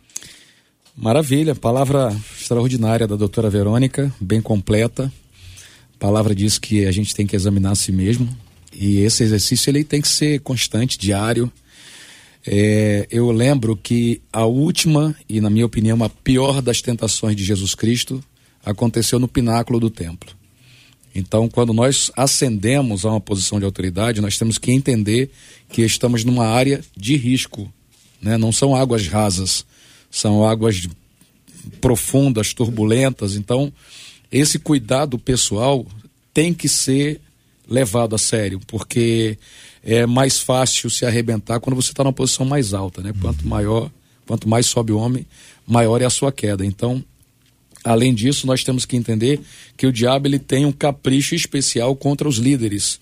Maravilha, 0.96 1.54
palavra 1.54 2.14
extraordinária 2.36 3.06
da 3.06 3.14
doutora 3.14 3.48
Verônica, 3.48 4.12
bem 4.20 4.42
completa. 4.42 5.12
A 5.94 5.98
palavra 6.00 6.34
diz 6.34 6.58
que 6.58 6.84
a 6.84 6.90
gente 6.90 7.14
tem 7.14 7.24
que 7.24 7.36
examinar 7.36 7.70
a 7.70 7.76
si 7.76 7.92
mesmo 7.92 8.28
e 8.72 8.98
esse 8.98 9.22
exercício 9.22 9.70
ele 9.70 9.84
tem 9.84 10.02
que 10.02 10.08
ser 10.08 10.40
constante, 10.40 10.98
diário. 10.98 11.50
É, 12.44 13.06
eu 13.10 13.30
lembro 13.30 13.76
que 13.76 14.20
a 14.32 14.44
última 14.44 15.14
e, 15.28 15.40
na 15.40 15.48
minha 15.48 15.66
opinião, 15.66 16.02
a 16.02 16.08
pior 16.08 16.60
das 16.60 16.82
tentações 16.82 17.36
de 17.36 17.44
Jesus 17.44 17.76
Cristo 17.76 18.22
aconteceu 18.64 19.20
no 19.20 19.28
pináculo 19.28 19.78
do 19.78 19.90
templo. 19.90 20.37
Então, 21.18 21.48
quando 21.48 21.72
nós 21.72 22.12
ascendemos 22.16 23.04
a 23.04 23.10
uma 23.10 23.20
posição 23.20 23.58
de 23.58 23.64
autoridade, 23.64 24.20
nós 24.20 24.38
temos 24.38 24.56
que 24.56 24.70
entender 24.70 25.30
que 25.68 25.82
estamos 25.82 26.24
numa 26.24 26.46
área 26.46 26.80
de 26.96 27.16
risco. 27.16 27.70
Né? 28.22 28.38
Não 28.38 28.52
são 28.52 28.76
águas 28.76 29.08
rasas, 29.08 29.66
são 30.10 30.46
águas 30.46 30.88
profundas, 31.80 32.54
turbulentas. 32.54 33.34
Então, 33.34 33.72
esse 34.30 34.60
cuidado 34.60 35.18
pessoal 35.18 35.84
tem 36.32 36.54
que 36.54 36.68
ser 36.68 37.20
levado 37.68 38.14
a 38.14 38.18
sério, 38.18 38.60
porque 38.66 39.36
é 39.82 40.06
mais 40.06 40.38
fácil 40.38 40.88
se 40.88 41.04
arrebentar 41.04 41.58
quando 41.58 41.76
você 41.76 41.90
está 41.90 42.04
numa 42.04 42.12
posição 42.12 42.46
mais 42.46 42.72
alta. 42.72 43.02
Né? 43.02 43.12
Quanto 43.20 43.46
maior, 43.46 43.90
quanto 44.24 44.48
mais 44.48 44.66
sobe 44.66 44.92
o 44.92 44.98
homem, 44.98 45.26
maior 45.66 46.00
é 46.00 46.04
a 46.04 46.10
sua 46.10 46.30
queda. 46.30 46.64
Então, 46.64 47.04
Além 47.88 48.12
disso, 48.12 48.46
nós 48.46 48.62
temos 48.62 48.84
que 48.84 48.96
entender 48.96 49.40
que 49.74 49.86
o 49.86 49.92
diabo 49.92 50.28
ele 50.28 50.38
tem 50.38 50.66
um 50.66 50.72
capricho 50.72 51.34
especial 51.34 51.96
contra 51.96 52.28
os 52.28 52.36
líderes. 52.36 53.00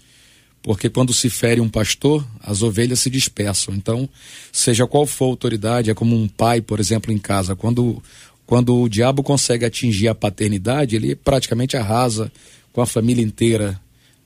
Porque 0.62 0.88
quando 0.88 1.12
se 1.12 1.28
fere 1.28 1.60
um 1.60 1.68
pastor, 1.68 2.24
as 2.40 2.62
ovelhas 2.62 3.00
se 3.00 3.10
dispersam. 3.10 3.74
Então, 3.74 4.08
seja 4.52 4.86
qual 4.86 5.04
for 5.04 5.24
a 5.24 5.28
autoridade, 5.28 5.90
é 5.90 5.94
como 5.94 6.14
um 6.14 6.28
pai, 6.28 6.60
por 6.60 6.78
exemplo, 6.78 7.12
em 7.12 7.18
casa. 7.18 7.56
Quando, 7.56 8.00
quando 8.46 8.80
o 8.80 8.88
diabo 8.88 9.24
consegue 9.24 9.64
atingir 9.64 10.06
a 10.06 10.14
paternidade, 10.14 10.94
ele 10.94 11.16
praticamente 11.16 11.76
arrasa 11.76 12.30
com 12.72 12.80
a 12.80 12.86
família 12.86 13.24
inteira. 13.24 13.80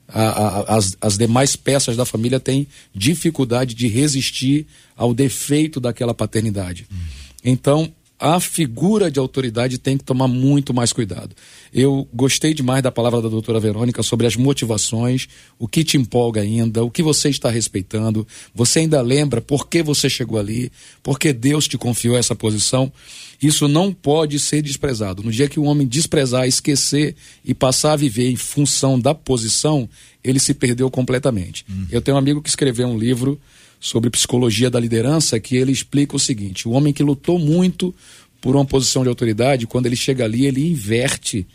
A, 0.07 0.21
a, 0.21 0.75
as, 0.77 0.95
as 1.01 1.17
demais 1.17 1.55
peças 1.55 1.97
da 1.97 2.05
família 2.05 2.39
têm 2.39 2.67
dificuldade 2.93 3.73
de 3.73 3.87
resistir 3.87 4.67
ao 4.95 5.11
defeito 5.11 5.79
daquela 5.79 6.13
paternidade. 6.13 6.85
Hum. 6.91 6.97
Então, 7.43 7.91
a 8.21 8.39
figura 8.39 9.09
de 9.09 9.19
autoridade 9.19 9.79
tem 9.79 9.97
que 9.97 10.03
tomar 10.03 10.27
muito 10.27 10.75
mais 10.75 10.93
cuidado. 10.93 11.35
Eu 11.73 12.07
gostei 12.13 12.53
demais 12.53 12.83
da 12.83 12.91
palavra 12.91 13.19
da 13.19 13.27
doutora 13.27 13.59
Verônica 13.59 14.03
sobre 14.03 14.27
as 14.27 14.35
motivações, 14.35 15.27
o 15.57 15.67
que 15.67 15.83
te 15.83 15.97
empolga 15.97 16.39
ainda, 16.39 16.83
o 16.83 16.91
que 16.91 17.01
você 17.01 17.29
está 17.29 17.49
respeitando, 17.49 18.27
você 18.53 18.81
ainda 18.81 19.01
lembra 19.01 19.41
por 19.41 19.67
que 19.67 19.81
você 19.81 20.07
chegou 20.07 20.37
ali, 20.37 20.71
por 21.01 21.17
que 21.17 21.33
Deus 21.33 21.67
te 21.67 21.79
confiou 21.79 22.15
essa 22.15 22.35
posição. 22.35 22.93
Isso 23.41 23.67
não 23.67 23.91
pode 23.91 24.37
ser 24.37 24.61
desprezado. 24.61 25.23
No 25.23 25.31
dia 25.31 25.49
que 25.49 25.59
o 25.59 25.63
homem 25.63 25.87
desprezar, 25.87 26.47
esquecer 26.47 27.15
e 27.43 27.55
passar 27.55 27.93
a 27.93 27.95
viver 27.95 28.29
em 28.29 28.35
função 28.35 28.99
da 28.99 29.15
posição, 29.15 29.89
ele 30.23 30.39
se 30.39 30.53
perdeu 30.53 30.91
completamente. 30.91 31.65
Hum. 31.67 31.87
Eu 31.89 32.03
tenho 32.03 32.15
um 32.15 32.19
amigo 32.19 32.39
que 32.39 32.49
escreveu 32.49 32.87
um 32.87 32.99
livro 32.99 33.41
sobre 33.81 34.11
psicologia 34.11 34.69
da 34.69 34.79
liderança, 34.79 35.39
que 35.39 35.57
ele 35.57 35.71
explica 35.71 36.15
o 36.15 36.19
seguinte: 36.19 36.67
o 36.67 36.71
homem 36.71 36.93
que 36.93 37.01
lutou 37.01 37.39
muito 37.39 37.93
por 38.39 38.55
uma 38.55 38.63
posição 38.63 39.01
de 39.01 39.09
autoridade, 39.09 39.65
quando 39.65 39.87
ele 39.87 39.95
chega 39.95 40.23
ali, 40.23 40.45
ele 40.45 40.69
inverte 40.69 41.45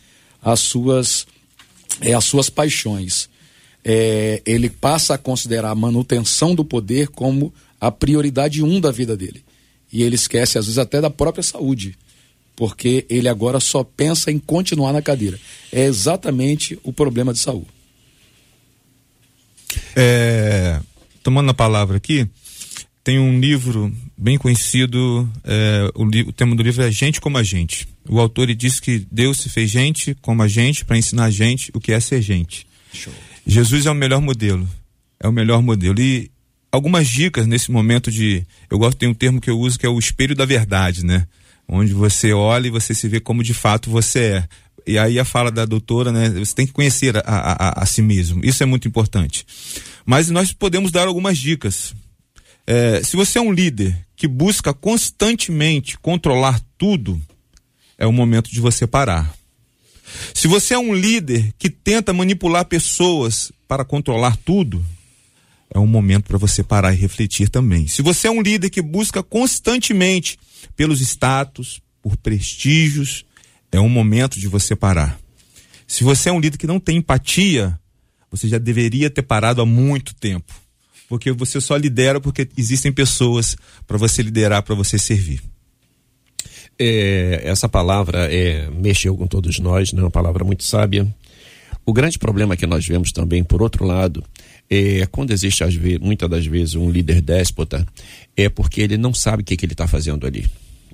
as 0.43 0.61
suas, 0.61 1.27
é, 2.01 2.13
as 2.13 2.25
suas 2.25 2.51
paixões. 2.51 3.31
É, 3.89 4.43
ele 4.45 4.69
passa 4.69 5.15
a 5.15 5.19
considerar 5.19 5.71
a 5.71 5.75
manutenção 5.75 6.57
do 6.57 6.65
poder 6.65 7.09
como 7.09 7.55
a 7.81 7.93
prioridade 7.93 8.61
um 8.63 8.81
da 8.81 8.91
vida 8.91 9.17
dele. 9.17 9.45
E 9.93 10.03
ele 10.03 10.17
esquece, 10.17 10.59
às 10.59 10.67
vezes, 10.67 10.79
até 10.79 11.01
da 11.01 11.09
própria 11.09 11.43
saúde, 11.43 11.97
porque 12.57 13.07
ele 13.09 13.29
agora 13.29 13.61
só 13.61 13.85
pensa 13.85 14.33
em 14.33 14.41
continuar 14.41 14.93
na 14.93 15.01
cadeira. 15.01 15.39
É 15.71 15.85
exatamente 15.85 16.77
o 16.83 16.93
problema 16.93 17.33
de 17.33 17.39
saúde. 17.39 17.69
É, 19.95 20.81
tomando 21.27 21.51
a 21.51 21.55
palavra 21.55 21.97
aqui, 21.97 22.25
tem 23.03 23.19
um 23.19 23.41
livro 23.41 23.93
bem 24.17 24.39
conhecido, 24.39 25.29
é, 25.43 25.91
o, 25.93 26.05
o, 26.05 26.33
tema 26.33 26.55
do 26.55 26.63
livro 26.63 26.85
é 26.85 26.89
Gente 26.89 27.21
como 27.21 27.37
a 27.37 27.43
Gente. 27.43 27.89
O 28.09 28.21
autor 28.21 28.47
diz 28.55 28.79
que 28.79 29.05
Deus 29.11 29.39
se 29.39 29.49
fez 29.49 29.69
gente 29.69 30.17
como 30.23 30.41
a 30.41 30.47
gente 30.47 30.85
para 30.85 30.97
ensinar 30.97 31.25
a 31.25 31.31
gente 31.31 31.73
o 31.75 31.81
que 31.81 31.91
é 31.91 31.99
ser 31.99 32.23
gente. 32.23 32.65
Show. 32.93 33.13
Jesus 33.45 33.87
é 33.87 33.91
o 33.91 33.95
melhor 33.95 34.21
modelo. 34.21 34.69
É 35.19 35.27
o 35.27 35.33
melhor 35.33 35.61
modelo. 35.63 36.01
E 36.01 36.31
algumas 36.71 37.09
dicas 37.09 37.45
nesse 37.45 37.73
momento 37.73 38.09
de. 38.09 38.47
Eu 38.71 38.79
gosto, 38.79 38.97
tem 38.97 39.09
um 39.09 39.15
termo 39.15 39.41
que 39.41 39.51
eu 39.51 39.59
uso 39.59 39.77
que 39.77 39.85
é 39.85 39.89
o 39.89 39.99
espelho 39.99 40.37
da 40.37 40.45
verdade, 40.45 41.05
né? 41.05 41.27
Onde 41.67 41.93
você 41.93 42.33
olha 42.33 42.69
e 42.69 42.71
você 42.71 42.95
se 42.95 43.09
vê 43.09 43.19
como 43.19 43.43
de 43.43 43.53
fato 43.53 43.91
você 43.91 44.21
é. 44.21 44.49
E 44.87 44.99
aí 44.99 45.19
a 45.19 45.25
fala 45.25 45.51
da 45.51 45.65
doutora, 45.65 46.13
né? 46.13 46.31
Você 46.31 46.55
tem 46.55 46.67
que 46.67 46.73
conhecer 46.73 47.17
a, 47.17 47.23
a, 47.25 47.83
a, 47.83 47.87
si 47.87 48.01
mesmo. 48.01 48.45
Isso 48.45 48.63
é 48.63 48.67
muito 48.67 48.87
importante. 48.87 49.45
Mas 50.05 50.31
nós 50.31 50.53
podemos 50.53 50.93
dar 50.93 51.09
algumas 51.09 51.37
dicas. 51.37 51.93
É, 52.67 53.03
se 53.03 53.17
você 53.17 53.39
é 53.39 53.43
um 53.43 53.53
líder 53.53 54.07
que 54.15 54.29
busca 54.29 54.73
constantemente 54.73 55.99
controlar 55.99 56.61
tudo, 56.79 57.21
é 57.99 58.07
o 58.07 58.13
momento 58.13 58.51
de 58.51 58.61
você 58.61 58.87
parar. 58.87 59.35
Se 60.33 60.47
você 60.47 60.75
é 60.75 60.79
um 60.79 60.95
líder 60.95 61.53
que 61.59 61.69
tenta 61.69 62.13
manipular 62.13 62.65
pessoas 62.65 63.51
para 63.67 63.85
controlar 63.85 64.37
tudo, 64.37 64.85
é 65.75 65.79
um 65.79 65.87
momento 65.87 66.27
para 66.27 66.39
você 66.39 66.63
parar 66.63 66.93
e 66.93 66.97
refletir 66.97 67.49
também. 67.49 67.89
Se 67.89 68.03
você 68.03 68.29
é 68.29 68.31
um 68.31 68.41
líder 68.41 68.71
que 68.71 68.81
busca 68.81 69.23
constantemente 69.23 70.39
pelos 70.77 71.01
status, 71.01 71.81
por 72.01 72.17
prestígios, 72.17 73.25
é 73.73 73.81
um 73.81 73.89
momento 73.89 74.39
de 74.39 74.49
você 74.49 74.75
parar. 74.75 75.19
Se 75.87 76.03
você 76.03 76.29
é 76.29 76.33
um 76.33 76.41
líder 76.41 76.59
que 76.59 76.67
não 76.67 76.81
tem 76.81 76.97
empatia, 76.97 77.79
você 78.31 78.49
já 78.49 78.59
deveria 78.59 79.09
ter 79.09 79.23
parado 79.23 79.63
há 79.63 79.67
muito 79.67 80.15
tempo. 80.15 80.53
Porque 81.09 81.31
você 81.31 81.61
só 81.61 81.77
lidera 81.77 82.21
porque 82.21 82.49
existem 82.57 82.93
pessoas 82.93 83.57
para 83.87 83.97
você 83.97 84.23
liderar, 84.23 84.63
para 84.63 84.75
você 84.75 84.99
servir. 84.99 85.41
É, 86.79 87.43
essa 87.45 87.69
palavra 87.69 88.33
é, 88.33 88.69
mexeu 88.71 89.17
com 89.17 89.27
todos 89.27 89.59
nós, 89.59 89.93
né? 89.93 90.03
uma 90.03 90.11
palavra 90.11 90.45
muito 90.45 90.65
sábia. 90.65 91.07
O 91.85 91.93
grande 91.93 92.19
problema 92.19 92.57
que 92.57 92.67
nós 92.67 92.85
vemos 92.85 93.13
também, 93.13 93.45
por 93.45 93.63
outro 93.63 93.85
lado, 93.85 94.25
é 94.69 95.07
quando 95.07 95.31
existe 95.31 95.63
muitas 96.01 96.29
das 96.29 96.45
vezes 96.45 96.75
um 96.75 96.91
líder 96.91 97.21
déspota, 97.21 97.87
é 98.37 98.49
porque 98.49 98.81
ele 98.81 98.99
não 98.99 99.15
sabe 99.15 99.43
o 99.43 99.47
que, 99.47 99.57
que 99.57 99.65
ele 99.65 99.73
está 99.73 99.87
fazendo 99.87 100.27
ali. 100.27 100.47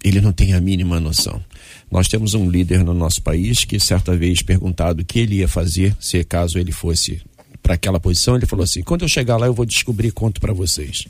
Ele 0.04 0.20
não 0.20 0.32
tem 0.32 0.54
a 0.54 0.60
mínima 0.60 0.98
noção. 0.98 1.42
Nós 1.90 2.08
temos 2.08 2.34
um 2.34 2.50
líder 2.50 2.84
no 2.84 2.94
nosso 2.94 3.22
país 3.22 3.64
que 3.64 3.78
certa 3.78 4.16
vez 4.16 4.42
perguntado 4.42 5.02
o 5.02 5.04
que 5.04 5.20
ele 5.20 5.36
ia 5.36 5.48
fazer 5.48 5.96
se 6.00 6.22
caso 6.24 6.58
ele 6.58 6.72
fosse 6.72 7.20
para 7.62 7.74
aquela 7.74 8.00
posição, 8.00 8.34
ele 8.34 8.46
falou 8.46 8.64
assim: 8.64 8.82
"Quando 8.82 9.02
eu 9.02 9.08
chegar 9.08 9.36
lá 9.36 9.46
eu 9.46 9.54
vou 9.54 9.64
descobrir 9.64 10.10
conto 10.10 10.40
para 10.40 10.52
vocês". 10.52 11.06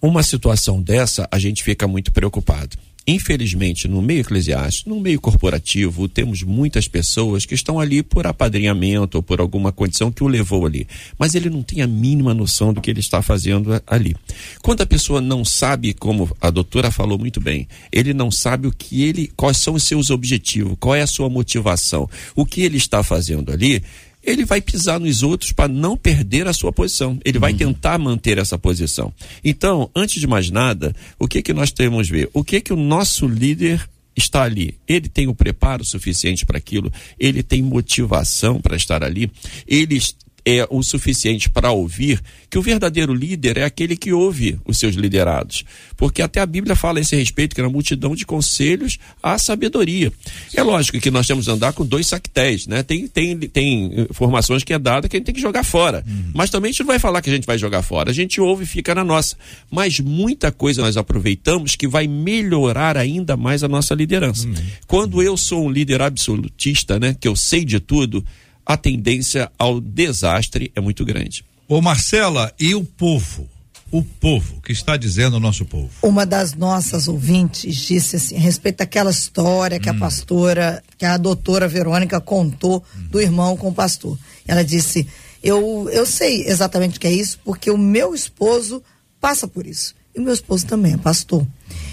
Uma 0.00 0.22
situação 0.22 0.82
dessa, 0.82 1.28
a 1.30 1.38
gente 1.38 1.62
fica 1.62 1.86
muito 1.86 2.10
preocupado. 2.10 2.76
Infelizmente, 3.06 3.88
no 3.88 4.00
meio 4.00 4.20
eclesiástico, 4.20 4.88
no 4.88 5.00
meio 5.00 5.20
corporativo, 5.20 6.08
temos 6.08 6.42
muitas 6.42 6.86
pessoas 6.86 7.44
que 7.44 7.54
estão 7.54 7.80
ali 7.80 8.00
por 8.02 8.26
apadrinhamento 8.26 9.16
ou 9.16 9.22
por 9.22 9.40
alguma 9.40 9.72
condição 9.72 10.12
que 10.12 10.22
o 10.22 10.28
levou 10.28 10.64
ali. 10.64 10.86
Mas 11.18 11.34
ele 11.34 11.50
não 11.50 11.62
tem 11.62 11.82
a 11.82 11.86
mínima 11.86 12.32
noção 12.32 12.72
do 12.72 12.80
que 12.80 12.90
ele 12.90 13.00
está 13.00 13.20
fazendo 13.20 13.82
ali. 13.86 14.14
Quando 14.62 14.82
a 14.82 14.86
pessoa 14.86 15.20
não 15.20 15.44
sabe, 15.44 15.92
como 15.92 16.30
a 16.40 16.48
doutora 16.50 16.92
falou 16.92 17.18
muito 17.18 17.40
bem, 17.40 17.66
ele 17.90 18.14
não 18.14 18.30
sabe 18.30 18.68
o 18.68 18.72
que 18.72 19.02
ele, 19.02 19.32
quais 19.36 19.56
são 19.56 19.74
os 19.74 19.82
seus 19.82 20.10
objetivos, 20.10 20.76
qual 20.78 20.94
é 20.94 21.02
a 21.02 21.06
sua 21.06 21.28
motivação, 21.28 22.08
o 22.36 22.46
que 22.46 22.62
ele 22.62 22.76
está 22.76 23.02
fazendo 23.02 23.50
ali, 23.50 23.82
ele 24.22 24.44
vai 24.44 24.60
pisar 24.60 25.00
nos 25.00 25.22
outros 25.22 25.52
para 25.52 25.68
não 25.68 25.96
perder 25.96 26.46
a 26.46 26.52
sua 26.52 26.72
posição. 26.72 27.18
Ele 27.24 27.38
vai 27.38 27.52
uhum. 27.52 27.58
tentar 27.58 27.98
manter 27.98 28.38
essa 28.38 28.58
posição. 28.58 29.12
Então, 29.44 29.90
antes 29.94 30.20
de 30.20 30.26
mais 30.26 30.50
nada, 30.50 30.94
o 31.18 31.26
que 31.26 31.42
que 31.42 31.52
nós 31.52 31.72
temos 31.72 32.08
ver? 32.08 32.30
O 32.32 32.44
que 32.44 32.60
que 32.60 32.72
o 32.72 32.76
nosso 32.76 33.26
líder 33.26 33.88
está 34.16 34.42
ali? 34.42 34.74
Ele 34.86 35.08
tem 35.08 35.28
o 35.28 35.34
preparo 35.34 35.84
suficiente 35.84 36.46
para 36.46 36.58
aquilo? 36.58 36.92
Ele 37.18 37.42
tem 37.42 37.62
motivação 37.62 38.60
para 38.60 38.76
estar 38.76 39.02
ali? 39.02 39.30
Ele 39.66 39.98
é 40.44 40.66
o 40.70 40.82
suficiente 40.82 41.48
para 41.48 41.70
ouvir 41.70 42.20
que 42.50 42.58
o 42.58 42.62
verdadeiro 42.62 43.14
líder 43.14 43.56
é 43.58 43.64
aquele 43.64 43.96
que 43.96 44.12
ouve 44.12 44.58
os 44.66 44.78
seus 44.78 44.94
liderados. 44.94 45.64
Porque 45.96 46.20
até 46.20 46.40
a 46.40 46.46
Bíblia 46.46 46.76
fala 46.76 46.98
a 46.98 47.02
esse 47.02 47.16
respeito, 47.16 47.54
que 47.54 47.62
na 47.62 47.68
multidão 47.68 48.14
de 48.14 48.26
conselhos 48.26 48.98
há 49.22 49.38
sabedoria. 49.38 50.12
É 50.54 50.62
lógico 50.62 51.00
que 51.00 51.10
nós 51.10 51.26
temos 51.26 51.46
que 51.46 51.50
andar 51.50 51.72
com 51.72 51.86
dois 51.86 52.08
sactéis, 52.08 52.66
né? 52.66 52.82
Tem, 52.82 53.06
tem, 53.06 53.38
tem 53.38 54.06
informações 54.10 54.64
que 54.64 54.74
é 54.74 54.78
dada 54.78 55.08
que 55.08 55.16
a 55.16 55.18
gente 55.18 55.26
tem 55.26 55.34
que 55.34 55.40
jogar 55.40 55.64
fora. 55.64 56.04
Uhum. 56.06 56.32
Mas 56.34 56.50
também 56.50 56.70
a 56.70 56.72
gente 56.72 56.80
não 56.80 56.88
vai 56.88 56.98
falar 56.98 57.22
que 57.22 57.30
a 57.30 57.32
gente 57.32 57.46
vai 57.46 57.56
jogar 57.56 57.82
fora. 57.82 58.10
A 58.10 58.14
gente 58.14 58.40
ouve 58.40 58.64
e 58.64 58.66
fica 58.66 58.94
na 58.94 59.04
nossa. 59.04 59.36
Mas 59.70 60.00
muita 60.00 60.50
coisa 60.50 60.82
nós 60.82 60.96
aproveitamos 60.96 61.76
que 61.76 61.86
vai 61.86 62.06
melhorar 62.06 62.96
ainda 62.96 63.36
mais 63.36 63.62
a 63.62 63.68
nossa 63.68 63.94
liderança. 63.94 64.46
Uhum. 64.46 64.54
Quando 64.86 65.22
eu 65.22 65.36
sou 65.36 65.66
um 65.66 65.70
líder 65.70 66.02
absolutista, 66.02 66.98
né? 66.98 67.16
Que 67.18 67.28
eu 67.28 67.36
sei 67.36 67.64
de 67.64 67.80
tudo, 67.80 68.24
a 68.64 68.76
tendência 68.76 69.50
ao 69.58 69.80
desastre 69.80 70.72
é 70.74 70.80
muito 70.80 71.04
grande. 71.04 71.44
Ô 71.68 71.80
Marcela, 71.80 72.52
e 72.58 72.74
o 72.74 72.84
povo? 72.84 73.48
O 73.90 74.02
povo, 74.02 74.60
que 74.62 74.72
está 74.72 74.96
dizendo 74.96 75.36
o 75.36 75.40
nosso 75.40 75.66
povo? 75.66 75.90
Uma 76.02 76.24
das 76.24 76.54
nossas 76.54 77.08
ouvintes 77.08 77.76
disse 77.76 78.16
assim, 78.16 78.36
a 78.36 78.40
respeito 78.40 78.78
daquela 78.78 79.10
história 79.10 79.78
que 79.78 79.90
hum. 79.90 79.92
a 79.92 79.98
pastora, 79.98 80.82
que 80.96 81.04
a 81.04 81.18
doutora 81.18 81.68
Verônica 81.68 82.18
contou 82.18 82.82
hum. 82.96 83.08
do 83.10 83.20
irmão 83.20 83.54
com 83.54 83.68
o 83.68 83.74
pastor. 83.74 84.18
Ela 84.46 84.64
disse: 84.64 85.06
eu, 85.42 85.88
eu 85.90 86.06
sei 86.06 86.46
exatamente 86.46 86.96
o 86.96 87.00
que 87.00 87.06
é 87.06 87.12
isso, 87.12 87.38
porque 87.44 87.70
o 87.70 87.76
meu 87.76 88.14
esposo 88.14 88.82
passa 89.20 89.48
por 89.48 89.66
isso. 89.66 89.94
E 90.14 90.20
o 90.20 90.22
meu 90.22 90.32
esposo 90.32 90.66
também 90.66 90.94
é 90.94 90.96
pastor. 90.96 91.46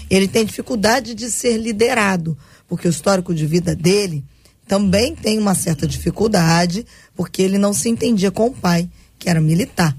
Ele 0.08 0.28
tem 0.28 0.44
dificuldade 0.44 1.14
de 1.14 1.30
ser 1.30 1.56
liderado, 1.56 2.36
porque 2.68 2.86
o 2.86 2.90
histórico 2.90 3.34
de 3.34 3.46
vida 3.46 3.74
dele 3.74 4.24
também 4.70 5.16
tem 5.16 5.36
uma 5.36 5.56
certa 5.56 5.84
dificuldade, 5.84 6.86
porque 7.16 7.42
ele 7.42 7.58
não 7.58 7.74
se 7.74 7.88
entendia 7.88 8.30
com 8.30 8.46
o 8.46 8.52
pai, 8.52 8.88
que 9.18 9.28
era 9.28 9.40
militar. 9.40 9.96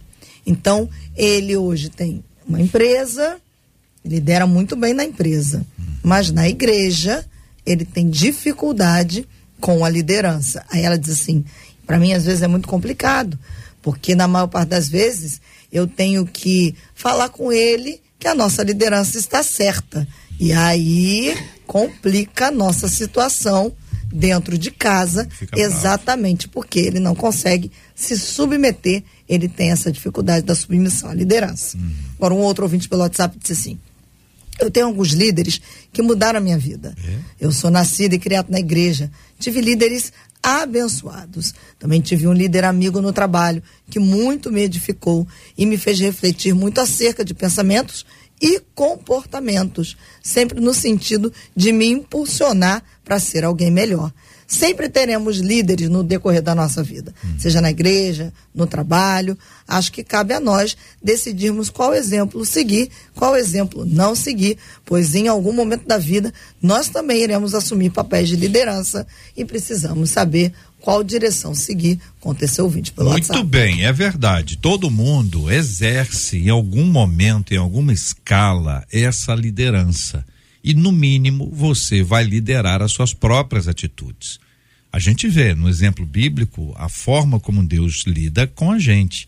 Então, 0.48 0.90
ele 1.14 1.58
hoje 1.58 1.90
tem 1.90 2.24
uma 2.48 2.62
empresa, 2.62 3.36
lidera 4.04 4.48
muito 4.48 4.78
bem 4.78 4.94
na 4.94 5.04
empresa, 5.04 5.68
mas 6.02 6.32
na 6.32 6.48
igreja 6.48 7.26
ele 7.66 7.84
tem 7.84 8.10
dificuldade 8.10 9.28
com 9.60 9.84
a 9.84 9.90
liderança. 9.90 10.64
Aí 10.70 10.84
ela 10.84 10.98
diz 10.98 11.20
assim: 11.20 11.44
para 11.86 12.00
mim 12.00 12.14
às 12.14 12.24
vezes 12.24 12.42
é 12.42 12.48
muito 12.48 12.70
complicado, 12.70 13.38
porque 13.82 14.16
na 14.16 14.26
maior 14.26 14.48
parte 14.48 14.70
das 14.70 14.88
vezes 14.88 15.42
eu 15.70 15.86
tenho 15.86 16.26
que 16.26 16.74
falar 16.96 17.28
com 17.28 17.52
ele 17.52 18.00
que 18.18 18.26
a 18.26 18.34
nossa 18.34 18.64
liderança 18.64 19.18
está 19.18 19.44
certa. 19.44 20.08
E 20.40 20.54
aí 20.54 21.38
complica 21.68 22.48
a 22.48 22.52
nossa 22.52 22.88
situação 22.88 23.74
dentro 24.12 24.58
de 24.58 24.72
casa, 24.72 25.28
exatamente 25.56 26.48
bravo. 26.48 26.54
porque 26.54 26.80
ele 26.80 27.00
não 27.00 27.16
consegue 27.16 27.72
se 27.96 28.18
submeter, 28.18 29.04
ele 29.28 29.48
tem 29.48 29.72
essa 29.72 29.92
dificuldade 29.92 30.46
da 30.46 30.56
submissão 30.56 31.10
à 31.10 31.14
liderança. 31.14 31.78
Uhum. 31.78 31.92
Agora, 32.18 32.34
um 32.34 32.40
outro 32.40 32.64
ouvinte 32.64 32.90
pelo 32.90 33.02
WhatsApp 33.02 33.38
disse 33.40 33.54
assim: 33.54 33.80
Eu 34.60 34.70
tenho 34.70 34.88
alguns 34.88 35.10
líderes 35.10 35.62
que 35.94 36.02
mudaram 36.02 36.40
a 36.40 36.42
minha 36.42 36.58
vida. 36.58 36.96
É? 37.04 37.20
Eu 37.40 37.52
sou 37.52 37.70
nascida 37.70 38.16
e 38.16 38.20
criada 38.20 38.48
na 38.52 38.60
igreja. 38.60 39.12
Tive 39.40 39.62
líderes 39.62 40.12
abençoados. 40.42 41.54
Também 41.78 42.02
tive 42.02 42.28
um 42.28 42.34
líder 42.34 42.66
amigo 42.66 43.02
no 43.02 43.14
trabalho 43.14 43.62
que 43.90 44.00
muito 44.00 44.52
me 44.52 44.62
edificou 44.62 45.28
e 45.58 45.66
me 45.66 45.78
fez 45.78 46.00
refletir 46.00 46.54
muito 46.54 46.82
acerca 46.82 47.24
de 47.24 47.34
pensamentos 47.34 48.06
e 48.42 48.60
comportamentos, 48.74 49.96
sempre 50.24 50.60
no 50.60 50.74
sentido 50.74 51.32
de 51.56 51.72
me 51.72 51.86
impulsionar 51.86 52.84
para 53.04 53.20
ser 53.20 53.44
alguém 53.44 53.72
melhor. 53.72 54.12
Sempre 54.52 54.90
teremos 54.90 55.38
líderes 55.38 55.88
no 55.88 56.04
decorrer 56.04 56.42
da 56.42 56.54
nossa 56.54 56.84
vida, 56.84 57.14
hum. 57.24 57.36
seja 57.40 57.62
na 57.62 57.72
igreja, 57.72 58.34
no 58.54 58.68
trabalho. 58.68 59.38
Acho 59.66 59.94
que 59.94 60.04
cabe 60.04 60.34
a 60.34 60.42
nós 60.42 60.76
decidirmos 61.02 61.70
qual 61.70 61.94
exemplo 61.94 62.46
seguir, 62.46 62.90
qual 63.16 63.34
exemplo 63.38 63.86
não 63.86 64.14
seguir, 64.14 64.58
pois 64.86 65.16
em 65.16 65.30
algum 65.30 65.54
momento 65.54 65.88
da 65.88 65.98
vida 65.98 66.34
nós 66.62 66.90
também 66.90 67.24
iremos 67.24 67.56
assumir 67.56 67.92
papéis 67.92 68.28
de 68.28 68.36
liderança 68.36 69.08
e 69.38 69.46
precisamos 69.46 70.10
saber 70.10 70.52
qual 70.82 71.02
direção 71.02 71.56
seguir 71.56 71.98
com 72.20 72.32
o 72.32 72.48
seu 72.48 72.66
ouvinte 72.66 72.92
pelo 72.92 73.10
Muito 73.10 73.30
WhatsApp. 73.30 73.48
bem, 73.48 73.86
é 73.86 73.94
verdade. 73.94 74.58
Todo 74.58 74.92
mundo 74.92 75.50
exerce 75.50 76.38
em 76.38 76.50
algum 76.50 76.86
momento, 76.86 77.54
em 77.54 77.58
alguma 77.58 77.94
escala, 77.94 78.84
essa 78.92 79.34
liderança. 79.34 80.26
E 80.64 80.74
no 80.74 80.92
mínimo 80.92 81.50
você 81.52 82.04
vai 82.04 82.24
liderar 82.24 82.82
as 82.82 82.92
suas 82.92 83.14
próprias 83.14 83.68
atitudes. 83.68 84.40
A 84.92 85.00
gente 85.00 85.28
vê 85.28 85.56
no 85.56 85.70
exemplo 85.70 86.06
bíblico 86.06 86.74
a 86.76 86.90
forma 86.90 87.40
como 87.40 87.66
Deus 87.66 88.04
lida 88.06 88.46
com 88.46 88.72
a 88.72 88.78
gente, 88.78 89.28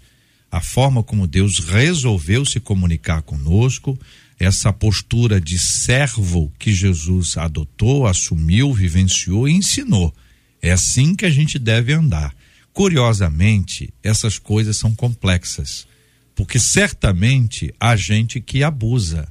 a 0.51 0.61
forma 0.61 1.01
como 1.01 1.25
Deus 1.25 1.59
resolveu 1.59 2.45
se 2.45 2.59
comunicar 2.59 3.21
conosco, 3.21 3.97
essa 4.38 4.73
postura 4.73 5.39
de 5.39 5.57
servo 5.57 6.51
que 6.59 6.73
Jesus 6.73 7.38
adotou, 7.38 8.05
assumiu, 8.05 8.73
vivenciou 8.73 9.47
e 9.47 9.53
ensinou. 9.53 10.13
É 10.61 10.71
assim 10.71 11.15
que 11.15 11.25
a 11.25 11.29
gente 11.29 11.57
deve 11.57 11.93
andar. 11.93 12.36
Curiosamente, 12.73 13.93
essas 14.03 14.38
coisas 14.38 14.77
são 14.77 14.93
complexas, 14.93 15.88
porque 16.36 16.59
certamente 16.59 17.73
há 17.79 17.95
gente 17.95 18.41
que 18.41 18.63
abusa. 18.63 19.27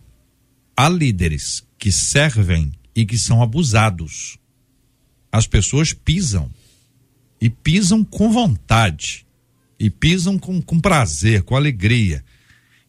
Há 0.76 0.88
líderes 0.88 1.62
que 1.78 1.92
servem 1.92 2.72
e 2.94 3.04
que 3.04 3.18
são 3.18 3.42
abusados. 3.42 4.38
As 5.30 5.46
pessoas 5.46 5.92
pisam 5.92 6.50
e 7.40 7.50
pisam 7.50 8.04
com 8.04 8.30
vontade 8.30 9.26
e 9.78 9.90
pisam 9.90 10.38
com, 10.38 10.62
com 10.62 10.78
prazer, 10.78 11.42
com 11.42 11.56
alegria 11.56 12.24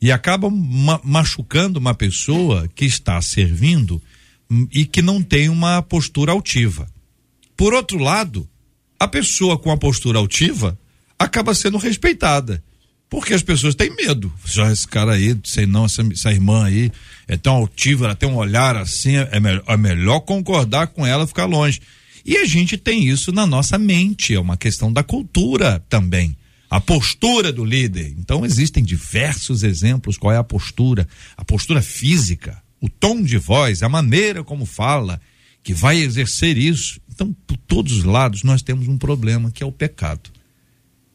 e 0.04 0.12
acabam 0.12 0.52
ma 0.52 1.00
machucando 1.04 1.80
uma 1.80 1.96
pessoa 1.96 2.68
que 2.76 2.84
está 2.84 3.22
servindo 3.22 4.02
e 4.72 4.86
que 4.86 5.02
não 5.02 5.24
tem 5.24 5.48
uma 5.48 5.82
postura 5.82 6.34
altiva. 6.34 6.92
Por 7.56 7.74
outro 7.74 7.98
lado, 7.98 8.48
a 9.00 9.08
pessoa 9.08 9.58
com 9.58 9.72
a 9.72 9.78
postura 9.78 10.20
altiva 10.20 10.78
acaba 11.18 11.56
sendo 11.56 11.78
respeitada. 11.78 12.64
Porque 13.14 13.36
as 13.36 13.44
pessoas 13.44 13.76
têm 13.76 13.96
medo. 13.96 14.34
Já 14.44 14.72
esse 14.72 14.88
cara 14.88 15.14
aí, 15.14 15.38
sei 15.44 15.68
não, 15.68 15.86
essa, 15.86 16.02
essa 16.12 16.32
irmã 16.32 16.66
aí 16.66 16.92
é 17.28 17.38
tão 17.38 17.58
altiva, 17.58 18.06
ela 18.06 18.16
tem 18.16 18.28
um 18.28 18.38
olhar 18.38 18.76
assim, 18.76 19.18
é, 19.18 19.40
melhor, 19.40 19.64
é 19.68 19.78
melhor 19.78 20.20
concordar 20.22 20.88
com 20.88 21.06
ela, 21.06 21.28
ficar 21.28 21.46
longe. 21.46 21.80
E 22.26 22.38
a 22.38 22.46
gente 22.46 22.76
tem 22.76 23.08
isso 23.08 23.32
na 23.32 23.46
nossa 23.46 23.78
mente, 23.78 24.34
é 24.34 24.40
uma 24.40 24.58
questão 24.58 24.92
da 24.92 25.04
cultura 25.04 25.80
também. 25.88 26.36
A 26.68 26.82
postura 26.82 27.54
do 27.54 27.64
líder. 27.64 28.16
Então 28.18 28.44
existem 28.44 28.84
diversos 28.84 29.62
exemplos. 29.62 30.18
Qual 30.18 30.34
é 30.34 30.38
a 30.38 30.44
postura? 30.44 31.08
A 31.38 31.46
postura 31.46 31.84
física, 31.84 32.64
o 32.82 32.90
tom 32.90 33.22
de 33.22 33.38
voz, 33.38 33.84
a 33.84 33.90
maneira 33.90 34.44
como 34.44 34.66
fala, 34.66 35.22
que 35.62 35.76
vai 35.76 35.98
exercer 36.00 36.58
isso. 36.58 37.00
Então, 37.14 37.32
por 37.46 37.58
todos 37.58 37.94
os 37.94 38.04
lados, 38.06 38.42
nós 38.42 38.64
temos 38.64 38.88
um 38.88 38.98
problema 38.98 39.52
que 39.52 39.62
é 39.62 39.66
o 39.68 39.72
pecado. 39.72 40.33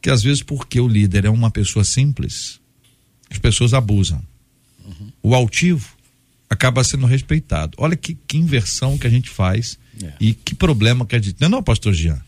Que 0.01 0.11
às 0.11 0.23
vezes, 0.23 0.43
porque 0.43 0.81
o 0.81 0.89
líder 0.89 1.25
é 1.25 1.31
uma 1.31 1.51
pessoa 1.51 1.85
simples, 1.85 2.61
as 3.31 3.39
pessoas 3.39 3.75
abusam. 3.75 4.23
Uhum. 4.85 5.13
O 5.23 5.35
altivo 5.35 5.89
acaba 6.49 6.83
sendo 6.83 7.07
respeitado. 7.07 7.77
Olha 7.79 7.97
que, 7.97 8.17
que 8.27 8.39
inversão 8.39 8.97
que 8.97 9.07
a 9.07 9.11
gente 9.11 9.29
faz 9.29 9.79
é. 10.03 10.13
e 10.21 10.35
que 10.35 10.55
problema 10.55 11.05
que 11.05 11.17
a 11.17 11.21
gente. 11.21 11.37
Não, 11.41 11.49
é 11.49 11.51
não 11.51 11.63
pastor 11.63 11.93
Jean? 11.93 12.19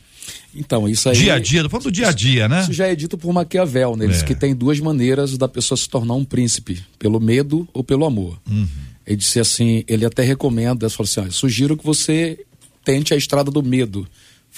Então, 0.54 0.88
isso 0.88 1.08
aí. 1.08 1.16
Dia 1.16 1.34
a 1.34 1.38
dia, 1.38 1.68
falando 1.68 1.84
do 1.84 1.92
dia 1.92 2.08
a 2.08 2.12
dia, 2.12 2.48
né? 2.48 2.62
Isso 2.62 2.72
já 2.72 2.86
é 2.86 2.94
dito 2.94 3.16
por 3.16 3.32
Maquiavel, 3.32 3.96
né? 3.96 4.04
Ele 4.04 4.12
é. 4.12 4.16
diz 4.16 4.22
que 4.22 4.34
tem 4.34 4.54
duas 4.54 4.80
maneiras 4.80 5.36
da 5.38 5.48
pessoa 5.48 5.78
se 5.78 5.88
tornar 5.88 6.14
um 6.14 6.24
príncipe: 6.24 6.82
pelo 6.98 7.20
medo 7.20 7.68
ou 7.72 7.84
pelo 7.84 8.04
amor. 8.04 8.38
Uhum. 8.48 8.66
Ele 9.06 9.16
disse 9.16 9.40
assim: 9.40 9.84
ele 9.86 10.04
até 10.04 10.22
recomenda, 10.22 10.86
ele 10.86 10.94
assim: 10.98 11.20
ó, 11.20 11.30
sugiro 11.30 11.76
que 11.76 11.84
você 11.84 12.38
tente 12.84 13.14
a 13.14 13.16
estrada 13.16 13.50
do 13.50 13.62
medo. 13.62 14.06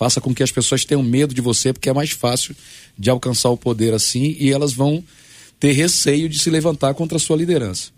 Faça 0.03 0.21
com 0.21 0.35
que 0.35 0.43
as 0.43 0.51
pessoas 0.51 0.85
tenham 0.85 1.01
medo 1.01 1.33
de 1.33 1.41
você, 1.41 1.73
porque 1.73 1.89
é 1.89 1.93
mais 1.93 2.11
fácil 2.11 2.57
de 2.99 3.09
alcançar 3.09 3.51
o 3.51 3.57
poder 3.57 3.95
assim 3.95 4.37
e 4.37 4.51
elas 4.51 4.73
vão 4.73 5.01
ter 5.61 5.71
receio 5.71 6.29
de 6.29 6.41
se 6.41 6.51
levantar 6.51 6.93
contra 6.95 7.19
a 7.19 7.21
sua 7.21 7.37
liderança. 7.37 7.91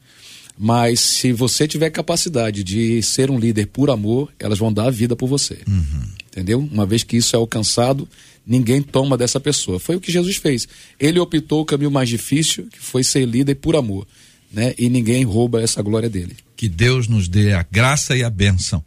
Mas 0.58 1.00
se 1.00 1.32
você 1.32 1.66
tiver 1.66 1.88
capacidade 1.88 2.62
de 2.62 3.02
ser 3.02 3.30
um 3.30 3.38
líder 3.38 3.68
por 3.68 3.88
amor, 3.88 4.30
elas 4.38 4.58
vão 4.58 4.70
dar 4.70 4.88
a 4.88 4.90
vida 4.90 5.16
por 5.16 5.26
você. 5.26 5.60
Uhum. 5.66 6.02
Entendeu? 6.30 6.58
Uma 6.70 6.84
vez 6.84 7.02
que 7.02 7.16
isso 7.16 7.34
é 7.34 7.38
alcançado, 7.38 8.06
ninguém 8.46 8.82
toma 8.82 9.16
dessa 9.16 9.40
pessoa. 9.40 9.80
Foi 9.80 9.96
o 9.96 10.00
que 10.00 10.12
Jesus 10.12 10.36
fez. 10.36 10.68
Ele 11.00 11.18
optou 11.18 11.62
o 11.62 11.64
caminho 11.64 11.90
mais 11.90 12.10
difícil, 12.10 12.68
que 12.70 12.80
foi 12.80 13.02
ser 13.02 13.24
líder 13.24 13.54
por 13.54 13.76
amor. 13.76 14.06
Né? 14.52 14.74
E 14.76 14.90
ninguém 14.90 15.24
rouba 15.24 15.62
essa 15.62 15.80
glória 15.80 16.10
dele. 16.10 16.36
Que 16.54 16.68
Deus 16.68 17.08
nos 17.08 17.28
dê 17.28 17.54
a 17.54 17.62
graça 17.62 18.14
e 18.14 18.22
a 18.22 18.28
bênção 18.28 18.84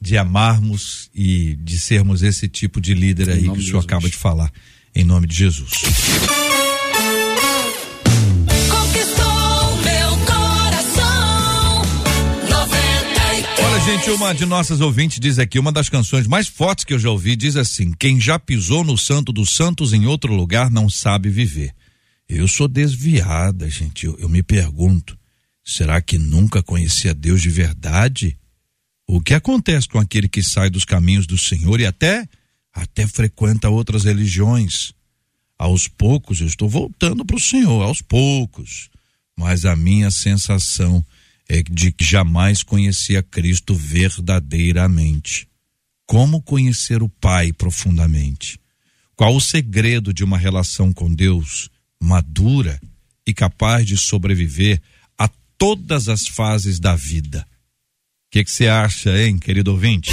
de 0.00 0.16
amarmos 0.16 1.10
e 1.14 1.56
de 1.56 1.78
sermos 1.78 2.22
esse 2.22 2.48
tipo 2.48 2.80
de 2.80 2.94
líder 2.94 3.30
aí 3.30 3.42
que 3.42 3.58
o 3.58 3.62
senhor 3.62 3.80
acaba 3.80 4.08
de 4.08 4.16
falar. 4.16 4.52
Em 4.94 5.04
nome 5.04 5.26
de 5.26 5.34
Jesus. 5.34 5.70
gente, 13.88 14.10
uma 14.10 14.34
de 14.34 14.44
nossas 14.44 14.82
ouvintes 14.82 15.18
diz 15.18 15.38
aqui, 15.38 15.58
uma 15.58 15.72
das 15.72 15.88
canções 15.88 16.26
mais 16.26 16.46
fortes 16.46 16.84
que 16.84 16.92
eu 16.92 16.98
já 16.98 17.10
ouvi 17.10 17.34
diz 17.34 17.56
assim: 17.56 17.92
Quem 17.98 18.20
já 18.20 18.38
pisou 18.38 18.84
no 18.84 18.98
Santo 18.98 19.32
dos 19.32 19.54
Santos 19.54 19.94
em 19.94 20.04
outro 20.04 20.34
lugar 20.34 20.70
não 20.70 20.90
sabe 20.90 21.30
viver. 21.30 21.72
Eu 22.28 22.46
sou 22.46 22.68
desviada, 22.68 23.68
gente. 23.70 24.04
Eu, 24.04 24.18
eu 24.18 24.28
me 24.28 24.42
pergunto: 24.42 25.18
será 25.64 26.02
que 26.02 26.18
nunca 26.18 26.62
conheci 26.62 27.08
a 27.08 27.14
Deus 27.14 27.40
de 27.40 27.48
verdade? 27.48 28.36
O 29.10 29.22
que 29.22 29.32
acontece 29.32 29.88
com 29.88 29.98
aquele 29.98 30.28
que 30.28 30.42
sai 30.42 30.68
dos 30.68 30.84
caminhos 30.84 31.26
do 31.26 31.38
Senhor 31.38 31.80
e 31.80 31.86
até 31.86 32.28
até 32.74 33.06
frequenta 33.06 33.70
outras 33.70 34.04
religiões? 34.04 34.92
Aos 35.58 35.88
poucos 35.88 36.40
eu 36.42 36.46
estou 36.46 36.68
voltando 36.68 37.24
para 37.24 37.36
o 37.36 37.40
Senhor, 37.40 37.82
aos 37.82 38.02
poucos. 38.02 38.90
Mas 39.34 39.64
a 39.64 39.74
minha 39.74 40.10
sensação 40.10 41.04
é 41.48 41.62
de 41.62 41.90
que 41.90 42.04
jamais 42.04 42.62
conhecia 42.62 43.22
Cristo 43.22 43.74
verdadeiramente. 43.74 45.48
Como 46.06 46.42
conhecer 46.42 47.02
o 47.02 47.08
Pai 47.08 47.50
profundamente? 47.50 48.60
Qual 49.16 49.34
o 49.34 49.40
segredo 49.40 50.12
de 50.12 50.22
uma 50.22 50.36
relação 50.36 50.92
com 50.92 51.12
Deus 51.12 51.70
madura 51.98 52.78
e 53.26 53.32
capaz 53.32 53.86
de 53.86 53.96
sobreviver 53.96 54.80
a 55.16 55.28
todas 55.56 56.08
as 56.08 56.28
fases 56.28 56.78
da 56.78 56.94
vida? 56.94 57.46
O 58.28 58.30
que 58.30 58.44
você 58.44 58.68
acha, 58.68 59.18
hein, 59.18 59.38
querido 59.38 59.72
ouvinte? 59.72 60.12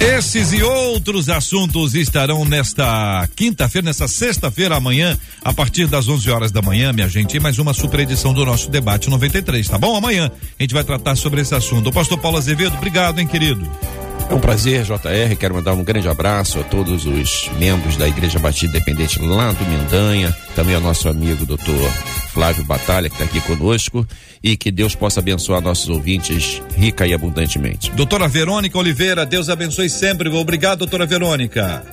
Esses 0.00 0.52
e 0.52 0.60
outros 0.60 1.28
assuntos 1.28 1.94
estarão 1.94 2.44
nesta 2.44 3.28
quinta-feira, 3.36 3.84
nesta 3.84 4.08
sexta-feira, 4.08 4.74
amanhã, 4.74 5.16
a 5.44 5.52
partir 5.52 5.86
das 5.86 6.08
11 6.08 6.28
horas 6.28 6.50
da 6.50 6.60
manhã, 6.62 6.92
minha 6.92 7.08
gente, 7.08 7.38
mais 7.38 7.60
uma 7.60 7.72
super 7.72 8.00
edição 8.00 8.34
do 8.34 8.44
nosso 8.44 8.68
debate 8.68 9.08
93, 9.08 9.68
tá 9.68 9.78
bom? 9.78 9.94
Amanhã 9.94 10.28
a 10.58 10.62
gente 10.62 10.74
vai 10.74 10.82
tratar 10.82 11.14
sobre 11.14 11.42
esse 11.42 11.54
assunto. 11.54 11.90
O 11.90 11.92
pastor 11.92 12.18
Paulo 12.18 12.38
Azevedo, 12.38 12.74
obrigado, 12.76 13.20
hein, 13.20 13.26
querido. 13.28 13.70
É 14.30 14.34
um 14.34 14.40
prazer, 14.40 14.84
JR. 14.84 15.36
Quero 15.38 15.54
mandar 15.54 15.74
um 15.74 15.84
grande 15.84 16.08
abraço 16.08 16.58
a 16.58 16.64
todos 16.64 17.06
os 17.06 17.50
membros 17.58 17.96
da 17.96 18.08
Igreja 18.08 18.38
Batista 18.38 18.66
Independente 18.66 19.20
lá 19.20 19.52
do 19.52 19.64
Mendanha, 19.64 20.34
também 20.54 20.74
ao 20.74 20.80
nosso 20.80 21.08
amigo 21.08 21.44
doutor 21.44 21.90
Flávio 22.32 22.64
Batalha, 22.64 23.08
que 23.08 23.14
está 23.14 23.24
aqui 23.24 23.40
conosco, 23.42 24.06
e 24.42 24.56
que 24.56 24.70
Deus 24.70 24.94
possa 24.94 25.20
abençoar 25.20 25.60
nossos 25.60 25.88
ouvintes 25.88 26.60
rica 26.76 27.06
e 27.06 27.14
abundantemente. 27.14 27.90
Doutora 27.92 28.26
Verônica 28.26 28.78
Oliveira, 28.78 29.24
Deus 29.24 29.48
abençoe 29.48 29.88
sempre. 29.88 30.28
Obrigado, 30.28 30.80
doutora 30.80 31.06
Verônica. 31.06 31.84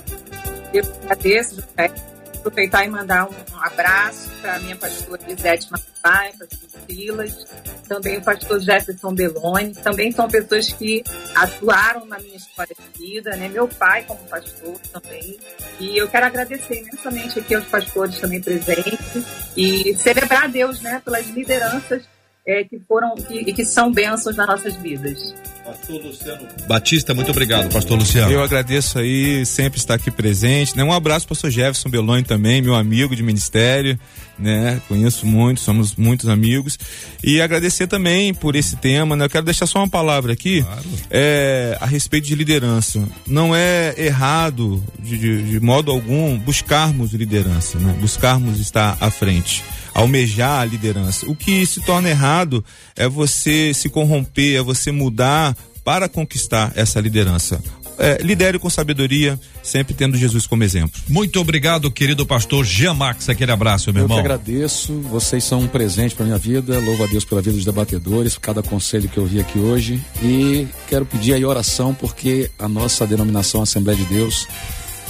Eu 0.74 0.84
agradeço, 1.04 1.58
JR 1.78 2.11
aproveitar 2.42 2.84
e 2.84 2.90
mandar 2.90 3.30
um, 3.30 3.34
abraço 3.62 4.30
para 4.42 4.56
a 4.56 4.60
minha 4.60 4.76
pastora 4.76 5.22
Lisete 5.28 5.72
Matai, 5.72 6.34
pastor 6.34 6.82
Silas, 6.90 7.46
também 7.88 8.18
o 8.18 8.22
pastor 8.22 8.60
Jefferson 8.60 9.14
Beloni, 9.14 9.74
também 9.76 10.12
são 10.12 10.28
pessoas 10.28 10.74
que 10.74 11.04
atuaram 11.36 12.06
na 12.06 12.20
minha 12.20 12.36
história 12.36 12.76
de 12.76 13.00
vida, 13.00 13.36
né? 13.38 13.48
Meu 13.48 13.68
pai 13.68 14.04
como 14.04 14.20
pastor 14.26 14.80
também. 14.92 15.40
E 15.80 15.98
eu 15.98 16.08
quero 16.10 16.26
agradecer 16.26 16.82
imensamente 16.82 17.40
aqui 17.40 17.56
aos 17.56 17.66
pastores 17.66 18.20
também 18.20 18.42
presentes 18.42 19.24
e 19.56 19.96
celebrar 19.96 20.46
a 20.46 20.48
Deus, 20.48 20.82
né, 20.82 21.02
pelas 21.06 21.28
lideranças 21.28 22.04
é, 22.46 22.64
que 22.64 22.80
foram 22.88 23.14
e 23.30 23.54
que 23.54 23.64
são 23.64 23.92
bênçãos 23.92 24.36
nas 24.36 24.48
nossas 24.48 24.76
vidas. 24.78 25.34
Pastor 25.64 26.02
Luciano 26.04 26.48
Batista, 26.68 27.14
muito 27.14 27.30
obrigado, 27.30 27.72
pastor 27.72 27.98
Luciano. 27.98 28.32
Eu 28.32 28.44
agradeço 28.44 28.98
aí, 28.98 29.46
sempre 29.46 29.80
estar 29.80 29.94
aqui 29.94 30.10
presente. 30.10 30.76
Né? 30.76 30.84
Um 30.84 30.92
abraço 30.92 31.28
para 31.28 31.34
o 31.34 31.36
pastor 31.36 31.52
Jefferson 31.52 31.88
Beloni 31.88 32.24
também, 32.24 32.64
meu 32.64 32.74
amigo 32.74 33.16
de 33.16 33.22
ministério, 33.22 33.98
né? 34.40 34.82
Conheço 34.88 35.26
muito, 35.26 35.60
somos 35.60 35.96
muitos 35.96 36.28
amigos. 36.28 36.80
E 37.24 37.40
agradecer 37.40 37.86
também 37.86 38.34
por 38.34 38.56
esse 38.56 38.76
tema, 38.76 39.16
né? 39.16 39.26
Eu 39.26 39.30
quero 39.30 39.46
deixar 39.46 39.68
só 39.68 39.80
uma 39.80 39.88
palavra 39.88 40.34
aqui 40.34 40.64
claro. 40.64 40.84
é, 41.12 41.78
a 41.80 41.86
respeito 41.86 42.28
de 42.28 42.34
liderança. 42.34 43.08
Não 43.28 43.56
é 43.56 43.94
errado, 43.98 44.84
de, 45.00 45.18
de, 45.18 45.44
de 45.44 45.60
modo 45.60 45.92
algum, 45.92 46.40
buscarmos 46.40 47.14
liderança, 47.14 47.78
né? 47.78 47.96
Buscarmos 48.00 48.60
estar 48.60 48.98
à 49.00 49.12
frente 49.12 49.64
almejar 49.94 50.62
a 50.62 50.66
liderança. 50.66 51.30
O 51.30 51.36
que 51.36 51.66
se 51.66 51.82
torna 51.82 52.10
errado 52.10 52.64
é 52.96 53.08
você 53.08 53.74
se 53.74 53.90
corromper, 53.90 54.60
é 54.60 54.62
você 54.62 54.92
mudar 54.92 55.56
para 55.84 56.08
conquistar 56.08 56.72
essa 56.76 57.00
liderança. 57.00 57.62
É, 57.98 58.18
lidere 58.20 58.58
com 58.58 58.68
sabedoria, 58.68 59.40
sempre 59.62 59.94
tendo 59.94 60.18
Jesus 60.18 60.48
como 60.48 60.64
exemplo. 60.64 61.00
Muito 61.08 61.40
obrigado, 61.40 61.92
querido 61.92 62.26
pastor 62.26 62.66
Jean 62.66 62.96
Max. 62.96 63.30
Aquele 63.30 63.52
abraço, 63.52 63.94
meu 63.94 64.02
Eu 64.02 64.06
irmão. 64.06 64.18
Eu 64.18 64.24
que 64.24 64.32
agradeço. 64.32 64.94
Vocês 65.02 65.44
são 65.44 65.60
um 65.60 65.68
presente 65.68 66.16
para 66.16 66.26
minha 66.26 66.38
vida. 66.38 66.80
Louvo 66.80 67.04
a 67.04 67.08
Deus 67.08 67.24
pela 67.24 67.42
vida 67.42 67.56
dos 67.56 67.66
debatedores, 67.66 68.40
cada 68.40 68.64
conselho 68.64 69.08
que 69.08 69.20
eu 69.20 69.26
vi 69.28 69.40
aqui 69.40 69.60
hoje. 69.60 70.02
E 70.24 70.68
quero 70.88 71.06
pedir 71.06 71.34
aí 71.34 71.46
oração, 71.46 71.94
porque 71.94 72.50
a 72.58 72.68
nossa 72.68 73.06
denominação 73.06 73.62
Assembleia 73.62 73.98
de 73.98 74.06
Deus 74.06 74.48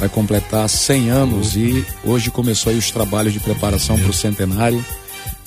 vai 0.01 0.09
completar 0.09 0.67
100 0.67 1.11
anos 1.11 1.55
e 1.55 1.85
hoje 2.03 2.31
começou 2.31 2.71
aí 2.71 2.77
os 2.77 2.89
trabalhos 2.89 3.33
de 3.33 3.39
preparação 3.39 3.99
para 3.99 4.09
o 4.09 4.13
centenário. 4.13 4.83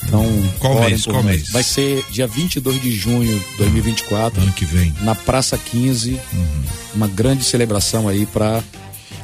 Então, 0.06 0.24
qual 0.60 0.80
mês? 0.80 1.04
Qual 1.04 1.24
mês? 1.24 1.50
Vai 1.50 1.64
ser 1.64 2.04
dia 2.08 2.26
22 2.28 2.80
de 2.80 2.92
junho 2.92 3.36
de 3.36 3.56
2024. 3.56 4.40
Ano 4.40 4.52
que 4.52 4.64
vem. 4.64 4.94
Na 5.00 5.16
Praça 5.16 5.58
15. 5.58 6.12
Uhum. 6.12 6.62
Uma 6.94 7.08
grande 7.08 7.42
celebração 7.42 8.06
aí 8.06 8.26
para 8.26 8.62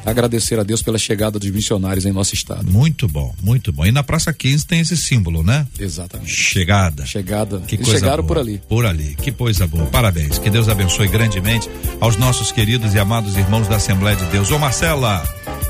agradecer 0.05 0.59
a 0.59 0.63
Deus 0.63 0.81
pela 0.81 0.97
chegada 0.97 1.37
dos 1.39 1.49
missionários 1.49 2.05
em 2.05 2.11
nosso 2.11 2.33
estado. 2.33 2.69
Muito 2.71 3.07
bom, 3.07 3.33
muito 3.41 3.71
bom. 3.71 3.85
E 3.85 3.91
na 3.91 4.03
Praça 4.03 4.33
15 4.33 4.65
tem 4.65 4.79
esse 4.79 4.97
símbolo, 4.97 5.43
né? 5.43 5.67
Exatamente. 5.79 6.31
Chegada. 6.31 7.05
Chegada. 7.05 7.59
Que 7.61 7.75
Eles 7.75 7.85
coisa 7.85 7.99
chegaram 7.99 8.23
boa. 8.23 8.27
por 8.27 8.37
ali. 8.37 8.61
Por 8.67 8.85
ali. 8.85 9.15
Que 9.15 9.31
coisa 9.31 9.67
boa. 9.67 9.85
Parabéns. 9.85 10.37
Que 10.37 10.49
Deus 10.49 10.67
abençoe 10.67 11.07
grandemente 11.07 11.69
aos 11.99 12.17
nossos 12.17 12.51
queridos 12.51 12.93
e 12.93 12.99
amados 12.99 13.35
irmãos 13.37 13.67
da 13.67 13.75
Assembleia 13.75 14.15
de 14.15 14.25
Deus. 14.25 14.51
Ô 14.51 14.59
Marcela. 14.59 15.23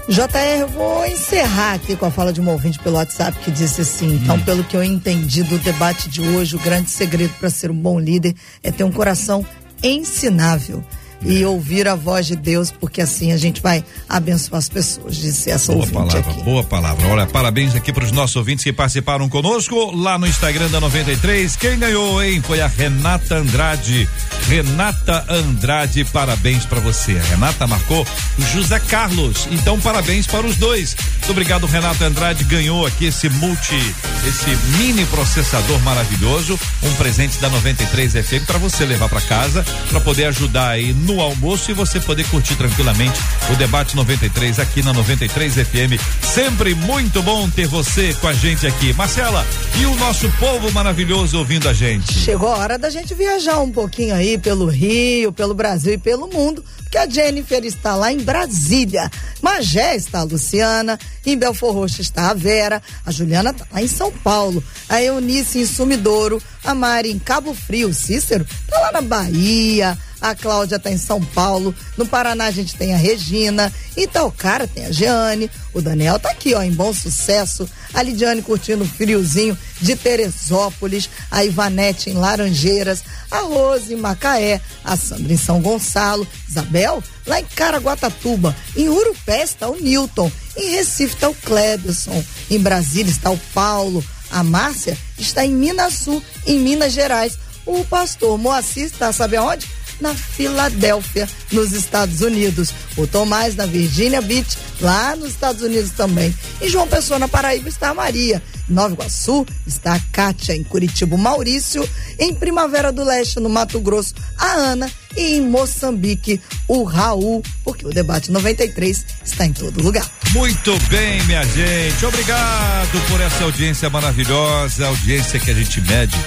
JR, 0.10 0.60
eu 0.60 0.68
vou 0.68 1.06
encerrar 1.06 1.76
aqui 1.76 1.96
com 1.96 2.06
a 2.06 2.12
fala 2.12 2.34
de 2.34 2.42
um 2.42 2.50
ouvinte 2.50 2.80
pelo 2.80 2.96
WhatsApp 2.96 3.38
que 3.40 3.52
disse 3.52 3.82
assim: 3.82 4.16
então, 4.16 4.36
hum. 4.36 4.42
pelo 4.42 4.64
que 4.64 4.76
eu 4.76 4.84
entendi 4.84 5.44
do 5.44 5.58
debate 5.60 6.10
de 6.10 6.22
hoje, 6.22 6.56
o 6.56 6.60
grande 6.60 6.90
segredo 6.90 7.34
para 7.40 7.50
ser 7.50 7.72
um 7.72 7.76
bom 7.76 8.00
líder 8.00 8.36
é 8.64 8.72
ter 8.72 8.84
um 8.84 8.92
coração 8.92 9.46
ensinável 9.84 10.84
e 11.24 11.46
ouvir 11.46 11.88
a 11.88 11.96
voz 11.96 12.26
de 12.28 12.36
Deus, 12.36 12.72
porque 12.72 13.02
assim 13.02 13.32
a 13.32 13.38
gente 13.38 13.62
vai 13.62 13.84
abençoar 14.08 14.60
as 14.60 14.70
pessoas, 14.70 15.16
disse 15.16 15.50
essa 15.50 15.74
boa 15.74 15.88
palavra, 15.88 16.20
aqui. 16.20 16.44
Boa 16.44 16.64
palavra. 16.64 17.08
Olha, 17.08 17.26
parabéns 17.26 17.76
aqui 17.76 17.94
para 17.94 18.04
os 18.04 18.12
nossos 18.12 18.36
ouvintes 18.36 18.64
que 18.64 18.74
participaram 18.74 19.30
conosco 19.30 19.92
lá 19.96 20.18
no 20.18 20.28
Instagram 20.28 20.70
da 20.70 20.80
93. 20.80 21.56
Quem 21.56 21.78
ganhou, 21.78 22.24
hein? 22.24 22.42
Foi 22.42 22.62
a 22.62 22.68
Renata 22.68 23.36
Andrade. 23.36 24.10
Renata 24.48 25.26
Andrade, 25.30 26.04
parabéns 26.06 26.66
para 26.66 26.80
você. 26.80 27.18
A 27.18 27.24
Renata 27.24 27.68
marcou 27.68 28.06
o 28.38 28.42
José 28.42 28.80
Carlos. 28.80 29.48
Então, 29.52 29.80
parabéns 29.80 30.26
para 30.28 30.46
os 30.46 30.56
dois. 30.56 30.96
Muito 31.20 31.32
obrigado, 31.32 31.66
Renata 31.68 32.06
Andrade. 32.06 32.44
Ganhou 32.46 32.86
aqui 32.86 33.06
esse 33.06 33.30
multi, 33.30 33.96
esse 34.28 34.78
mini 34.78 35.06
processador 35.06 35.80
maravilhoso. 35.82 36.60
Um 36.84 36.94
presente 36.96 37.38
da 37.40 37.50
93 37.50 38.14
FM 38.14 38.46
para 38.46 38.58
você 38.58 38.86
levar 38.86 39.10
para 39.10 39.22
casa, 39.22 39.64
para 39.90 40.00
poder 40.02 40.26
ajudar 40.26 40.70
aí 40.70 40.94
no 40.94 41.11
no 41.12 41.22
almoço 41.22 41.70
e 41.70 41.74
você 41.74 42.00
poder 42.00 42.26
curtir 42.30 42.56
tranquilamente 42.56 43.20
o 43.52 43.56
debate 43.56 43.96
93 43.96 44.60
aqui 44.60 44.82
na 44.82 44.94
93 44.94 45.56
FM. 45.56 46.00
Sempre 46.22 46.74
muito 46.74 47.22
bom 47.22 47.50
ter 47.50 47.68
você 47.68 48.14
com 48.14 48.28
a 48.28 48.34
gente 48.34 48.66
aqui. 48.66 48.94
Marcela, 48.94 49.46
e 49.80 49.86
o 49.86 49.96
nosso 49.96 50.32
povo 50.40 50.72
maravilhoso 50.72 51.38
ouvindo 51.38 51.68
a 51.68 51.74
gente? 51.74 52.14
Chegou 52.14 52.50
a 52.50 52.58
hora 52.58 52.78
da 52.78 52.90
gente 52.90 53.14
viajar 53.14 53.60
um 53.60 53.72
pouquinho 53.72 54.16
aí 54.16 54.38
pelo 54.38 54.68
Rio, 54.68 55.34
pelo 55.34 55.54
Brasil 55.54 55.94
e 55.94 55.98
pelo 55.98 56.28
mundo, 56.28 56.64
porque 56.84 56.98
a 56.98 57.10
Jennifer 57.10 57.64
está 57.66 57.96
lá 57.96 58.12
em 58.12 58.20
Brasília. 58.20 59.10
Magé 59.42 59.96
está 59.96 60.20
a 60.20 60.24
Luciana, 60.24 60.98
em 61.26 61.38
Belfor 61.38 61.74
Roxo 61.74 62.02
está 62.02 62.30
a 62.30 62.34
Vera, 62.34 62.82
a 63.06 63.12
Juliana 63.12 63.50
está 63.50 63.66
lá 63.72 63.82
em 63.82 63.88
São 63.88 64.12
Paulo, 64.12 64.64
a 64.88 65.02
Eunice 65.02 65.60
em 65.60 65.66
Sumidouro, 65.66 66.42
a 66.64 66.74
Mari 66.74 67.12
em 67.12 67.20
Cabo 67.20 67.54
Frio, 67.54 67.94
Cícero 67.94 68.46
está 68.66 68.80
lá 68.80 68.92
na 68.94 69.02
Bahia, 69.02 69.98
a 70.22 70.36
Cláudia 70.36 70.76
está 70.76 70.92
em 70.92 70.98
São 70.98 71.20
Paulo, 71.20 71.74
no 71.98 72.06
Paraná 72.06 72.46
a 72.46 72.52
gente 72.52 72.76
tem 72.76 72.94
a 72.94 72.98
Regina, 72.98 73.74
em 73.98 74.08
Talcara 74.08 74.68
tem 74.68 74.86
a 74.86 74.92
Jeane, 74.92 75.50
o 75.74 75.82
Daniel 75.82 76.20
tá 76.20 76.30
aqui, 76.30 76.54
ó, 76.54 76.62
em 76.62 76.72
bom 76.72 76.94
sucesso, 76.94 77.68
a 77.94 78.04
Lidiane 78.04 78.42
curtindo 78.42 78.84
o 78.84 78.88
friozinho 78.88 79.58
de 79.82 79.96
Teresópolis, 79.96 81.10
a 81.30 81.44
Ivanete 81.44 82.10
em 82.10 82.14
Laranjeiras, 82.14 83.04
a 83.30 83.40
Rose 83.40 83.94
em 83.94 83.98
Macaé, 83.98 84.62
a 84.84 84.96
Sandra 84.96 85.34
em 85.34 85.38
São 85.38 85.62
Gonçalo, 85.62 86.28
Isabel 86.48 87.04
lá 87.26 87.40
em 87.40 87.46
Caraguatatuba, 87.46 88.56
em 88.76 88.90
Urupé 88.90 89.44
está 89.44 89.68
o 89.68 89.82
Newton, 89.82 90.32
em 90.56 90.72
Recife 90.72 91.16
está 91.16 91.30
o 91.30 91.36
Clebson, 91.36 92.24
em 92.50 92.60
Brasília 92.60 93.12
está 93.12 93.32
o 93.32 93.38
Paulo, 93.54 94.04
a 94.32 94.44
Márcia 94.44 94.98
está 95.18 95.46
em 95.46 95.54
Minas 95.54 95.94
Sul, 95.96 96.24
em 96.46 96.60
Minas 96.60 96.94
Gerais. 96.94 97.38
O 97.66 97.84
pastor 97.86 98.38
Moacir 98.38 98.86
está, 98.86 99.12
sabe 99.12 99.36
aonde? 99.38 99.68
Na 100.02 100.16
Filadélfia, 100.16 101.30
nos 101.52 101.72
Estados 101.72 102.22
Unidos. 102.22 102.74
O 102.98 103.06
Tomás 103.06 103.56
na 103.56 103.66
Virginia 103.66 104.22
Beach, 104.22 104.58
lá 104.82 105.16
nos 105.16 105.30
Estados 105.30 105.62
Unidos 105.62 105.92
também. 105.92 106.36
Em 106.60 106.68
João 106.68 106.88
Pessoa, 106.88 107.20
na 107.20 107.28
Paraíba, 107.28 107.70
está 107.70 107.90
a 107.90 107.94
Maria. 107.94 108.42
Em 108.70 108.74
Nova 108.74 108.94
Iguaçu 108.94 109.46
está 109.66 109.94
a 109.94 110.00
Kátia. 110.12 110.56
Em 110.56 110.64
Curitiba, 110.64 111.16
Maurício. 111.18 111.88
Em 112.18 112.34
Primavera 112.34 112.92
do 112.92 113.04
Leste, 113.04 113.40
no 113.40 113.50
Mato 113.50 113.80
Grosso, 113.80 114.16
a 114.38 114.52
Ana. 114.54 114.92
E 115.16 115.36
em 115.36 115.42
Moçambique, 115.42 116.42
o 116.68 116.84
Raul. 116.84 117.44
Porque 117.64 117.86
o 117.86 117.90
debate 117.90 118.32
93 118.32 119.06
está 119.24 119.46
em 119.46 119.54
todo 119.54 119.84
lugar. 119.84 120.10
Muito 120.34 120.78
bem, 120.90 121.22
minha 121.24 121.44
gente. 121.44 122.06
Obrigado 122.06 123.08
por 123.08 123.22
essa 123.22 123.44
audiência 123.44 123.90
maravilhosa, 123.90 124.88
audiência 124.88 125.40
que 125.40 125.52
a 125.52 125.54
gente 125.54 125.80
mede 125.82 126.18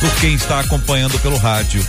por 0.00 0.14
quem 0.20 0.34
está 0.34 0.60
acompanhando 0.60 1.18
pelo 1.20 1.36
rádio, 1.36 1.82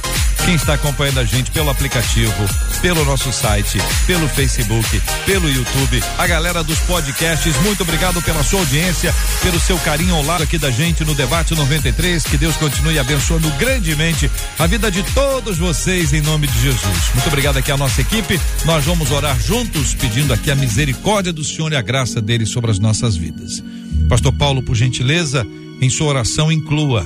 quem 0.43 0.55
está 0.55 0.73
acompanhando 0.73 1.19
a 1.19 1.23
gente 1.23 1.51
pelo 1.51 1.69
aplicativo, 1.69 2.33
pelo 2.81 3.05
nosso 3.05 3.31
site, 3.31 3.77
pelo 4.05 4.27
Facebook, 4.27 5.01
pelo 5.25 5.49
YouTube, 5.49 6.03
a 6.17 6.27
galera 6.27 6.63
dos 6.63 6.79
podcasts, 6.79 7.55
muito 7.63 7.81
obrigado 7.81 8.21
pela 8.21 8.43
sua 8.43 8.59
audiência, 8.59 9.13
pelo 9.41 9.59
seu 9.59 9.77
carinho 9.79 10.15
ao 10.15 10.23
lado 10.23 10.43
aqui 10.43 10.57
da 10.57 10.69
gente 10.71 11.03
no 11.03 11.15
Debate 11.15 11.53
93. 11.55 12.23
Que 12.23 12.37
Deus 12.37 12.55
continue 12.57 12.99
abençoando 12.99 13.49
grandemente 13.51 14.29
a 14.59 14.67
vida 14.67 14.91
de 14.91 15.03
todos 15.13 15.57
vocês 15.57 16.13
em 16.13 16.21
nome 16.21 16.47
de 16.47 16.59
Jesus. 16.59 17.11
Muito 17.13 17.27
obrigado 17.27 17.57
aqui 17.57 17.71
à 17.71 17.77
nossa 17.77 18.01
equipe. 18.01 18.39
Nós 18.65 18.85
vamos 18.85 19.11
orar 19.11 19.39
juntos, 19.39 19.93
pedindo 19.93 20.33
aqui 20.33 20.51
a 20.51 20.55
misericórdia 20.55 21.33
do 21.33 21.43
Senhor 21.43 21.71
e 21.71 21.75
a 21.75 21.81
graça 21.81 22.21
dele 22.21 22.45
sobre 22.45 22.71
as 22.71 22.79
nossas 22.79 23.15
vidas. 23.15 23.63
Pastor 24.09 24.33
Paulo, 24.33 24.61
por 24.61 24.75
gentileza, 24.75 25.45
em 25.81 25.89
sua 25.89 26.07
oração 26.07 26.51
inclua 26.51 27.05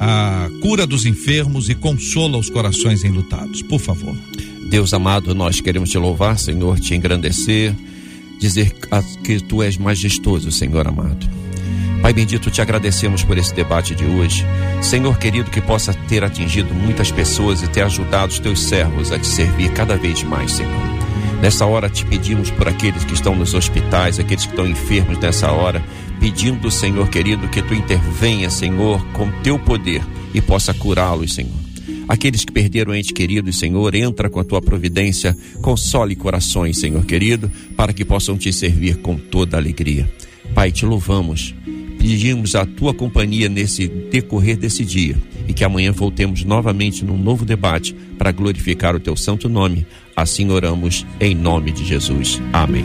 a 0.00 0.48
cura 0.62 0.86
dos 0.86 1.04
enfermos 1.04 1.68
e 1.68 1.74
consola 1.74 2.38
os 2.38 2.48
corações 2.48 3.04
enlutados. 3.04 3.60
Por 3.60 3.78
favor. 3.78 4.16
Deus 4.70 4.94
amado, 4.94 5.34
nós 5.34 5.60
queremos 5.60 5.90
te 5.90 5.98
louvar, 5.98 6.38
Senhor, 6.38 6.80
te 6.80 6.94
engrandecer, 6.94 7.74
dizer 8.38 8.72
que 9.22 9.38
tu 9.40 9.62
és 9.62 9.76
majestoso, 9.76 10.50
Senhor 10.50 10.88
amado. 10.88 11.28
Pai 12.00 12.14
bendito, 12.14 12.50
te 12.50 12.62
agradecemos 12.62 13.22
por 13.22 13.36
esse 13.36 13.54
debate 13.54 13.94
de 13.94 14.06
hoje. 14.06 14.46
Senhor 14.80 15.18
querido, 15.18 15.50
que 15.50 15.60
possa 15.60 15.92
ter 15.92 16.24
atingido 16.24 16.72
muitas 16.72 17.10
pessoas 17.10 17.62
e 17.62 17.68
ter 17.68 17.82
ajudado 17.82 18.32
os 18.32 18.38
teus 18.38 18.60
servos 18.60 19.12
a 19.12 19.18
te 19.18 19.26
servir 19.26 19.70
cada 19.72 19.98
vez 19.98 20.22
mais, 20.22 20.52
Senhor. 20.52 21.00
Nessa 21.42 21.66
hora 21.66 21.90
te 21.90 22.06
pedimos 22.06 22.50
por 22.50 22.68
aqueles 22.68 23.04
que 23.04 23.12
estão 23.12 23.36
nos 23.36 23.52
hospitais, 23.52 24.18
aqueles 24.18 24.46
que 24.46 24.52
estão 24.52 24.66
enfermos 24.66 25.18
nessa 25.18 25.50
hora, 25.52 25.82
pedindo, 26.20 26.70
Senhor 26.70 27.08
querido, 27.08 27.48
que 27.48 27.62
tu 27.62 27.72
intervenha, 27.72 28.50
Senhor, 28.50 29.04
com 29.12 29.30
teu 29.42 29.58
poder 29.58 30.02
e 30.34 30.40
possa 30.40 30.74
curá-los, 30.74 31.32
Senhor. 31.32 31.58
Aqueles 32.06 32.44
que 32.44 32.52
perderam 32.52 32.94
ente 32.94 33.14
querido, 33.14 33.52
Senhor, 33.52 33.94
entra 33.94 34.28
com 34.28 34.38
a 34.38 34.44
tua 34.44 34.60
providência, 34.60 35.36
console 35.62 36.14
corações, 36.14 36.78
Senhor 36.78 37.04
querido, 37.04 37.50
para 37.76 37.92
que 37.92 38.04
possam 38.04 38.36
te 38.36 38.52
servir 38.52 38.96
com 38.96 39.16
toda 39.16 39.56
alegria. 39.56 40.12
Pai, 40.54 40.72
te 40.72 40.84
louvamos, 40.84 41.54
pedimos 41.98 42.54
a 42.54 42.66
tua 42.66 42.92
companhia 42.92 43.48
nesse 43.48 43.88
decorrer 43.88 44.56
desse 44.56 44.84
dia 44.84 45.16
e 45.46 45.52
que 45.52 45.64
amanhã 45.64 45.92
voltemos 45.92 46.44
novamente 46.44 47.04
num 47.04 47.16
novo 47.16 47.44
debate 47.44 47.94
para 48.18 48.32
glorificar 48.32 48.94
o 48.94 49.00
teu 49.00 49.16
santo 49.16 49.48
nome. 49.48 49.86
Assim 50.14 50.50
oramos 50.50 51.06
em 51.20 51.34
nome 51.34 51.70
de 51.70 51.84
Jesus. 51.84 52.40
Amém. 52.52 52.84